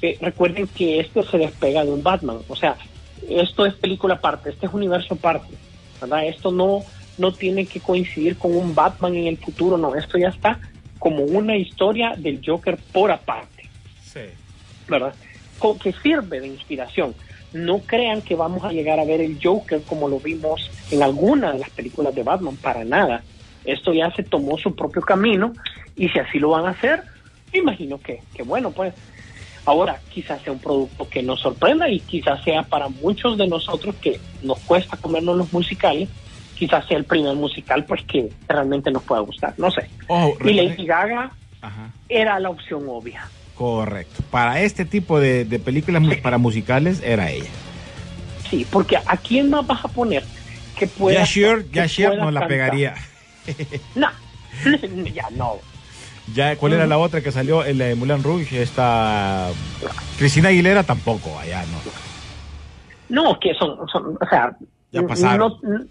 eh, 0.00 0.16
recuerden 0.20 0.68
que 0.68 1.00
esto 1.00 1.22
se 1.24 1.38
despega 1.38 1.84
de 1.84 1.90
un 1.90 2.02
Batman, 2.02 2.38
o 2.46 2.56
sea, 2.56 2.76
esto 3.28 3.66
es 3.66 3.74
película 3.74 4.14
aparte, 4.14 4.50
este 4.50 4.66
es 4.66 4.72
universo 4.72 5.14
aparte, 5.14 5.54
¿verdad? 6.00 6.26
Esto 6.26 6.52
no, 6.52 6.84
no 7.18 7.32
tiene 7.32 7.66
que 7.66 7.80
coincidir 7.80 8.36
con 8.36 8.54
un 8.56 8.74
Batman 8.74 9.14
en 9.16 9.26
el 9.26 9.36
futuro, 9.36 9.76
no, 9.76 9.94
esto 9.94 10.18
ya 10.18 10.28
está 10.28 10.58
como 10.98 11.22
una 11.24 11.56
historia 11.56 12.14
del 12.16 12.40
Joker 12.44 12.78
por 12.92 13.10
aparte, 13.10 13.68
Sí. 14.02 14.20
¿verdad? 14.88 15.14
Que 15.82 15.92
sirve 15.92 16.40
de 16.40 16.46
inspiración. 16.46 17.14
No 17.52 17.80
crean 17.80 18.22
que 18.22 18.34
vamos 18.34 18.64
a 18.64 18.72
llegar 18.72 19.00
a 19.00 19.04
ver 19.04 19.20
el 19.20 19.38
Joker 19.42 19.82
como 19.82 20.08
lo 20.08 20.20
vimos 20.20 20.70
en 20.90 21.02
alguna 21.02 21.52
de 21.52 21.58
las 21.58 21.70
películas 21.70 22.14
de 22.14 22.22
Batman, 22.22 22.56
para 22.56 22.84
nada. 22.84 23.22
Esto 23.64 23.92
ya 23.92 24.10
se 24.12 24.22
tomó 24.22 24.56
su 24.58 24.74
propio 24.74 25.02
camino 25.02 25.52
y 25.96 26.08
si 26.08 26.18
así 26.18 26.38
lo 26.38 26.50
van 26.50 26.66
a 26.66 26.70
hacer, 26.70 27.02
imagino 27.52 27.98
que, 28.00 28.20
que 28.34 28.42
bueno, 28.42 28.70
pues 28.70 28.94
ahora 29.64 30.00
quizás 30.10 30.40
sea 30.42 30.52
un 30.52 30.58
producto 30.58 31.08
que 31.08 31.22
nos 31.22 31.40
sorprenda 31.40 31.88
y 31.88 32.00
quizás 32.00 32.42
sea 32.44 32.62
para 32.62 32.88
muchos 32.88 33.36
de 33.36 33.46
nosotros 33.46 33.94
que 34.00 34.20
nos 34.42 34.58
cuesta 34.60 34.96
comernos 34.96 35.36
los 35.36 35.52
musicales, 35.52 36.08
quizás 36.58 36.84
sea 36.86 36.96
el 36.98 37.04
primer 37.04 37.34
musical 37.36 37.84
pues 37.84 38.02
que 38.04 38.28
realmente 38.48 38.90
nos 38.90 39.02
pueda 39.04 39.20
gustar, 39.22 39.54
no 39.58 39.70
sé. 39.70 39.88
Ojo, 40.08 40.36
Y 40.44 40.54
Lady 40.54 40.84
Gaga 40.86 41.30
Ajá. 41.62 41.90
era 42.08 42.38
la 42.40 42.50
opción 42.50 42.84
obvia. 42.88 43.28
Correcto. 43.54 44.22
Para 44.30 44.60
este 44.60 44.84
tipo 44.84 45.20
de, 45.20 45.44
de 45.44 45.58
películas 45.58 46.02
para 46.22 46.38
musicales 46.38 47.00
era 47.04 47.30
ella. 47.30 47.50
Sí, 48.50 48.66
porque 48.70 48.96
¿a 48.96 49.16
quién 49.16 49.50
más 49.50 49.66
vas 49.66 49.84
a 49.84 49.88
poner 49.88 50.24
que 50.76 50.86
pueda 50.86 51.20
ya 51.20 51.26
Sure, 51.26 51.64
que 51.66 51.72
ya 51.76 51.88
Sure 51.88 52.08
pueda 52.08 52.24
no 52.24 52.30
la 52.30 52.46
pegaría. 52.46 52.94
No, 53.94 54.08
ya 55.14 55.28
no. 55.36 55.56
Ya, 56.34 56.56
¿cuál 56.56 56.74
era 56.74 56.86
la 56.86 56.98
otra 56.98 57.20
que 57.22 57.32
salió? 57.32 57.64
El 57.64 57.78
de 57.78 57.94
Moulin 57.94 58.22
Rouge, 58.22 58.62
esta 58.62 59.48
Cristina 60.18 60.50
Aguilera 60.50 60.82
tampoco, 60.82 61.38
allá 61.38 61.64
no. 63.08 63.22
No, 63.22 63.40
que 63.40 63.54
son, 63.54 63.88
son 63.90 64.16
o 64.20 64.28
sea, 64.28 64.54
Ya 64.92 65.02
pasaron. 65.02 65.54
no- 65.62 65.84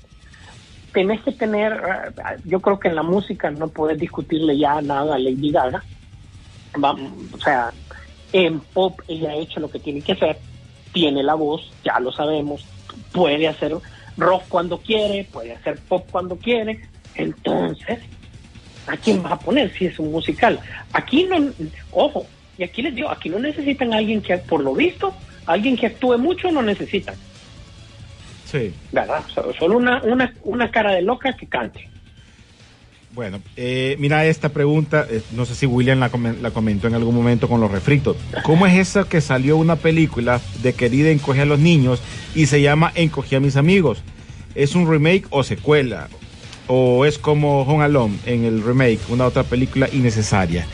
tenés 0.91 1.21
que 1.21 1.31
tener, 1.33 1.73
eh, 1.73 2.37
yo 2.45 2.59
creo 2.61 2.79
que 2.79 2.87
en 2.87 2.95
la 2.95 3.03
música 3.03 3.51
no 3.51 3.69
puedes 3.69 3.99
discutirle 3.99 4.57
ya 4.57 4.81
nada 4.81 5.15
a 5.15 5.19
Lady 5.19 5.51
Gaga. 5.51 5.83
Va- 6.83 6.97
o 7.33 7.39
sea, 7.39 7.73
en 8.31 8.59
pop 8.59 8.99
ella 9.07 9.31
ha 9.31 9.35
hecho 9.35 9.59
lo 9.59 9.69
que 9.69 9.79
tiene 9.79 10.01
que 10.01 10.13
hacer, 10.13 10.39
tiene 10.93 11.23
la 11.23 11.35
voz, 11.35 11.71
ya 11.83 11.99
lo 11.99 12.11
sabemos, 12.11 12.65
puede 13.11 13.47
hacer 13.47 13.75
rock 14.17 14.43
cuando 14.49 14.79
quiere, 14.81 15.25
puede 15.31 15.53
hacer 15.53 15.79
pop 15.87 16.05
cuando 16.11 16.37
quiere, 16.37 16.87
entonces, 17.15 17.99
¿a 18.87 18.97
quién 18.97 19.21
vas 19.23 19.33
a 19.33 19.39
poner 19.39 19.73
si 19.77 19.85
es 19.85 19.99
un 19.99 20.11
musical? 20.11 20.59
Aquí 20.93 21.25
no, 21.25 21.53
ojo, 21.91 22.27
y 22.57 22.63
aquí 22.63 22.81
les 22.81 22.95
digo, 22.95 23.09
aquí 23.09 23.29
no 23.29 23.39
necesitan 23.39 23.93
a 23.93 23.97
alguien 23.97 24.21
que, 24.21 24.37
por 24.39 24.63
lo 24.63 24.73
visto, 24.73 25.13
alguien 25.45 25.77
que 25.77 25.87
actúe 25.87 26.17
mucho 26.17 26.51
no 26.51 26.61
necesitan. 26.61 27.15
Sí. 28.49 28.73
¿verdad? 28.91 29.23
So- 29.33 29.51
Solo 29.59 29.77
una, 29.77 30.01
una, 30.03 30.33
una 30.43 30.71
cara 30.71 30.93
de 30.93 31.01
loca 31.01 31.35
que 31.35 31.47
cante. 31.47 31.87
Bueno, 33.13 33.41
eh, 33.55 33.95
mira 33.99 34.25
esta 34.25 34.49
pregunta, 34.49 35.07
eh, 35.09 35.21
no 35.31 35.45
sé 35.45 35.55
si 35.55 35.65
William 35.65 35.99
la, 35.99 36.11
comen- 36.11 36.39
la 36.41 36.51
comentó 36.51 36.87
en 36.87 36.93
algún 36.93 37.15
momento 37.15 37.47
con 37.49 37.59
los 37.59 37.71
refritos. 37.71 38.15
¿Cómo 38.43 38.67
es 38.67 38.75
esa 38.77 39.05
que 39.09 39.21
salió 39.21 39.57
una 39.57 39.75
película 39.75 40.39
de 40.61 40.73
querida 40.73 41.09
encogía 41.09 41.43
a 41.43 41.45
los 41.47 41.57
niños 41.59 42.01
y 42.35 42.45
se 42.45 42.61
llama 42.61 42.91
Encogí 42.95 43.35
a 43.35 43.39
mis 43.39 43.55
amigos? 43.55 44.03
¿Es 44.53 44.75
un 44.75 44.87
remake 44.89 45.25
o 45.31 45.43
secuela? 45.43 46.09
¿O 46.67 47.05
es 47.05 47.17
como 47.17 47.61
Home 47.63 47.83
Alone 47.85 48.17
en 48.25 48.43
el 48.45 48.61
remake, 48.63 48.99
una 49.09 49.25
otra 49.25 49.43
película 49.43 49.89
innecesaria? 49.91 50.65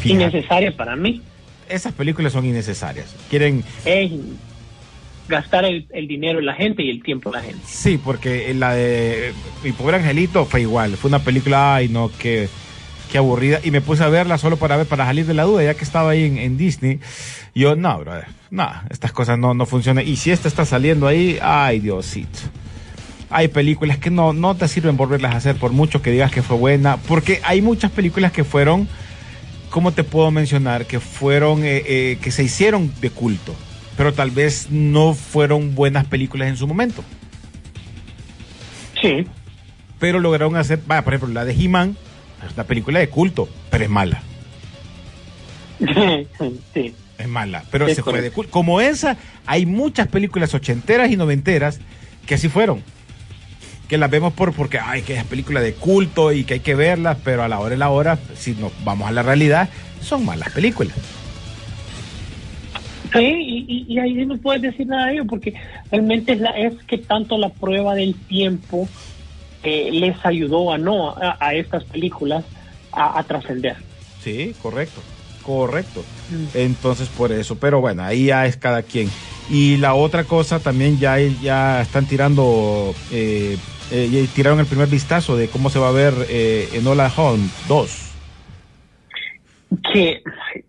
Fíjate, 0.00 0.22
Innecesaria 0.24 0.76
para 0.76 0.94
mí 0.94 1.22
Esas 1.68 1.94
películas 1.94 2.32
son 2.34 2.44
innecesarias. 2.44 3.14
Quieren, 3.30 3.64
gastar 5.28 5.64
el, 5.64 5.86
dinero 6.06 6.38
de 6.38 6.44
la 6.44 6.54
gente 6.54 6.82
y 6.82 6.90
el 6.90 7.02
tiempo 7.02 7.30
de 7.30 7.38
la 7.38 7.42
gente. 7.42 7.62
sí, 7.66 7.98
porque 8.02 8.52
la 8.54 8.74
de 8.74 9.32
Mi 9.62 9.72
pobre 9.72 9.96
angelito 9.96 10.44
fue 10.44 10.62
igual. 10.62 10.96
Fue 10.96 11.08
una 11.08 11.20
película, 11.20 11.76
ay 11.76 11.88
no, 11.88 12.10
que 12.18 12.48
qué 13.10 13.18
aburrida. 13.18 13.60
Y 13.62 13.70
me 13.70 13.80
puse 13.80 14.02
a 14.02 14.08
verla 14.08 14.38
solo 14.38 14.56
para 14.56 14.76
ver, 14.76 14.86
para 14.86 15.06
salir 15.06 15.26
de 15.26 15.34
la 15.34 15.44
duda, 15.44 15.62
ya 15.62 15.74
que 15.74 15.84
estaba 15.84 16.10
ahí 16.10 16.24
en, 16.24 16.38
en 16.38 16.56
Disney. 16.56 17.00
Yo, 17.54 17.76
no, 17.76 17.98
brother, 18.00 18.26
no, 18.50 18.68
estas 18.90 19.12
cosas 19.12 19.38
no, 19.38 19.54
no 19.54 19.66
funcionan. 19.66 20.06
Y 20.06 20.16
si 20.16 20.30
esta 20.30 20.48
está 20.48 20.64
saliendo 20.64 21.06
ahí, 21.06 21.38
ay 21.40 21.80
Diosito. 21.80 22.40
Hay 23.30 23.48
películas 23.48 23.98
que 23.98 24.10
no, 24.10 24.32
no 24.32 24.54
te 24.54 24.68
sirven 24.68 24.96
volverlas 24.96 25.34
a 25.34 25.38
hacer 25.38 25.56
por 25.56 25.72
mucho 25.72 26.02
que 26.02 26.10
digas 26.10 26.30
que 26.30 26.42
fue 26.42 26.56
buena. 26.56 26.96
Porque 26.96 27.40
hay 27.44 27.62
muchas 27.62 27.90
películas 27.90 28.32
que 28.32 28.44
fueron, 28.44 28.88
¿cómo 29.70 29.92
te 29.92 30.04
puedo 30.04 30.30
mencionar? 30.30 30.86
Que 30.86 31.00
fueron, 31.00 31.64
eh, 31.64 31.82
eh, 31.86 32.18
que 32.20 32.30
se 32.30 32.44
hicieron 32.44 32.92
de 33.00 33.10
culto. 33.10 33.54
Pero 33.96 34.12
tal 34.12 34.30
vez 34.30 34.68
no 34.70 35.14
fueron 35.14 35.74
buenas 35.74 36.06
películas 36.06 36.48
en 36.48 36.56
su 36.56 36.66
momento. 36.66 37.04
Sí, 39.00 39.26
Pero 39.98 40.18
lograron 40.18 40.56
hacer, 40.56 40.80
vaya, 40.86 41.02
por 41.02 41.14
ejemplo, 41.14 41.34
la 41.34 41.44
de 41.44 41.52
He-Man, 41.52 41.96
es 42.46 42.54
una 42.54 42.64
película 42.64 42.98
de 42.98 43.08
culto, 43.08 43.48
pero 43.70 43.84
es 43.84 43.90
mala. 43.90 44.22
sí. 46.74 46.94
Es 47.18 47.28
mala, 47.28 47.64
pero 47.70 47.86
Es 47.86 47.96
se 47.96 48.02
fue 48.02 48.20
de 48.20 48.30
culto. 48.30 48.50
Como 48.50 48.80
esa, 48.80 49.16
hay 49.46 49.66
muchas 49.66 50.08
películas 50.08 50.54
ochenteras 50.54 51.10
y 51.10 51.16
noventeras 51.16 51.80
que 52.26 52.34
así 52.34 52.48
fueron. 52.48 52.82
Que 53.88 53.98
las 53.98 54.10
vemos 54.10 54.32
por 54.32 54.52
porque, 54.52 54.78
ay, 54.78 55.02
que 55.02 55.16
es 55.16 55.24
película 55.24 55.60
de 55.60 55.74
culto 55.74 56.32
y 56.32 56.44
que 56.44 56.54
hay 56.54 56.60
que 56.60 56.74
verlas, 56.74 57.18
pero 57.22 57.42
a 57.42 57.48
la 57.48 57.58
hora 57.60 57.70
de 57.70 57.76
la 57.76 57.90
hora, 57.90 58.18
si 58.36 58.52
nos 58.52 58.72
vamos 58.84 59.08
a 59.08 59.12
la 59.12 59.22
realidad, 59.22 59.68
son 60.00 60.24
malas 60.24 60.50
películas. 60.50 60.94
Sí, 63.14 63.20
y, 63.24 63.94
y- 63.94 63.98
ahí 63.98 64.14
no 64.26 64.38
puedes 64.38 64.62
decir 64.62 64.86
nada 64.86 65.06
de 65.06 65.12
ello 65.14 65.24
porque 65.26 65.54
realmente 65.90 66.32
es, 66.32 66.40
la, 66.40 66.50
es 66.50 66.72
que 66.86 66.98
tanto 66.98 67.38
la 67.38 67.48
prueba 67.50 67.94
del 67.94 68.26
tiempo 68.26 68.90
eh, 69.62 69.90
les 69.92 70.16
ayudó 70.24 70.72
a 70.72 70.78
no 70.78 71.10
a, 71.10 71.36
a 71.40 71.54
estas 71.54 71.84
películas 71.84 72.44
a, 72.92 73.18
a 73.18 73.26
trascender. 73.26 73.76
Sí, 74.18 74.54
correcto, 74.58 75.02
correcto. 75.42 76.04
Entonces 76.54 77.08
por 77.10 77.32
eso, 77.32 77.58
pero 77.58 77.80
bueno, 77.80 78.02
ahí 78.02 78.26
ya 78.26 78.46
es 78.46 78.56
cada 78.56 78.82
quien. 78.82 79.08
Y 79.50 79.76
la 79.76 79.94
otra 79.94 80.24
cosa 80.24 80.60
también 80.60 80.98
ya, 80.98 81.18
ya 81.18 81.80
están 81.80 82.06
tirando, 82.06 82.94
eh, 83.10 83.56
eh, 83.90 84.26
tiraron 84.34 84.60
el 84.60 84.66
primer 84.66 84.88
vistazo 84.88 85.36
de 85.36 85.48
cómo 85.48 85.70
se 85.70 85.78
va 85.78 85.88
a 85.88 85.92
ver 85.92 86.14
eh, 86.28 86.68
Enola 86.72 87.12
Holmes 87.16 87.52
2. 87.68 88.10
que 89.92 90.22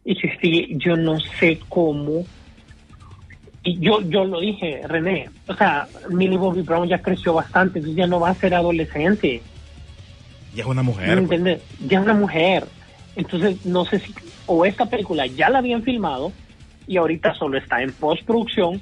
y 0.03 0.15
que 0.15 0.37
sí, 0.41 0.75
yo 0.77 0.95
no 0.95 1.17
sé 1.39 1.59
cómo 1.69 2.27
y 3.65 3.79
yo 3.79 3.99
yo 4.01 4.23
lo 4.25 4.39
dije 4.39 4.81
René 4.87 5.29
o 5.47 5.55
sea 5.55 5.89
Millie 6.09 6.37
Bobby 6.37 6.61
Brown 6.61 6.87
ya 6.87 7.01
creció 7.01 7.33
bastante 7.33 7.79
entonces 7.79 7.97
ya 7.97 8.07
no 8.07 8.19
va 8.19 8.29
a 8.29 8.39
ser 8.39 8.53
adolescente 8.53 9.43
Ya 10.53 10.61
es 10.63 10.67
una 10.67 10.81
¿me 10.83 10.89
mujer. 10.89 11.27
pues. 11.27 11.61
ya 11.79 11.97
es 11.99 12.03
una 12.05 12.13
mujer 12.13 12.67
entonces 13.15 13.57
no 13.65 13.85
sé 13.85 13.99
si 13.99 14.13
o 14.45 14.65
esta 14.65 14.85
película 14.89 15.25
ya 15.27 15.49
la 15.49 15.59
habían 15.59 15.83
filmado 15.83 16.33
y 16.87 16.97
ahorita 16.97 17.33
solo 17.33 17.57
está 17.57 17.81
en 17.81 17.95
postproducción 17.95 18.81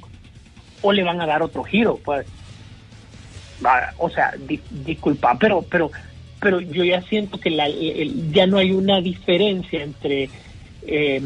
o 0.81 0.91
le 0.91 1.03
van 1.03 1.21
a 1.21 1.25
dar 1.25 1.41
otro 1.41 1.63
giro 1.63 2.01
pues 2.03 2.27
o 3.97 4.09
sea 4.09 4.34
di- 4.38 4.65
disculpa 4.69 5.38
pero 5.39 5.65
pero 5.69 5.91
pero 6.41 6.59
yo 6.59 6.84
ya 6.84 7.01
siento 7.03 7.39
que 7.39 7.49
la, 7.49 7.67
el- 7.67 8.31
ya 8.34 8.45
no 8.47 8.57
hay 8.57 8.71
una 8.73 8.99
diferencia 8.99 9.81
entre 9.81 10.31
eh, 10.86 11.21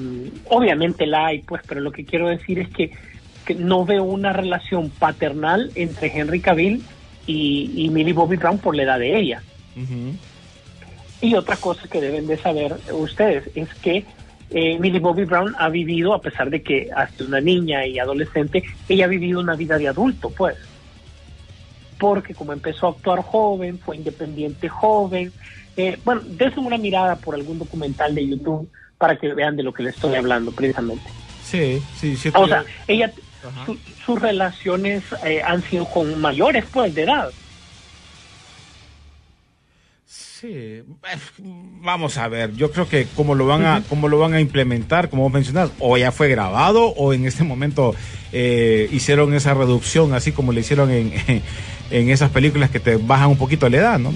obviamente 0.46 1.08
la 1.08 1.28
hay 1.28 1.40
pues 1.42 1.64
pero 1.68 1.82
lo 1.82 1.92
que 1.92 2.06
quiero 2.06 2.28
decir 2.30 2.60
es 2.60 2.70
que, 2.70 2.92
que 3.48 3.56
no 3.56 3.86
veo 3.86 4.04
una 4.04 4.34
relación 4.34 4.90
paternal 4.90 5.72
entre 5.74 6.16
Henry 6.16 6.42
Cavill 6.42 6.84
y, 7.26 7.72
y 7.76 7.90
Millie 7.90 8.14
Bobby 8.14 8.38
Brown 8.38 8.60
por 8.60 8.76
la 8.76 8.84
edad 8.84 9.00
de 9.00 9.18
ella 9.18 9.42
y 11.22 11.36
otra 11.36 11.56
cosa 11.56 11.88
que 11.88 12.02
deben 12.02 12.28
de 12.28 12.38
saber 12.38 12.76
ustedes 12.92 13.50
es 13.56 13.74
que 13.76 14.06
eh, 14.50 14.80
Millie 14.80 15.00
Bobby 15.00 15.26
Brown 15.26 15.56
ha 15.58 15.70
vivido, 15.70 16.14
a 16.14 16.22
pesar 16.22 16.50
de 16.50 16.62
que 16.62 16.90
hasta 16.96 17.24
una 17.24 17.42
niña 17.42 17.86
y 17.86 18.00
adolescente, 18.00 18.64
ella 18.88 19.06
ha 19.06 19.10
vivido 19.10 19.40
una 19.40 19.56
vida 19.56 19.78
de 19.78 19.88
adulto, 19.88 20.30
pues. 20.30 20.56
Porque 22.00 22.34
como 22.34 22.54
empezó 22.54 22.88
a 22.88 22.90
actuar 22.92 23.22
joven, 23.24 23.80
fue 23.80 23.98
independiente 23.98 24.70
joven. 24.70 25.34
eh, 25.76 25.98
bueno, 26.06 26.22
desen 26.26 26.66
una 26.66 26.78
mirada 26.78 27.16
por 27.18 27.36
algún 27.36 27.60
documental 27.60 28.16
de 28.16 28.28
YouTube 28.28 28.70
para 28.98 29.18
que 29.18 29.34
vean 29.34 29.56
de 29.56 29.64
lo 29.64 29.74
que 29.74 29.84
les 29.84 29.96
estoy 29.96 30.16
hablando, 30.16 30.52
precisamente. 30.52 31.04
Sí, 31.44 31.82
sí, 31.98 32.16
sí. 32.16 32.30
O 32.34 32.48
sea, 32.48 32.64
ella, 32.88 33.12
su- 33.66 33.78
sus 34.06 34.22
relaciones 34.22 35.04
eh, 35.24 35.42
han 35.44 35.62
sido 35.64 35.86
con 35.86 36.20
mayores, 36.20 36.66
pues, 36.72 36.94
de 36.94 37.04
edad. 37.04 37.30
Sí, 40.06 40.48
eh, 40.54 40.84
vamos 41.82 42.18
a 42.18 42.28
ver, 42.28 42.54
yo 42.56 42.72
creo 42.72 42.88
que 42.88 43.08
como 43.16 43.36
lo 43.36 43.46
van 43.48 43.66
a, 43.66 43.82
como 43.90 44.08
lo 44.08 44.20
van 44.20 44.34
a 44.36 44.40
implementar, 44.40 45.10
como 45.10 45.24
vos 45.24 45.34
mencionás, 45.34 45.72
o 45.80 45.98
ya 45.98 46.12
fue 46.12 46.30
grabado 46.30 46.86
o 46.90 47.12
en 47.14 47.26
este 47.26 47.44
momento 47.44 47.94
eh, 48.32 48.88
hicieron 48.92 49.34
esa 49.34 49.54
reducción, 49.56 50.14
así 50.14 50.32
como 50.32 50.54
le 50.54 50.62
hicieron 50.62 50.92
en, 50.92 51.12
en 51.92 52.10
esas 52.10 52.30
películas 52.32 52.70
que 52.70 52.80
te 52.80 52.96
bajan 52.98 53.30
un 53.30 53.38
poquito 53.38 53.68
la 53.68 53.78
edad, 53.78 54.00
¿no? 54.00 54.14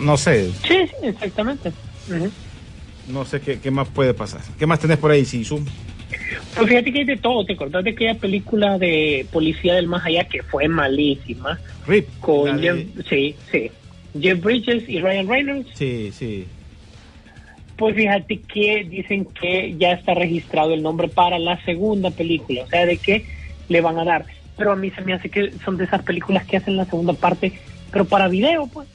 No 0.00 0.16
sé, 0.16 0.50
Sí, 0.66 0.86
sí, 0.88 0.94
exactamente. 1.06 1.72
No 3.08 3.24
sé 3.24 3.40
qué, 3.40 3.60
qué 3.60 3.70
más 3.70 3.88
puede 3.88 4.12
pasar. 4.12 4.40
¿Qué 4.58 4.66
más 4.66 4.78
tenés 4.80 4.98
por 4.98 5.10
ahí, 5.10 5.24
Sisu? 5.24 5.64
Pues 6.56 6.68
fíjate 6.68 6.92
que 6.92 6.98
hay 7.00 7.04
de 7.04 7.16
todo. 7.16 7.44
¿Te 7.44 7.52
acordás 7.54 7.84
de 7.84 7.90
aquella 7.90 8.14
película 8.14 8.78
de 8.78 9.26
Policía 9.32 9.74
del 9.74 9.86
Más 9.86 10.04
Allá 10.04 10.24
que 10.24 10.42
fue 10.42 10.68
malísima? 10.68 11.58
Rip. 11.86 12.06
Con 12.20 12.60
de- 12.60 12.62
Jeff, 12.96 13.06
sí, 13.08 13.34
sí. 13.50 13.70
Jeff 14.20 14.40
Bridges 14.42 14.88
y 14.88 15.00
Ryan 15.00 15.28
Reynolds. 15.28 15.68
Sí, 15.74 16.10
sí. 16.12 16.46
Pues 17.76 17.94
fíjate 17.96 18.40
que 18.40 18.84
dicen 18.84 19.24
que 19.24 19.74
ya 19.78 19.92
está 19.92 20.14
registrado 20.14 20.74
el 20.74 20.82
nombre 20.82 21.08
para 21.08 21.38
la 21.38 21.62
segunda 21.64 22.10
película. 22.10 22.64
O 22.64 22.68
sea, 22.68 22.84
de 22.84 22.96
que 22.98 23.24
le 23.68 23.80
van 23.80 23.98
a 23.98 24.04
dar. 24.04 24.26
Pero 24.58 24.72
a 24.72 24.76
mí 24.76 24.90
se 24.90 25.00
me 25.02 25.14
hace 25.14 25.30
que 25.30 25.52
son 25.64 25.78
de 25.78 25.84
esas 25.84 26.02
películas 26.02 26.44
que 26.46 26.58
hacen 26.58 26.76
la 26.76 26.84
segunda 26.84 27.14
parte, 27.14 27.52
pero 27.90 28.04
para 28.04 28.28
video, 28.28 28.66
pues. 28.66 28.86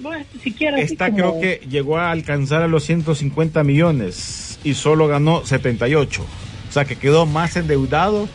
no 0.00 0.12
es 0.14 0.26
siquiera 0.42 0.76
así 0.76 0.92
Esta 0.92 1.10
como- 1.10 1.16
creo 1.16 1.40
que 1.40 1.66
llegó 1.68 1.98
a 1.98 2.10
alcanzar 2.10 2.62
a 2.62 2.68
los 2.68 2.84
150 2.84 3.62
millones 3.64 4.58
y 4.64 4.74
solo 4.74 5.06
ganó 5.08 5.44
78. 5.44 6.24
O 6.72 6.74
sea 6.74 6.86
que 6.86 6.96
quedó 6.96 7.26
más 7.26 7.54
endeudado 7.56 8.30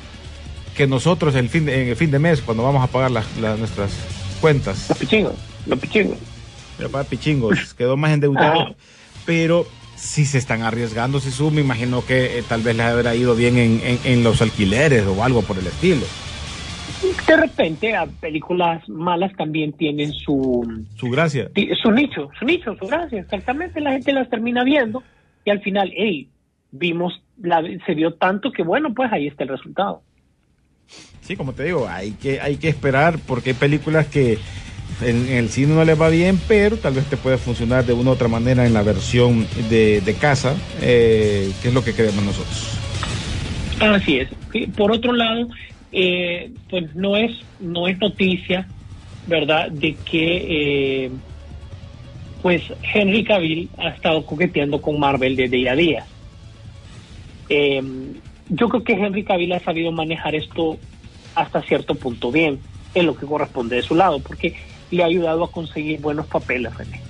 que 0.76 0.86
nosotros 0.86 1.34
el 1.34 1.50
fin 1.50 1.66
de- 1.66 1.82
en 1.82 1.88
el 1.90 1.96
fin 1.96 2.12
de 2.12 2.20
mes 2.20 2.40
cuando 2.40 2.62
vamos 2.62 2.84
a 2.84 2.88
pagar 2.88 3.10
las, 3.10 3.26
las- 3.38 3.58
nuestras 3.58 3.92
cuentas. 4.40 4.90
Los 4.90 4.98
pichingos, 5.00 5.34
los 5.66 5.80
pichingos. 5.80 6.20
Pero 6.78 6.92
para 6.92 7.04
pichingos, 7.04 7.74
quedó 7.78 7.98
más 7.98 8.12
endeudado. 8.12 8.76
Pero 9.26 9.66
si 9.96 10.24
se 10.26 10.38
están 10.38 10.62
arriesgando, 10.62 11.20
si 11.20 11.44
me 11.50 11.62
imagino 11.62 12.06
que 12.06 12.38
eh, 12.38 12.44
tal 12.48 12.62
vez 12.62 12.76
les 12.76 12.86
habrá 12.86 13.16
ido 13.16 13.34
bien 13.36 13.58
en, 13.58 13.82
en- 13.84 14.00
en 14.04 14.24
los 14.24 14.40
alquileres 14.44 15.08
o 15.08 15.24
algo 15.24 15.42
por 15.42 15.58
el 15.58 15.66
estilo. 15.66 16.06
De 17.28 17.38
repente, 17.38 17.96
a 17.96 18.06
películas 18.06 18.88
malas 18.88 19.32
también 19.36 19.74
tienen 19.74 20.14
su, 20.14 20.86
Su 20.96 21.10
gracia. 21.10 21.50
su 21.82 21.92
nicho, 21.92 22.30
su 22.38 22.46
nicho, 22.46 22.76
su 22.80 22.86
gracia. 22.86 23.20
Exactamente, 23.20 23.82
la 23.82 23.94
gente 23.94 24.14
las 24.14 24.30
termina 24.30 24.64
viendo 24.64 25.02
y 25.44 25.50
al 25.50 25.60
final, 25.62 25.92
hey, 25.98 26.30
vimos, 26.72 27.20
la, 27.42 27.62
se 27.86 27.94
vio 27.94 28.14
tanto 28.14 28.52
que 28.52 28.64
bueno, 28.64 28.94
pues 28.94 29.12
ahí 29.12 29.28
está 29.28 29.44
el 29.44 29.50
resultado. 29.50 30.02
Sí, 31.22 31.36
como 31.36 31.54
te 31.54 31.64
digo, 31.64 31.88
hay 31.90 32.12
que, 32.12 32.40
hay 32.40 32.58
que 32.58 32.70
esperar 32.70 33.20
porque 33.28 33.50
hay 33.50 33.56
películas 33.56 34.08
que 34.08 34.38
en, 35.02 35.28
en 35.28 35.38
el 35.38 35.50
cine 35.50 35.76
no 35.76 35.84
les 35.84 36.00
va 36.00 36.10
bien, 36.10 36.40
pero 36.48 36.78
tal 36.78 36.94
vez 36.94 37.06
te 37.06 37.18
puede 37.18 37.38
funcionar 37.38 37.86
de 37.86 37.94
una 37.94 38.12
u 38.12 38.14
otra 38.14 38.28
manera 38.28 38.66
en 38.66 38.74
la 38.74 38.84
versión 38.84 39.46
de, 39.70 40.02
de 40.02 40.14
casa, 40.16 40.56
eh, 40.82 41.52
que 41.62 41.68
es 41.68 41.74
lo 41.74 41.84
que 41.84 41.94
queremos 41.94 42.24
nosotros. 42.24 42.80
Así 43.80 44.20
es. 44.20 44.30
Por 44.76 44.92
otro 44.92 45.14
lado, 45.14 45.50
eh, 45.92 46.52
pues 46.70 46.96
no 46.96 47.16
es, 47.16 47.32
no 47.60 47.88
es 47.88 47.98
noticia, 48.00 48.68
¿verdad?, 49.28 49.70
de 49.70 49.96
que 49.96 51.06
eh, 51.06 51.12
pues 52.42 52.64
Henry 52.94 53.24
Cavill 53.24 53.70
ha 53.78 53.90
estado 53.90 54.26
coqueteando 54.26 54.82
con 54.82 55.00
Marvel 55.00 55.36
desde 55.36 55.58
día 55.58 55.74
a 55.74 55.76
día. 55.76 56.06
Eh, 57.50 57.82
yo 58.50 58.70
creo 58.70 58.84
que 58.84 58.94
Henry 58.94 59.24
Cavill 59.24 59.54
ha 59.54 59.60
sabido 59.60 59.92
manejar 59.92 60.36
esto 60.36 60.78
hasta 61.36 61.62
cierto 61.62 61.96
punto 61.96 62.32
bien, 62.32 62.60
en 62.94 63.06
lo 63.06 63.16
que 63.16 63.26
corresponde 63.26 63.76
de 63.76 63.82
su 63.84 63.96
lado, 63.96 64.20
porque 64.20 64.56
le 64.92 65.04
ha 65.04 65.06
ayudado 65.06 65.44
a 65.44 65.52
conseguir 65.52 66.00
buenos 66.00 66.28
papeles, 66.28 66.76
René. 66.76 67.02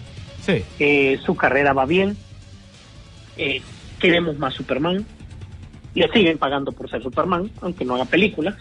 Sí, 0.45 0.63
Eh, 0.79 1.19
su 1.25 1.35
carrera 1.35 1.73
va 1.73 1.85
bien, 1.85 2.17
eh, 3.37 3.61
queremos 3.99 4.37
más 4.37 4.53
Superman, 4.53 5.05
le 5.93 6.11
siguen 6.11 6.37
pagando 6.37 6.71
por 6.71 6.89
ser 6.89 7.01
Superman, 7.01 7.49
aunque 7.61 7.85
no 7.85 7.95
haga 7.95 8.05
películas. 8.05 8.55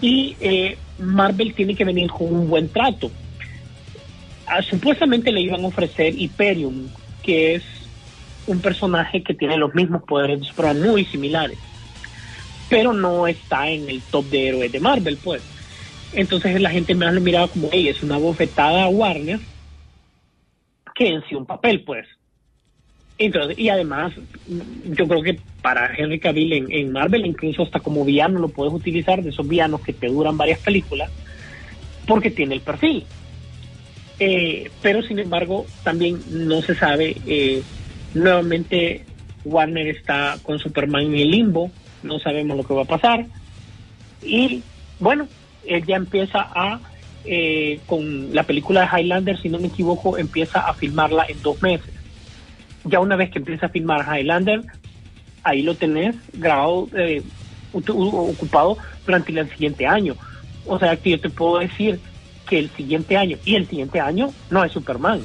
Y 0.00 0.36
eh, 0.40 0.76
Marvel 0.98 1.54
tiene 1.54 1.74
que 1.74 1.84
venir 1.84 2.10
con 2.10 2.32
un 2.34 2.48
buen 2.48 2.68
trato. 2.68 3.10
Ah, 4.46 4.62
supuestamente 4.62 5.30
le 5.30 5.40
iban 5.40 5.64
a 5.64 5.68
ofrecer 5.68 6.14
Hyperion, 6.14 6.90
que 7.22 7.56
es 7.56 7.62
un 8.46 8.60
personaje 8.60 9.22
que 9.22 9.34
tiene 9.34 9.56
los 9.56 9.74
mismos 9.74 10.02
poderes 10.02 10.40
de 10.40 10.46
Superman, 10.46 10.82
muy 10.82 11.04
similares, 11.04 11.58
pero 12.68 12.92
no 12.92 13.26
está 13.26 13.68
en 13.68 13.88
el 13.88 14.02
top 14.02 14.24
de 14.26 14.48
héroes 14.48 14.72
de 14.72 14.80
Marvel, 14.80 15.18
pues. 15.22 15.42
Entonces 16.12 16.60
la 16.60 16.70
gente 16.70 16.94
más 16.94 17.12
lo 17.12 17.20
miraba 17.20 17.48
como, 17.48 17.68
hey, 17.72 17.88
es 17.88 18.02
una 18.02 18.18
bofetada 18.18 18.84
a 18.84 18.88
Warner, 18.88 19.40
que 20.94 21.08
en 21.08 21.24
sí 21.28 21.34
un 21.34 21.46
papel, 21.46 21.82
pues. 21.82 22.06
Entonces, 23.16 23.58
y 23.58 23.68
además, 23.68 24.12
yo 24.84 25.06
creo 25.06 25.22
que 25.22 25.40
para 25.62 25.94
Henry 25.96 26.18
Cavill 26.18 26.52
en, 26.52 26.72
en 26.72 26.92
Marvel, 26.92 27.26
incluso 27.26 27.62
hasta 27.62 27.80
como 27.80 28.04
villano 28.04 28.40
lo 28.40 28.48
puedes 28.48 28.74
utilizar, 28.74 29.22
de 29.22 29.30
esos 29.30 29.46
villanos 29.46 29.80
que 29.82 29.92
te 29.92 30.08
duran 30.08 30.36
varias 30.36 30.58
películas, 30.58 31.10
porque 32.06 32.30
tiene 32.30 32.54
el 32.54 32.60
perfil. 32.60 33.04
Eh, 34.18 34.70
pero 34.82 35.02
sin 35.02 35.18
embargo, 35.18 35.66
también 35.82 36.20
no 36.28 36.62
se 36.62 36.74
sabe, 36.74 37.16
eh, 37.26 37.62
nuevamente 38.14 39.04
Warner 39.44 39.88
está 39.88 40.38
con 40.42 40.58
Superman 40.58 41.04
en 41.04 41.16
el 41.16 41.30
limbo, 41.30 41.70
no 42.02 42.18
sabemos 42.18 42.56
lo 42.56 42.64
que 42.64 42.74
va 42.74 42.82
a 42.82 42.86
pasar. 42.86 43.26
Y 44.22 44.62
bueno, 44.98 45.28
él 45.66 45.84
ya 45.84 45.96
empieza 45.96 46.40
a, 46.40 46.80
eh, 47.24 47.80
con 47.86 48.34
la 48.34 48.44
película 48.44 48.82
de 48.82 49.00
Highlander, 49.00 49.40
si 49.40 49.48
no 49.48 49.58
me 49.58 49.68
equivoco, 49.68 50.16
empieza 50.16 50.60
a 50.60 50.74
filmarla 50.74 51.26
en 51.28 51.42
dos 51.42 51.60
meses. 51.62 51.92
Ya 52.84 53.00
una 53.00 53.16
vez 53.16 53.30
que 53.30 53.38
empieza 53.38 53.66
a 53.66 53.70
filmar 53.70 54.06
Highlander, 54.06 54.62
ahí 55.42 55.62
lo 55.62 55.74
tenés 55.74 56.16
grabado, 56.32 56.88
eh, 56.96 57.22
ocupado 57.72 58.78
durante 59.04 59.32
el 59.32 59.48
siguiente 59.50 59.86
año. 59.86 60.16
O 60.66 60.78
sea 60.78 60.96
que 60.96 61.10
yo 61.10 61.20
te 61.20 61.30
puedo 61.30 61.58
decir 61.58 62.00
que 62.48 62.58
el 62.58 62.70
siguiente 62.70 63.16
año 63.16 63.38
y 63.44 63.56
el 63.56 63.66
siguiente 63.66 64.00
año 64.00 64.32
no 64.50 64.64
es 64.64 64.72
Superman. 64.72 65.22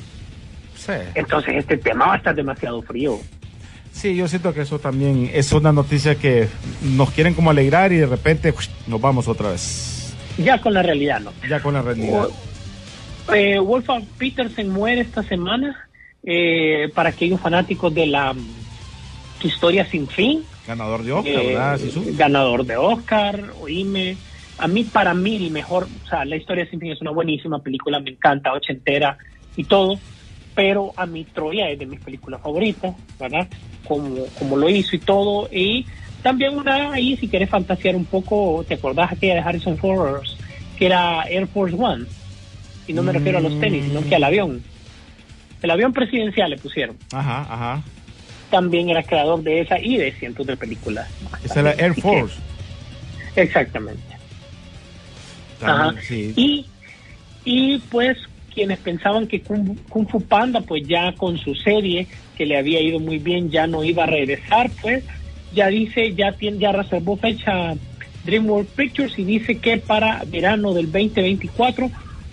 Sí. 0.80 0.94
Entonces 1.16 1.56
este 1.58 1.78
tema 1.78 2.08
va 2.08 2.14
a 2.14 2.18
estar 2.18 2.36
demasiado 2.36 2.82
frío. 2.82 3.20
Sí, 3.92 4.16
yo 4.16 4.28
siento 4.28 4.54
que 4.54 4.62
eso 4.62 4.80
también 4.80 5.30
es 5.34 5.52
una 5.52 5.72
noticia 5.74 6.16
que 6.16 6.48
nos 6.82 7.12
quieren 7.12 7.34
como 7.34 7.50
alegrar 7.50 7.92
y 7.92 7.98
de 7.98 8.06
repente 8.06 8.54
uy, 8.58 8.66
nos 8.88 9.02
vamos 9.02 9.28
otra 9.28 9.50
vez. 9.52 10.14
Ya 10.38 10.60
con 10.62 10.74
la 10.74 10.82
realidad, 10.84 11.20
¿no? 11.20 11.34
Ya 11.50 11.60
con 11.60 11.74
la 11.74 11.82
realidad. 11.82 12.28
Eh, 13.34 13.60
Wolfgang 13.60 14.06
Petersen 14.18 14.70
muere 14.70 15.02
esta 15.02 15.22
semana 15.24 15.88
eh, 16.24 16.90
para 16.96 17.10
aquellos 17.10 17.40
fanáticos 17.42 17.94
de 17.94 18.08
la 18.08 18.34
mm, 18.34 18.48
historia 19.44 19.86
sin 19.86 20.08
fin. 20.08 20.44
Ganador 20.68 21.04
de 21.04 21.12
Oscar, 21.12 21.34
Eh, 21.34 21.48
¿verdad, 21.48 21.78
Sisu? 21.80 22.04
ganador 22.16 22.66
de 22.66 22.78
Oscar, 22.78 23.44
oíme. 23.62 24.18
A 24.60 24.68
mí, 24.68 24.84
para 24.84 25.14
mí, 25.14 25.36
el 25.38 25.52
mejor, 25.52 25.88
o 26.06 26.08
sea, 26.10 26.26
La 26.26 26.36
historia 26.36 26.68
sin 26.70 26.80
fin 26.80 26.92
es 26.92 27.02
una 27.02 27.12
buenísima 27.12 27.60
película, 27.60 28.00
me 28.00 28.12
encanta, 28.12 28.54
ochentera 28.54 29.18
y 29.56 29.64
todo, 29.64 30.00
pero 30.60 30.92
a 30.98 31.06
mí 31.06 31.24
Troya 31.24 31.70
es 31.70 31.80
de 31.80 31.86
mis 31.86 32.02
películas 32.02 32.42
favoritas, 32.42 32.94
¿verdad? 33.18 33.48
Como, 33.88 34.26
como 34.38 34.58
lo 34.58 34.68
hizo 34.70 34.94
y 34.94 35.00
todo, 35.00 35.48
y 35.50 35.86
también 36.22 36.58
una 36.58 36.92
ahí, 36.92 37.16
si 37.16 37.30
quieres 37.30 37.50
fantasear 37.50 37.96
un 37.96 38.04
poco, 38.04 38.66
¿te 38.68 38.74
acordás 38.74 39.14
aquella 39.14 39.36
de 39.36 39.40
Harrison 39.40 39.78
Ford, 39.78 40.22
que 40.78 40.86
era 40.88 41.24
Air 41.30 41.48
Force 41.48 41.74
One? 41.80 42.04
Y 42.88 42.92
no 42.92 43.04
me 43.04 43.14
refiero 43.14 43.38
a 43.38 43.42
los 43.42 43.58
tenis, 43.62 43.86
sino 43.86 44.02
que 44.04 44.16
al 44.16 44.24
avión. 44.26 44.62
El 45.62 45.72
avión 45.72 45.94
presidencial 45.94 46.50
le 46.50 46.58
pusieron. 46.58 46.98
Ajá, 47.14 47.48
ajá. 47.50 47.84
También 48.52 48.90
era 48.90 49.02
creador 49.02 49.42
de 49.42 49.62
esa 49.62 49.80
y 49.80 49.96
de 49.96 50.12
cientos 50.12 50.46
de 50.46 50.58
películas. 50.58 51.08
Esa 51.42 51.60
es 51.60 51.64
la 51.64 51.70
también. 51.70 51.86
Air 51.86 51.96
que- 51.96 52.02
Force. 52.02 52.36
Exactamente. 53.38 54.04
También, 55.62 55.98
Ajá. 56.00 56.02
sí. 56.06 56.34
Y, 56.36 56.66
y 57.46 57.78
pues 57.90 58.18
quienes 58.60 58.80
pensaban 58.80 59.26
que 59.26 59.40
Kung, 59.40 59.78
Kung 59.88 60.06
Fu 60.06 60.20
Panda, 60.20 60.60
pues 60.60 60.86
ya 60.86 61.14
con 61.14 61.38
su 61.38 61.56
serie, 61.56 62.08
que 62.38 62.46
le 62.46 62.58
había 62.58 62.82
ido 62.82 63.00
muy 63.00 63.18
bien, 63.18 63.50
ya 63.50 63.68
no 63.68 63.86
iba 63.86 64.04
a 64.04 64.08
regresar, 64.08 64.70
pues 64.82 65.06
ya 65.54 65.68
dice, 65.68 66.14
ya, 66.14 66.34
tiene, 66.34 66.58
ya 66.58 66.74
reservó 66.74 67.16
fecha 67.16 67.74
DreamWorks 68.26 68.72
Pictures 68.72 69.18
y 69.18 69.24
dice 69.24 69.60
que 69.60 69.78
para 69.78 70.26
verano 70.28 70.74
del 70.74 70.92
2024 70.92 71.90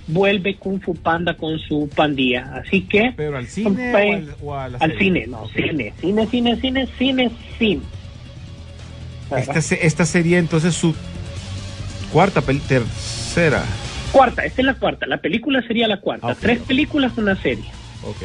vuelve 0.08 0.56
Kung 0.56 0.80
Fu 0.80 0.96
Panda 0.96 1.34
con 1.34 1.60
su 1.60 1.88
pandilla. 1.94 2.56
Así 2.56 2.80
que... 2.80 3.12
Pero 3.16 3.36
al 3.36 3.46
cine 3.46 3.92
o 3.92 3.96
al, 3.96 4.34
o 4.42 4.54
a 4.54 4.68
la 4.68 4.78
al 4.78 4.90
serie? 4.90 5.04
cine, 5.04 5.26
no, 5.28 5.48
cine, 5.50 5.94
cine, 6.00 6.26
cine, 6.26 6.56
cine, 6.56 6.88
cine, 6.98 7.30
cine. 7.56 7.82
Esta, 9.30 9.74
esta 9.76 10.04
sería 10.04 10.40
entonces 10.40 10.74
su 10.74 10.92
cuarta, 12.12 12.42
tercera. 12.42 13.62
Cuarta, 14.12 14.44
esta 14.44 14.62
es 14.62 14.66
la 14.66 14.74
cuarta. 14.74 15.06
La 15.06 15.18
película 15.18 15.62
sería 15.66 15.88
la 15.88 16.00
cuarta. 16.00 16.28
Ah, 16.30 16.36
Tres 16.38 16.58
películas, 16.60 17.12
una 17.16 17.40
serie. 17.40 17.64
Ok. 18.02 18.16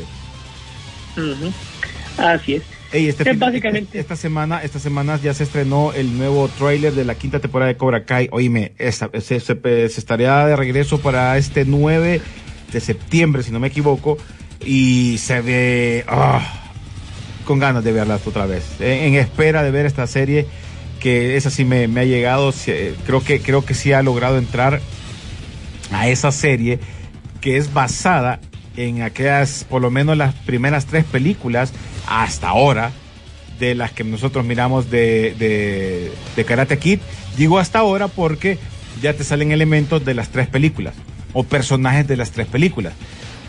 Así 2.18 2.56
es. 2.56 2.64
Ey, 2.94 3.08
este 3.08 3.24
Es 3.24 3.30
fin- 3.30 3.40
básicamente- 3.40 4.00
esta 4.00 4.16
semana, 4.18 4.62
esta 4.64 4.80
semana 4.80 5.18
ya 5.22 5.34
se 5.34 5.44
estrenó 5.44 5.94
el 5.94 6.18
nuevo 6.18 6.50
tráiler 6.50 6.94
de 6.94 7.06
la 7.06 7.16
quinta 7.16 7.40
temporada 7.40 7.72
de 7.72 7.78
Cobra 7.78 8.04
Kai. 8.04 8.28
Oíme, 8.32 8.74
esta- 8.78 9.10
se, 9.22 9.40
se- 9.40 9.56
se 9.90 10.00
estaría 10.00 10.46
de 10.46 10.56
regreso 10.58 11.00
para 11.00 11.38
este 11.38 11.64
9 11.66 12.22
de 12.72 12.80
septiembre, 12.82 13.44
si 13.44 13.52
no 13.52 13.60
me 13.60 13.68
equivoco, 13.68 14.18
y 14.66 15.18
se 15.20 15.42
ve 15.42 16.04
ah, 16.08 16.42
con 17.46 17.60
ganas 17.60 17.84
de 17.84 17.94
verla 17.94 18.20
otra 18.26 18.46
vez. 18.46 18.66
En, 18.82 19.14
en 19.14 19.16
espera 19.16 19.64
de 19.64 19.72
ver 19.72 19.86
esta 19.86 20.06
serie, 20.06 20.46
que 21.00 21.38
esa 21.38 21.50
sí 21.50 21.64
me, 21.66 21.88
me 21.88 22.02
ha 22.02 22.06
llegado, 22.06 22.54
creo 23.06 23.24
que, 23.24 23.40
creo 23.42 23.64
que 23.66 23.74
sí 23.74 23.94
ha 23.94 24.04
logrado 24.04 24.38
entrar 24.38 24.82
a 25.92 26.08
esa 26.08 26.32
serie 26.32 26.80
que 27.42 27.58
es 27.58 27.74
basada 27.74 28.40
en 28.78 29.02
aquellas, 29.02 29.66
por 29.70 29.82
lo 29.82 29.92
menos 29.92 30.16
las 30.18 30.34
primeras 30.34 30.86
tres 30.86 31.04
películas 31.04 31.74
hasta 32.08 32.50
ahora, 32.50 32.92
de 33.60 33.76
las 33.76 33.92
que 33.92 34.04
nosotros 34.04 34.44
miramos 34.46 34.90
de, 34.90 35.36
de, 35.38 36.12
de 36.36 36.46
Karate 36.46 36.78
Kid. 36.80 37.00
Digo 37.38 37.60
hasta 37.60 37.80
ahora 37.80 38.08
porque 38.08 38.58
ya 39.02 39.14
te 39.14 39.24
salen 39.24 39.52
elementos 39.52 40.04
de 40.04 40.14
las 40.16 40.30
tres 40.30 40.48
películas 40.48 40.94
o 41.34 41.44
personajes 41.44 42.08
de 42.08 42.18
las 42.18 42.32
tres 42.32 42.48
películas. 42.48 42.94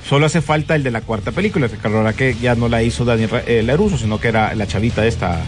Solo 0.09 0.26
hace 0.26 0.43
falta 0.43 0.74
el 0.74 0.82
de 0.82 0.90
la 0.90 1.01
cuarta 1.01 1.30
película, 1.32 1.68
que 1.68 1.76
ahora 1.88 2.12
que 2.12 2.34
ya 2.34 2.55
no 2.57 2.68
la 2.68 2.82
hizo 2.82 3.05
Daniel 3.05 3.30
eh, 3.47 3.62
LaRusso, 3.62 3.97
sino 3.97 4.18
que 4.20 4.28
era 4.28 4.55
la 4.55 4.66
chavita 4.66 5.07
esta. 5.07 5.40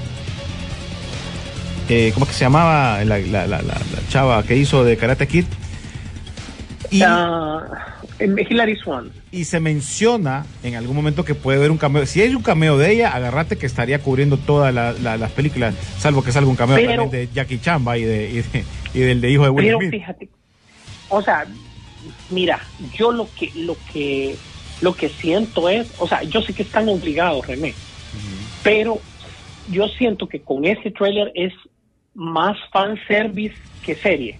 Eh, 1.88 2.12
¿Cómo 2.14 2.24
que 2.26 2.32
se 2.32 2.40
llamaba 2.40 3.04
la, 3.04 3.18
la- 3.18 3.46
la- 3.46 3.62
la- 3.62 3.62
la 3.62 4.08
chava 4.08 4.42
que 4.44 4.56
hizo 4.56 4.84
de 4.84 4.96
Karate 4.96 5.26
Kid? 5.26 5.44
Y, 6.90 7.02
Ah, 7.02 7.60
em, 8.18 8.36
Hilary 8.38 8.76
Swan. 8.76 9.10
y 9.32 9.44
se 9.44 9.58
menciona 9.60 10.44
en 10.62 10.74
algún 10.76 10.94
momento 10.94 11.24
que 11.24 11.34
puede 11.34 11.58
haber 11.58 11.70
un 11.70 11.78
cameo. 11.78 12.06
Si 12.06 12.20
hay 12.20 12.34
un 12.34 12.42
cameo 12.42 12.76
de 12.78 12.92
ella, 12.92 13.10
agárrate 13.14 13.56
que 13.56 13.66
estaría 13.66 13.98
cubriendo 14.00 14.36
todas 14.36 14.72
la- 14.74 14.92
la- 14.92 15.16
las 15.16 15.32
películas, 15.32 15.74
salvo 15.98 16.22
que 16.22 16.30
salga 16.32 16.48
un 16.50 16.56
cameo 16.56 16.76
Pero- 16.76 17.02
también 17.02 17.10
de 17.10 17.32
Jackie 17.34 17.58
Chan 17.60 17.84
¿va? 17.86 17.96
y, 17.98 18.04
de, 18.04 18.30
y, 18.30 18.34
de- 18.42 18.64
y 18.94 18.98
del 19.00 19.20
de 19.20 19.30
hijo 19.30 19.44
de 19.44 19.50
Will 19.50 19.66
Pero 19.66 19.78
Smith. 19.78 19.90
fíjate, 19.90 20.28
o 21.08 21.22
sea, 21.22 21.46
mira, 22.30 22.60
yo 22.96 23.10
lo 23.12 23.28
que, 23.38 23.50
lo 23.56 23.76
que, 23.92 24.36
lo 24.80 24.94
que 24.94 25.08
siento 25.08 25.68
es, 25.68 25.86
o 25.98 26.06
sea, 26.06 26.22
yo 26.22 26.42
sé 26.42 26.52
que 26.52 26.62
están 26.62 26.88
obligados, 26.88 27.46
René, 27.46 27.74
pero 28.62 29.00
yo 29.70 29.88
siento 29.88 30.28
que 30.28 30.40
con 30.40 30.64
ese 30.64 30.90
trailer 30.90 31.32
es 31.34 31.52
más 32.14 32.56
fanservice 32.72 33.54
que 33.84 33.94
serie. 33.96 34.38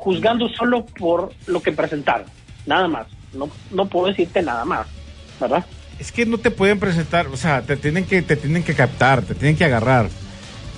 Juzgando 0.00 0.48
solo 0.48 0.86
por 0.86 1.32
lo 1.46 1.60
que 1.62 1.72
presentaron, 1.72 2.26
nada 2.66 2.88
más. 2.88 3.06
No, 3.34 3.50
no 3.70 3.86
puedo 3.86 4.06
decirte 4.08 4.40
nada 4.42 4.64
más, 4.64 4.86
¿verdad? 5.38 5.64
Es 5.98 6.10
que 6.10 6.24
no 6.24 6.38
te 6.38 6.50
pueden 6.50 6.80
presentar, 6.80 7.26
o 7.26 7.36
sea, 7.36 7.60
te 7.62 7.76
tienen 7.76 8.06
que, 8.06 8.22
te 8.22 8.36
tienen 8.36 8.62
que 8.62 8.74
captar, 8.74 9.20
te 9.22 9.34
tienen 9.34 9.56
que 9.56 9.64
agarrar. 9.66 10.08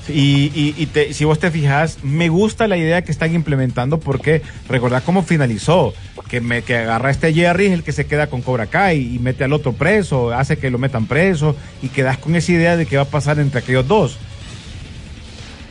Y, 0.09 0.51
y, 0.53 0.75
y 0.77 0.87
te- 0.87 1.14
si 1.14 1.25
vos 1.25 1.39
te 1.39 1.53
fijas, 1.53 2.03
me 2.03 2.29
gusta 2.29 2.66
la 2.66 2.77
idea 2.77 3.03
que 3.03 3.12
están 3.12 3.33
implementando 3.33 4.01
porque 4.01 4.43
recordad 4.68 5.05
cómo 5.07 5.23
finalizó, 5.23 5.95
que 6.29 6.41
me 6.41 6.62
que 6.62 6.77
agarra 6.79 7.09
a 7.09 7.12
este 7.12 7.33
Jerry 7.33 7.66
es 7.66 7.73
el 7.73 7.85
que 7.85 7.93
se 7.93 8.07
queda 8.07 8.27
con 8.27 8.43
Cobra 8.43 8.66
Kai 8.66 9.14
y 9.14 9.20
mete 9.20 9.45
al 9.45 9.53
otro 9.53 9.73
preso, 9.75 10.33
hace 10.33 10.59
que 10.59 10.70
lo 10.73 10.79
metan 10.79 11.07
preso 11.07 11.55
y 11.83 11.89
quedas 11.91 12.18
con 12.18 12.35
esa 12.35 12.51
idea 12.51 12.77
de 12.77 12.87
qué 12.87 12.97
va 12.97 13.03
a 13.05 13.07
pasar 13.07 13.39
entre 13.39 13.61
aquellos 13.61 13.87
dos. 13.87 14.18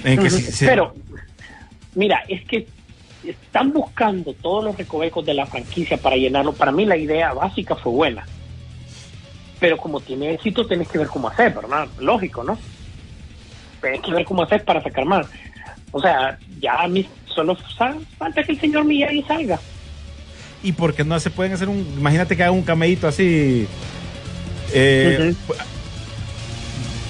En 0.06 0.18
que 0.18 0.28
Ujú, 0.28 0.38
si- 0.38 0.44
si- 0.52 0.66
Pero, 0.66 0.96
mira, 1.96 2.22
es 2.30 2.46
que 2.46 2.68
están 3.24 3.72
buscando 3.72 4.34
todos 4.34 4.64
los 4.64 4.78
recovecos 4.78 5.26
de 5.26 5.34
la 5.34 5.46
franquicia 5.46 5.98
para 5.98 6.16
llenarlo. 6.16 6.54
Para 6.54 6.72
mí 6.72 6.86
la 6.86 6.98
idea 6.98 7.34
básica 7.34 7.76
fue 7.76 7.92
buena. 7.92 8.26
Pero 9.60 9.78
como 9.78 10.00
tiene 10.00 10.34
éxito, 10.34 10.66
tenés 10.66 10.88
que 10.88 10.98
ver 10.98 11.08
cómo 11.08 11.28
hacer, 11.28 11.54
¿verdad? 11.54 11.88
Lógico, 12.00 12.44
¿no? 12.44 12.58
Tenés 13.80 14.02
que 14.02 14.12
ver 14.12 14.26
cómo 14.26 14.44
hacer 14.44 14.64
para 14.66 14.82
sacar 14.82 15.06
más. 15.06 15.28
O 15.92 16.02
sea, 16.02 16.40
ya 16.60 16.82
a 16.82 16.88
mí 16.88 17.08
solo 17.26 17.56
falta 18.18 18.44
que 18.44 18.54
el 18.54 18.60
señor 18.60 18.86
Miyagi 18.86 19.24
salga. 19.24 19.60
y 20.64 20.72
porque 20.74 21.04
no 21.04 21.20
se 21.20 21.30
pueden 21.30 21.54
hacer 21.54 21.70
un, 21.70 21.80
imagínate 21.98 22.36
que 22.36 22.44
hagan 22.44 22.56
un 22.56 22.64
cameíto 22.64 23.08
así, 23.08 23.68
eh, 24.74 25.34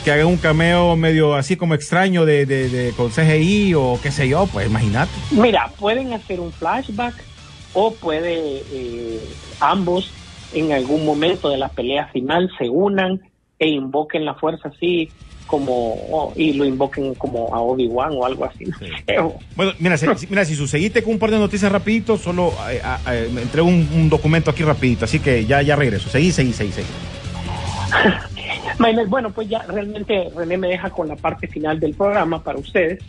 que 0.04 0.12
hagan 0.12 0.28
un 0.28 0.38
cameo 0.38 0.96
medio 0.96 1.36
así 1.36 1.56
como 1.56 1.74
extraño 1.74 2.26
de, 2.26 2.46
de, 2.46 2.70
de- 2.70 2.92
con 2.94 3.12
CGI 3.12 3.74
o 3.76 4.00
qué 4.02 4.12
sé 4.12 4.28
yo, 4.28 4.48
pues 4.48 4.68
imagínate. 4.68 5.12
Mira, 5.32 5.72
pueden 5.78 6.14
hacer 6.14 6.40
un 6.40 6.52
flashback 6.52 7.14
o 7.74 7.94
puede 7.96 8.62
eh, 8.72 9.20
ambos 9.60 10.12
en 10.54 10.72
algún 10.74 11.06
momento 11.06 11.50
de 11.50 11.58
la 11.58 11.70
pelea 11.70 12.08
final 12.08 12.50
se 12.58 12.68
unan 12.70 13.22
e 13.60 13.68
invoquen 13.70 14.26
la 14.26 14.34
fuerza 14.36 14.70
así 14.70 15.10
como 15.48 15.94
oh, 16.12 16.34
y 16.36 16.54
lo 16.54 16.66
invoquen 16.66 17.14
como 17.16 17.54
a 17.54 17.60
Obi-Wan 17.62 18.12
o 18.14 18.26
algo 18.26 18.46
así. 18.46 18.66
Bueno, 19.56 19.74
mira, 19.80 19.98
si, 19.98 20.08
si- 20.18 20.28
mira, 20.28 20.46
si 20.46 20.56
sucediste 20.56 21.04
con 21.04 21.14
un 21.14 21.20
par 21.20 21.30
de 21.30 21.38
noticias 21.38 21.70
rapidito, 21.72 22.18
solo 22.18 22.54
eh, 22.70 22.82
eh, 23.10 23.30
me 23.34 23.42
entrego 23.42 23.68
un, 23.68 23.88
un 23.94 24.10
documento 24.10 24.50
aquí 24.50 24.64
rapidito, 24.64 25.06
así 25.06 25.20
que 25.20 25.46
ya, 25.46 25.62
ya 25.62 25.76
regreso. 25.76 26.10
Seguí, 26.10 26.32
seguí, 26.32 26.54
seguí, 26.54 26.72
seguí. 26.72 26.88
Maynard, 28.78 29.08
Bueno, 29.08 29.32
pues 29.32 29.50
ya 29.50 29.60
realmente 29.64 30.30
René 30.36 30.58
me 30.58 30.68
deja 30.68 30.90
con 30.90 31.08
la 31.08 31.16
parte 31.16 31.48
final 31.48 31.80
del 31.80 31.94
programa 31.94 32.44
para 32.44 32.60
ustedes 32.60 33.00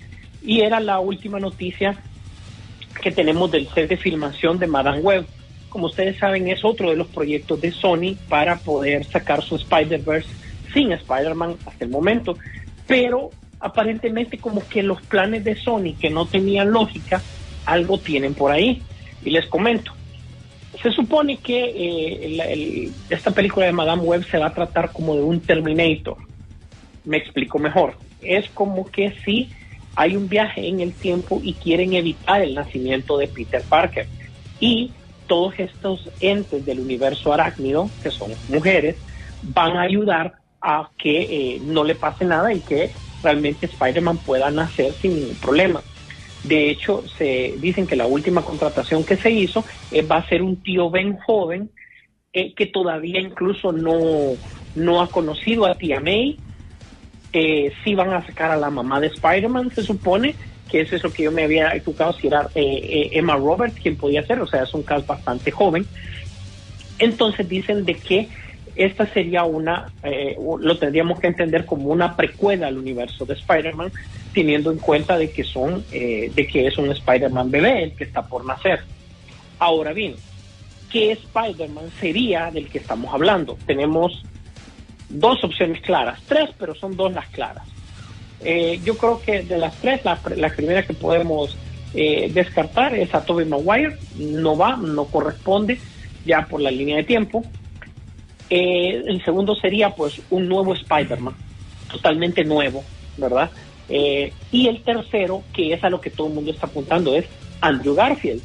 y 0.42 0.60
era 0.60 0.80
la 0.80 1.00
última 1.00 1.38
noticia 1.38 1.96
que 3.02 3.10
tenemos 3.10 3.50
del 3.50 3.68
set 3.68 3.88
de 3.88 3.96
filmación 3.96 4.58
de 4.58 4.66
Madame 4.66 5.00
Web. 5.00 5.26
Como 5.68 5.86
ustedes 5.86 6.18
saben, 6.18 6.48
es 6.48 6.64
otro 6.64 6.90
de 6.90 6.96
los 6.96 7.08
proyectos 7.08 7.60
de 7.60 7.72
Sony 7.72 8.16
para 8.28 8.58
poder 8.58 9.04
sacar 9.04 9.42
su 9.42 9.56
Spider-Verse 9.56 10.28
sin 10.72 10.92
Spider-Man 10.92 11.56
hasta 11.64 11.84
el 11.84 11.90
momento. 11.90 12.36
Pero 12.86 13.30
aparentemente 13.60 14.38
como 14.38 14.66
que 14.68 14.82
los 14.82 15.00
planes 15.02 15.44
de 15.44 15.54
Sony 15.54 15.94
que 15.98 16.10
no 16.10 16.26
tenían 16.26 16.72
lógica, 16.72 17.22
algo 17.64 17.98
tienen 17.98 18.34
por 18.34 18.50
ahí. 18.50 18.82
Y 19.24 19.30
les 19.30 19.46
comento. 19.46 19.92
Se 20.82 20.90
supone 20.90 21.36
que 21.36 21.64
eh, 21.64 22.90
esta 23.08 23.30
película 23.30 23.66
de 23.66 23.72
Madame 23.72 24.02
Web 24.02 24.24
se 24.24 24.38
va 24.38 24.46
a 24.46 24.54
tratar 24.54 24.92
como 24.92 25.14
de 25.14 25.22
un 25.22 25.40
Terminator. 25.40 26.16
Me 27.04 27.18
explico 27.18 27.58
mejor. 27.58 27.96
Es 28.20 28.48
como 28.50 28.90
que 28.90 29.12
si 29.24 29.50
hay 29.94 30.16
un 30.16 30.28
viaje 30.28 30.66
en 30.66 30.80
el 30.80 30.92
tiempo 30.92 31.40
y 31.42 31.54
quieren 31.54 31.92
evitar 31.92 32.42
el 32.42 32.54
nacimiento 32.54 33.16
de 33.16 33.28
Peter 33.28 33.62
Parker. 33.68 34.06
Y 34.58 34.90
todos 35.28 35.54
estos 35.58 36.08
entes 36.20 36.66
del 36.66 36.80
universo 36.80 37.32
arácnido, 37.32 37.88
que 38.02 38.10
son 38.10 38.32
mujeres, 38.48 38.96
van 39.42 39.76
a 39.76 39.82
ayudar 39.82 40.34
a 40.60 40.90
que 40.98 41.22
eh, 41.22 41.60
no 41.64 41.84
le 41.84 41.94
pase 41.94 42.24
nada 42.24 42.52
y 42.52 42.60
que 42.60 42.90
realmente 43.22 43.66
Spider-Man 43.66 44.18
pueda 44.18 44.50
nacer 44.50 44.92
sin 44.94 45.14
ningún 45.14 45.36
problema. 45.36 45.82
De 46.42 46.70
hecho, 46.70 47.04
se 47.18 47.54
dicen 47.58 47.86
que 47.86 47.96
la 47.96 48.06
última 48.06 48.44
contratación 48.44 49.04
que 49.04 49.16
se 49.16 49.30
hizo 49.30 49.64
eh, 49.90 50.02
va 50.02 50.16
a 50.16 50.28
ser 50.28 50.42
un 50.42 50.62
tío 50.62 50.90
Ben 50.90 51.16
joven 51.18 51.70
eh, 52.32 52.54
que 52.54 52.66
todavía 52.66 53.20
incluso 53.20 53.72
no, 53.72 54.38
no 54.74 55.00
ha 55.00 55.10
conocido 55.10 55.66
a 55.66 55.74
tía 55.74 56.00
May. 56.00 56.40
Eh, 57.32 57.72
sí 57.82 57.94
van 57.94 58.12
a 58.12 58.26
sacar 58.26 58.50
a 58.50 58.56
la 58.56 58.70
mamá 58.70 59.00
de 59.00 59.06
Spider-Man, 59.06 59.70
se 59.74 59.82
supone, 59.82 60.36
que 60.68 60.82
es 60.82 61.02
lo 61.02 61.12
que 61.12 61.24
yo 61.24 61.32
me 61.32 61.44
había 61.44 61.74
equivocado 61.74 62.12
si 62.14 62.26
era 62.26 62.50
eh, 62.54 62.62
eh, 62.62 63.10
Emma 63.12 63.36
Roberts 63.36 63.80
quien 63.80 63.96
podía 63.96 64.26
ser, 64.26 64.40
o 64.40 64.46
sea, 64.46 64.62
es 64.62 64.74
un 64.74 64.82
caso 64.82 65.06
bastante 65.06 65.50
joven. 65.50 65.86
Entonces 66.98 67.48
dicen 67.48 67.84
de 67.84 68.00
que 68.00 68.28
esta 68.74 69.06
sería 69.12 69.44
una, 69.44 69.92
lo 70.60 70.78
tendríamos 70.78 71.20
que 71.20 71.26
entender 71.26 71.66
como 71.66 71.88
una 71.88 72.16
precuela 72.16 72.68
al 72.68 72.78
universo 72.78 73.26
de 73.26 73.34
Spider-Man, 73.34 73.92
teniendo 74.32 74.70
en 74.70 74.78
cuenta 74.78 75.16
de 75.16 75.30
que 75.30 75.44
son, 75.44 75.84
eh, 75.92 76.30
de 76.34 76.46
que 76.46 76.66
es 76.66 76.78
un 76.78 76.90
Spider-Man 76.90 77.50
bebé 77.50 77.84
el 77.84 77.92
que 77.92 78.04
está 78.04 78.22
por 78.22 78.44
nacer. 78.44 78.80
Ahora 79.58 79.92
bien, 79.92 80.14
¿qué 80.90 81.12
Spider-Man 81.12 81.90
sería 82.00 82.50
del 82.50 82.68
que 82.68 82.78
estamos 82.78 83.12
hablando? 83.12 83.58
Tenemos 83.66 84.22
dos 85.08 85.44
opciones 85.44 85.80
claras, 85.82 86.20
tres, 86.26 86.50
pero 86.58 86.74
son 86.74 86.96
dos 86.96 87.12
las 87.12 87.28
claras. 87.28 87.66
Eh, 88.40 88.80
yo 88.84 88.96
creo 88.96 89.20
que 89.20 89.42
de 89.42 89.58
las 89.58 89.74
tres, 89.76 90.04
la, 90.04 90.18
la 90.36 90.48
primera 90.48 90.82
que 90.84 90.94
podemos 90.94 91.56
eh, 91.94 92.30
descartar 92.32 92.94
es 92.94 93.14
a 93.14 93.24
Tobey 93.24 93.46
Maguire, 93.46 93.96
no 94.16 94.56
va, 94.56 94.76
no 94.76 95.04
corresponde 95.04 95.78
ya 96.24 96.46
por 96.46 96.60
la 96.60 96.70
línea 96.70 96.96
de 96.96 97.04
tiempo. 97.04 97.44
Eh, 98.50 99.02
el 99.06 99.24
segundo 99.24 99.54
sería 99.54 99.90
pues 99.90 100.20
un 100.30 100.48
nuevo 100.48 100.74
Spider-Man, 100.74 101.34
totalmente 101.90 102.44
nuevo, 102.44 102.82
¿verdad? 103.16 103.50
Eh, 103.94 104.32
y 104.50 104.68
el 104.68 104.82
tercero, 104.82 105.42
que 105.52 105.74
es 105.74 105.84
a 105.84 105.90
lo 105.90 106.00
que 106.00 106.08
todo 106.08 106.28
el 106.28 106.32
mundo 106.32 106.50
está 106.50 106.66
apuntando, 106.66 107.14
es 107.14 107.26
Andrew 107.60 107.94
Garfield. 107.94 108.40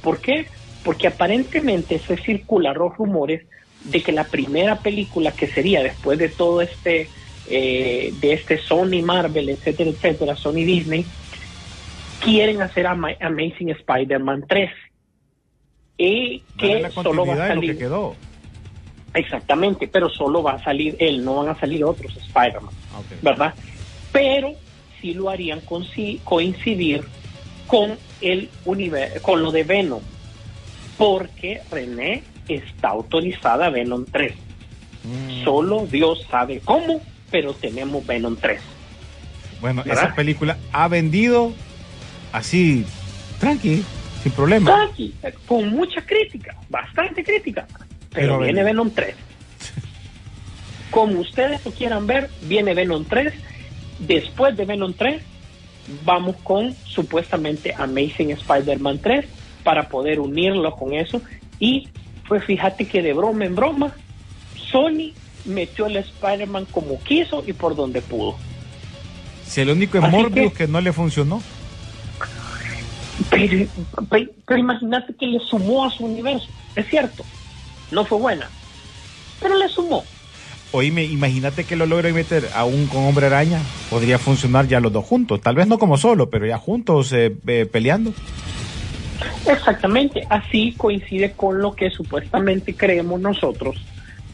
¿Por 0.00 0.20
qué? 0.20 0.46
Porque 0.84 1.08
aparentemente 1.08 1.98
se 2.06 2.16
circulan 2.16 2.78
los 2.78 2.96
rumores 2.96 3.42
de 3.84 4.00
que 4.02 4.12
la 4.12 4.22
primera 4.22 4.76
película 4.80 5.32
que 5.32 5.48
sería 5.48 5.82
después 5.82 6.16
de 6.18 6.28
todo 6.28 6.60
este, 6.62 7.08
eh, 7.48 8.12
de 8.20 8.32
este 8.34 8.56
Sony 8.58 9.02
Marvel, 9.02 9.48
etcétera, 9.48 9.90
etcétera, 9.90 10.36
Sony 10.36 10.64
Disney, 10.64 11.04
quieren 12.22 12.62
hacer 12.62 12.86
Ama- 12.86 13.16
Amazing 13.20 13.70
Spider-Man 13.70 14.44
3. 14.48 14.70
Y 15.98 16.42
que 16.56 16.80
la 16.80 16.90
solo 16.92 17.26
va 17.26 17.34
a 17.34 17.48
que 17.48 17.54
salir. 17.54 17.78
quedó. 17.78 18.14
Exactamente, 19.12 19.88
pero 19.88 20.08
solo 20.08 20.42
va 20.42 20.52
a 20.52 20.62
salir 20.64 20.96
él, 21.00 21.24
no 21.24 21.36
van 21.36 21.48
a 21.48 21.58
salir 21.58 21.84
otros 21.84 22.16
Spider-Man, 22.16 22.72
Ok. 22.98 23.22
¿verdad? 23.22 23.54
Pero 24.12 24.52
sí 25.04 25.12
lo 25.12 25.28
harían 25.28 25.60
coincidir 26.24 27.04
con 27.66 27.98
el 28.22 28.48
universo, 28.64 29.20
con 29.20 29.42
lo 29.42 29.52
de 29.52 29.62
Venom, 29.62 30.00
porque 30.96 31.60
René 31.70 32.22
está 32.48 32.88
autorizada 32.88 33.66
a 33.66 33.70
Venom 33.70 34.06
3. 34.10 34.32
Solo 35.44 35.86
Dios 35.86 36.24
sabe 36.30 36.60
cómo, 36.64 37.02
pero 37.30 37.52
tenemos 37.52 38.06
Venom 38.06 38.34
3. 38.36 38.62
Bueno, 39.60 39.82
¿Verdad? 39.84 40.04
esa 40.04 40.14
película 40.14 40.56
ha 40.72 40.88
vendido 40.88 41.52
así, 42.32 42.86
tranqui, 43.38 43.84
sin 44.22 44.32
problema. 44.32 44.74
Tranqui, 44.74 45.12
con 45.46 45.68
mucha 45.68 46.00
crítica, 46.00 46.56
bastante 46.70 47.22
crítica, 47.22 47.66
pero, 48.10 48.38
Pero 48.38 48.38
viene 48.38 48.64
ven- 48.64 48.76
Venom 48.76 48.90
3. 48.90 49.14
Como 50.90 51.20
ustedes 51.20 51.62
lo 51.62 51.72
quieran 51.72 52.06
ver, 52.06 52.30
viene 52.40 52.72
Venom 52.72 53.04
3. 53.04 53.34
Después 53.98 54.56
de 54.56 54.64
Venom 54.64 54.92
3, 54.94 55.22
vamos 56.04 56.36
con 56.42 56.74
supuestamente 56.86 57.74
Amazing 57.76 58.32
Spider-Man 58.32 58.98
3 59.00 59.26
para 59.62 59.88
poder 59.88 60.20
unirlo 60.20 60.74
con 60.76 60.92
eso. 60.94 61.20
Y 61.60 61.88
pues 62.28 62.44
fíjate 62.44 62.86
que 62.86 63.02
de 63.02 63.12
broma 63.12 63.44
en 63.44 63.54
broma, 63.54 63.94
Sony 64.70 65.12
metió 65.44 65.86
el 65.86 65.96
Spider-Man 65.98 66.66
como 66.70 67.00
quiso 67.02 67.44
y 67.46 67.52
por 67.52 67.76
donde 67.76 68.00
pudo. 68.02 68.36
Si 69.46 69.60
el 69.60 69.70
único 69.70 69.98
es 69.98 70.04
Así 70.04 70.16
Morbius 70.16 70.52
que- 70.52 70.58
que 70.58 70.68
no 70.68 70.80
le 70.80 70.92
funcionó. 70.92 71.42
Pero, 73.30 73.68
pero- 74.10 74.30
pero 74.46 74.60
imagínate 74.60 75.14
que 75.14 75.26
le 75.26 75.38
sumó 75.40 75.84
a 75.84 75.90
su 75.90 76.04
universo. 76.04 76.46
Es 76.74 76.88
cierto, 76.88 77.24
no 77.90 78.04
fue 78.04 78.18
buena, 78.18 78.48
pero 79.40 79.56
le 79.56 79.68
sumó. 79.68 80.04
Oíme, 80.76 81.04
imagínate 81.04 81.62
que 81.62 81.76
lo 81.76 81.86
logren 81.86 82.16
meter 82.16 82.48
aún 82.52 82.88
con 82.88 83.04
Hombre 83.04 83.26
Araña. 83.26 83.60
Podría 83.90 84.18
funcionar 84.18 84.66
ya 84.66 84.80
los 84.80 84.92
dos 84.92 85.04
juntos. 85.04 85.40
Tal 85.40 85.54
vez 85.54 85.68
no 85.68 85.78
como 85.78 85.96
solo, 85.96 86.30
pero 86.30 86.46
ya 86.46 86.58
juntos 86.58 87.12
eh, 87.12 87.32
eh, 87.46 87.64
peleando. 87.64 88.12
Exactamente, 89.46 90.26
así 90.28 90.74
coincide 90.76 91.30
con 91.30 91.60
lo 91.60 91.76
que 91.76 91.90
supuestamente 91.90 92.74
creemos 92.74 93.20
nosotros 93.20 93.76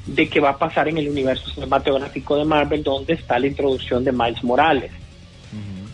de 0.06 0.30
que 0.30 0.40
va 0.40 0.50
a 0.50 0.56
pasar 0.56 0.88
en 0.88 0.96
el 0.96 1.10
universo 1.10 1.50
cinematográfico 1.50 2.36
de 2.36 2.46
Marvel, 2.46 2.82
donde 2.82 3.12
está 3.12 3.38
la 3.38 3.46
introducción 3.46 4.02
de 4.02 4.12
Miles 4.12 4.42
Morales, 4.42 4.92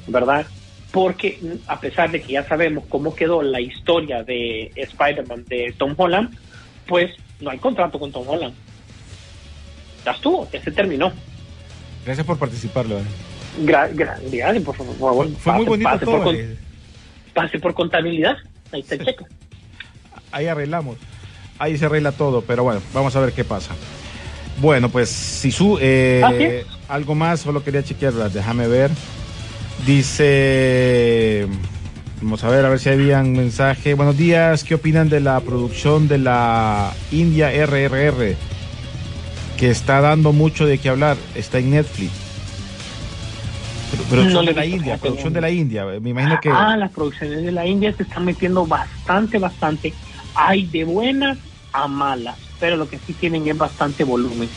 ¿verdad? 0.07 0.47
Porque 0.93 1.41
a 1.67 1.81
pesar 1.81 2.13
de 2.13 2.23
que 2.23 2.35
ya 2.35 2.47
sabemos 2.47 2.85
cómo 2.89 3.17
quedó 3.17 3.43
la 3.43 3.61
historia 3.61 4.23
de 4.23 4.71
Spider-Man 4.77 5.45
de 5.49 5.75
Tom 5.77 5.95
Holland, 5.97 6.39
pues 6.87 7.11
no 7.41 7.51
hay 7.51 7.59
contrato 7.59 7.99
con 7.99 8.13
Tom 8.13 8.29
Holland. 8.29 8.55
Ya 10.07 10.13
estuvo, 10.13 10.49
ya 10.53 10.63
se 10.63 10.71
terminó. 10.71 11.13
Gracias 12.05 12.25
por 12.25 12.39
participar, 12.39 12.87
León. 12.87 13.03
Gra- 13.65 13.93
gra- 13.93 14.19
gracias, 14.31 14.63
por 14.65 14.77
favor. 14.77 15.29
Fue 15.39 15.53
muy 15.53 15.65
pase- 15.65 15.69
bonito 15.69 15.91
pase 15.91 16.05
por 16.07 16.15
todo. 16.15 16.25
con- 16.25 16.37
eh. 16.37 16.57
pase 17.35 17.59
por 17.59 17.75
contabilidad. 17.75 18.37
Ahí 18.73 18.81
está 18.81 18.95
el 18.95 19.05
cheque. 19.05 19.25
Ahí 20.31 20.47
arreglamos. 20.47 20.97
Ahí 21.59 21.77
se 21.77 21.87
arregla 21.87 22.13
todo, 22.13 22.43
pero 22.43 22.63
bueno, 22.63 22.81
vamos 22.95 23.17
a 23.17 23.21
ver 23.21 23.33
qué 23.33 23.43
pasa. 23.45 23.75
Bueno, 24.61 24.89
pues 24.91 25.09
Sisu, 25.11 25.79
eh, 25.81 26.65
es. 26.65 26.67
algo 26.89 27.15
más, 27.15 27.41
solo 27.41 27.65
quería 27.65 27.83
chequear, 27.83 28.13
déjame 28.31 28.69
ver. 28.69 28.91
Dice, 29.87 31.47
vamos 32.23 32.43
a 32.45 32.49
ver, 32.49 32.65
a 32.65 32.69
ver 32.69 32.79
si 32.79 32.89
había 32.91 33.21
un 33.21 33.33
mensaje. 33.33 33.95
Buenos 33.95 34.17
días, 34.17 34.63
¿qué 34.65 34.75
opinan 34.77 35.09
de 35.09 35.21
la 35.21 35.41
producción 35.41 36.07
de 36.09 36.19
la 36.19 36.93
India 37.11 37.51
RRR? 37.51 38.37
Que 39.57 39.71
está 39.71 40.01
dando 40.01 40.33
mucho 40.33 40.67
de 40.67 40.79
qué 40.79 40.89
hablar, 40.91 41.17
está 41.35 41.59
en 41.59 41.71
Netflix. 41.71 42.11
Pero- 43.91 44.03
Producción 44.05 44.45
No 44.45 44.51
de 44.51 44.55
la 44.55 44.67
India, 44.67 44.97
producción 44.99 45.33
de 45.33 45.41
la 45.41 45.51
India. 45.51 45.85
Me 46.01 46.11
imagino 46.11 46.39
que... 46.41 46.51
Ah, 46.51 46.77
las 46.77 46.91
producciones 46.93 47.43
de 47.43 47.53
la 47.53 47.67
India 47.67 47.93
se 47.97 48.03
están 48.03 48.25
metiendo 48.25 48.67
bastante, 48.67 49.39
bastante. 49.39 49.95
Hay 50.35 50.67
de 50.67 50.85
buenas 50.85 51.39
a 51.73 51.89
malas, 51.89 52.37
pero 52.61 52.77
lo 52.77 52.89
que 52.89 52.99
sí 53.07 53.13
tienen 53.15 53.47
es 53.49 53.57
bastante 53.57 54.05
volumen. 54.05 54.49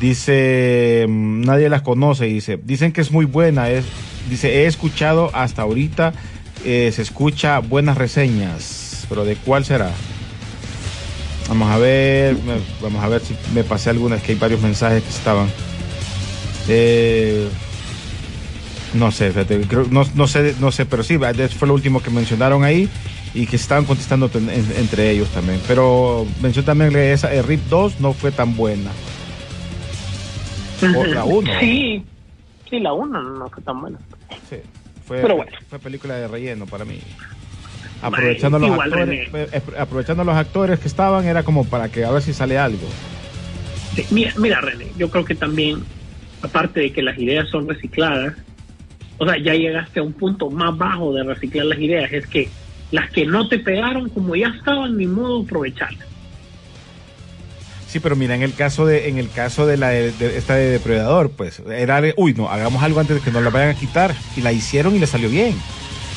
Dice, 0.00 1.06
mm, 1.08 1.42
nadie 1.42 1.68
las 1.68 1.82
conoce, 1.82 2.24
dice, 2.24 2.58
dicen 2.62 2.92
que 2.92 3.00
es 3.00 3.12
muy 3.12 3.26
buena, 3.26 3.70
es, 3.70 3.84
dice, 4.28 4.62
he 4.62 4.66
escuchado 4.66 5.30
hasta 5.32 5.62
ahorita, 5.62 6.12
eh, 6.64 6.90
se 6.92 7.02
escucha 7.02 7.60
buenas 7.60 7.96
reseñas, 7.96 9.06
pero 9.08 9.24
¿de 9.24 9.36
cuál 9.36 9.64
será? 9.64 9.90
Vamos 11.48 11.70
a 11.70 11.78
ver, 11.78 12.36
vamos 12.80 13.02
a 13.04 13.08
ver 13.08 13.20
si 13.20 13.36
me 13.54 13.64
pasé 13.64 13.90
algunas, 13.90 14.22
que 14.22 14.32
hay 14.32 14.38
varios 14.38 14.60
mensajes 14.62 15.02
que 15.02 15.10
estaban. 15.10 15.48
Eh, 16.68 17.48
no 18.94 19.10
sé, 19.12 19.28
fíjate, 19.28 19.60
creo- 19.62 19.86
no, 19.90 20.04
no 20.14 20.26
sé, 20.26 20.54
no 20.60 20.72
sé, 20.72 20.86
pero 20.86 21.02
sí, 21.02 21.18
fue 21.58 21.68
lo 21.68 21.74
último 21.74 22.00
que 22.02 22.10
mencionaron 22.10 22.64
ahí 22.64 22.88
y 23.34 23.46
que 23.46 23.56
estaban 23.56 23.84
contestando 23.84 24.30
en- 24.34 24.48
en- 24.48 24.72
entre 24.78 25.10
ellos 25.10 25.28
también. 25.30 25.60
Pero 25.66 26.26
mencionó 26.40 26.66
también 26.66 26.90
que 26.92 27.12
esa 27.12 27.34
eh, 27.34 27.42
RIP 27.42 27.60
2 27.68 28.00
no 28.00 28.12
fue 28.14 28.30
tan 28.32 28.56
buena. 28.56 28.90
O 30.96 31.04
la 31.04 31.24
uno. 31.24 31.50
Sí, 31.60 32.04
sí, 32.70 32.78
la 32.80 32.92
1 32.92 33.22
no, 33.22 33.30
no 33.38 33.48
fue 33.50 33.62
tan 33.62 33.80
buena. 33.80 33.98
Sí, 34.48 34.56
fue, 35.06 35.20
Pero 35.22 35.36
bueno. 35.36 35.52
fue 35.68 35.78
película 35.78 36.14
de 36.16 36.28
relleno 36.28 36.66
para 36.66 36.84
mí. 36.84 37.00
Aprovechando 38.04 38.58
los 38.58 38.68
igual, 38.68 38.92
actores, 38.92 39.28
eh, 39.32 39.62
aprovechando 39.78 40.24
los 40.24 40.36
actores 40.36 40.78
que 40.78 40.88
estaban, 40.88 41.26
era 41.26 41.42
como 41.42 41.64
para 41.64 41.88
que 41.88 42.04
a 42.04 42.10
ver 42.10 42.22
si 42.22 42.34
sale 42.34 42.58
algo. 42.58 42.86
Sí, 43.96 44.04
mira, 44.10 44.32
mira, 44.36 44.60
René, 44.60 44.86
yo 44.98 45.10
creo 45.10 45.24
que 45.24 45.34
también, 45.34 45.82
aparte 46.42 46.80
de 46.80 46.92
que 46.92 47.02
las 47.02 47.18
ideas 47.18 47.48
son 47.48 47.68
recicladas, 47.68 48.34
o 49.18 49.26
sea, 49.26 49.38
ya 49.38 49.54
llegaste 49.54 50.00
a 50.00 50.02
un 50.02 50.12
punto 50.12 50.50
más 50.50 50.76
bajo 50.76 51.14
de 51.14 51.22
reciclar 51.22 51.66
las 51.66 51.78
ideas, 51.78 52.12
es 52.12 52.26
que 52.26 52.48
las 52.90 53.10
que 53.10 53.24
no 53.24 53.48
te 53.48 53.58
pegaron, 53.58 54.08
como 54.10 54.36
ya 54.36 54.48
estaban, 54.48 54.96
ni 54.96 55.06
modo 55.06 55.42
aprovecharlas. 55.42 56.06
Sí, 57.88 58.00
pero 58.00 58.16
mira, 58.16 58.34
en 58.34 58.42
el 58.42 58.52
caso 58.54 58.86
de, 58.86 59.08
en 59.08 59.18
el 59.18 59.30
caso 59.30 59.66
de 59.66 59.76
la 59.76 59.90
de, 59.90 60.10
de 60.10 60.36
esta 60.36 60.56
de 60.56 60.68
Depredador, 60.68 61.30
pues 61.30 61.60
era 61.60 62.00
de, 62.00 62.12
uy, 62.16 62.34
no, 62.34 62.48
hagamos 62.48 62.82
algo 62.82 62.98
antes 62.98 63.16
de 63.16 63.22
que 63.22 63.30
nos 63.30 63.42
la 63.42 63.50
vayan 63.50 63.70
a 63.70 63.78
quitar. 63.78 64.16
Y 64.36 64.40
la 64.40 64.50
hicieron 64.50 64.96
y 64.96 64.98
le 64.98 65.06
salió 65.06 65.30
bien. 65.30 65.54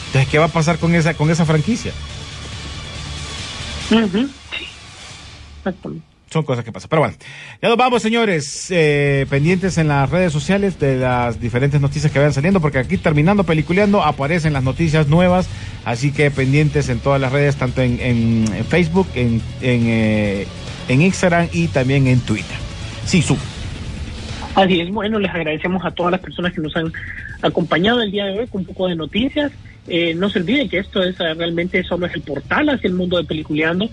Entonces, 0.08 0.30
¿qué 0.30 0.38
va 0.40 0.46
a 0.46 0.50
pasar 0.50 0.78
con 0.78 0.96
esa, 0.96 1.14
con 1.14 1.30
esa 1.30 1.46
franquicia? 1.46 1.92
Sí, 3.90 3.98
exactamente. 5.60 6.06
Son 6.30 6.44
cosas 6.44 6.66
que 6.66 6.74
pasan. 6.74 6.90
Pero 6.90 7.02
bueno, 7.04 7.16
ya 7.62 7.70
nos 7.70 7.78
vamos, 7.78 8.02
señores. 8.02 8.68
Eh, 8.70 9.26
pendientes 9.30 9.78
en 9.78 9.88
las 9.88 10.10
redes 10.10 10.34
sociales 10.34 10.78
de 10.78 10.98
las 10.98 11.40
diferentes 11.40 11.80
noticias 11.80 12.12
que 12.12 12.20
vayan 12.20 12.34
saliendo, 12.34 12.60
porque 12.60 12.80
aquí 12.80 12.98
terminando 12.98 13.46
peliculeando 13.46 14.04
aparecen 14.04 14.52
las 14.52 14.62
noticias 14.64 15.08
nuevas. 15.08 15.48
Así 15.86 16.12
que 16.12 16.30
pendientes 16.30 16.90
en 16.90 17.00
todas 17.00 17.22
las 17.22 17.32
redes, 17.32 17.56
tanto 17.56 17.82
en, 17.82 17.98
en- 18.02 18.54
en 18.54 18.66
Facebook, 18.66 19.08
en, 19.16 19.42
en, 19.62 19.84
eh, 19.88 20.48
en 20.90 21.02
Instagram 21.02 21.48
y 21.54 21.68
también 21.70 22.08
en 22.08 22.20
Twitter. 22.20 22.58
Sí, 23.06 23.22
su. 23.22 23.38
Así 24.56 24.82
es, 24.82 24.90
bueno, 24.92 25.20
les 25.20 25.32
agradecemos 25.32 25.86
a 25.86 25.92
todas 25.92 26.12
las 26.12 26.20
personas 26.20 26.52
que 26.52 26.60
nos 26.60 26.76
han 26.76 26.92
acompañado 27.42 28.02
el 28.02 28.12
día 28.12 28.26
de 28.26 28.40
hoy 28.40 28.48
con 28.48 28.62
un 28.62 28.68
poco 28.68 28.88
de 28.90 28.96
noticias. 28.96 29.52
Eh, 29.88 30.14
no 30.14 30.30
se 30.30 30.40
olviden 30.40 30.70
que 30.70 30.80
esto 30.80 31.02
es 31.02 31.20
eh, 31.20 31.34
realmente 31.34 31.84
solo 31.84 32.06
es 32.06 32.14
el 32.16 32.22
portal 32.22 32.70
hacia 32.70 32.88
el 32.88 32.94
mundo 32.94 33.18
de 33.18 33.24
Peliculeando. 33.24 33.90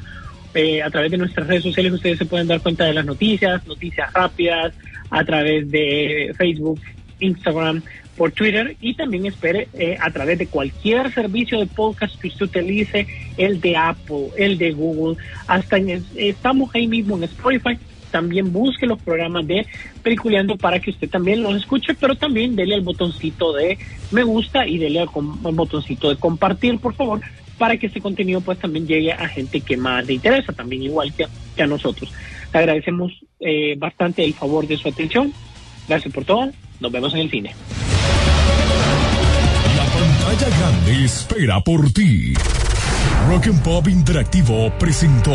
Eh, 0.55 0.83
a 0.83 0.91
través 0.91 1.11
de 1.11 1.19
nuestras 1.19 1.47
redes 1.47 1.63
sociales 1.65 1.93
ustedes 1.93 2.19
se 2.19 2.27
pueden 2.27 2.47
dar 2.47 2.61
cuenta 2.61 2.85
de 2.85 2.95
las 2.95 3.05
noticias, 3.05 3.67
noticias 3.67 4.13
rápidas, 4.13 4.73
a 5.11 5.25
través 5.25 5.71
de 5.71 6.33
Facebook, 6.37 6.81
Instagram, 7.21 7.83
por 8.17 8.31
Twitter 8.31 8.77
y 8.81 8.95
también 8.95 9.27
espere 9.27 9.67
eh, 9.75 9.97
a 10.01 10.11
través 10.13 10.39
de 10.39 10.47
cualquier 10.47 11.13
servicio 11.13 11.59
de 11.59 11.67
podcast 11.67 12.17
que 12.21 12.29
usted 12.29 12.47
utilice, 12.47 13.07
el 13.37 13.61
de 13.61 13.77
Apple, 13.77 14.29
el 14.37 14.57
de 14.57 14.71
Google, 14.73 15.17
hasta 15.49 15.77
en, 15.79 15.91
es- 15.91 16.03
estamos 16.17 16.71
ahí 16.75 16.87
mismo 16.87 17.17
en 17.17 17.25
Spotify. 17.25 17.77
También 18.15 18.53
busque 18.53 18.87
los 18.87 19.03
programas 19.03 19.45
de 19.45 19.67
Peliculeando 20.05 20.57
para 20.57 20.79
que 20.79 20.91
usted 20.91 21.11
también 21.11 21.43
los 21.43 21.57
escuche, 21.57 21.95
pero 21.95 22.15
también 22.15 22.55
dele 22.55 22.77
al 22.77 22.83
botoncito 22.83 23.53
de 23.53 23.77
me 24.12 24.23
gusta 24.23 24.69
y 24.69 24.79
dele 24.79 25.01
al, 25.01 25.09
botoncito 25.09 26.11
de 26.11 26.15
compartir, 26.15 26.79
por 26.79 26.95
favor, 26.95 27.21
para 27.59 27.77
que 27.77 27.89
este 27.89 28.01
contenido 28.01 28.41
pues 28.41 28.61
también 28.61 28.87
llegue 28.87 29.11
a 29.12 29.27
gente 29.27 29.62
que 29.62 29.77
más 29.77 30.07
le 30.07 30.12
interesa, 30.12 30.53
también 30.53 30.85
igual 30.85 31.12
que, 31.12 31.27
a 31.61 31.67
nosotros. 31.67 32.12
Le 32.53 32.59
agradecemos 32.61 33.11
eh, 33.41 33.75
bastante 33.77 34.23
el 34.23 34.33
favor 34.33 34.65
de 34.69 34.77
su 34.77 34.87
atención. 34.87 35.33
Gracias 35.89 36.15
por 36.15 36.25
todo. 36.25 36.53
Nos 36.79 36.93
vemos 36.93 37.12
en 37.15 37.21
el 37.21 37.31
cine. 37.33 37.53
La 39.77 39.87
pantalla 39.87 40.57
grande 40.57 41.05
espera 41.05 41.61
por 41.62 41.93
ti. 41.93 42.33
Rock 43.29 43.49
Interactivo 43.89 44.71
presentó 44.79 45.35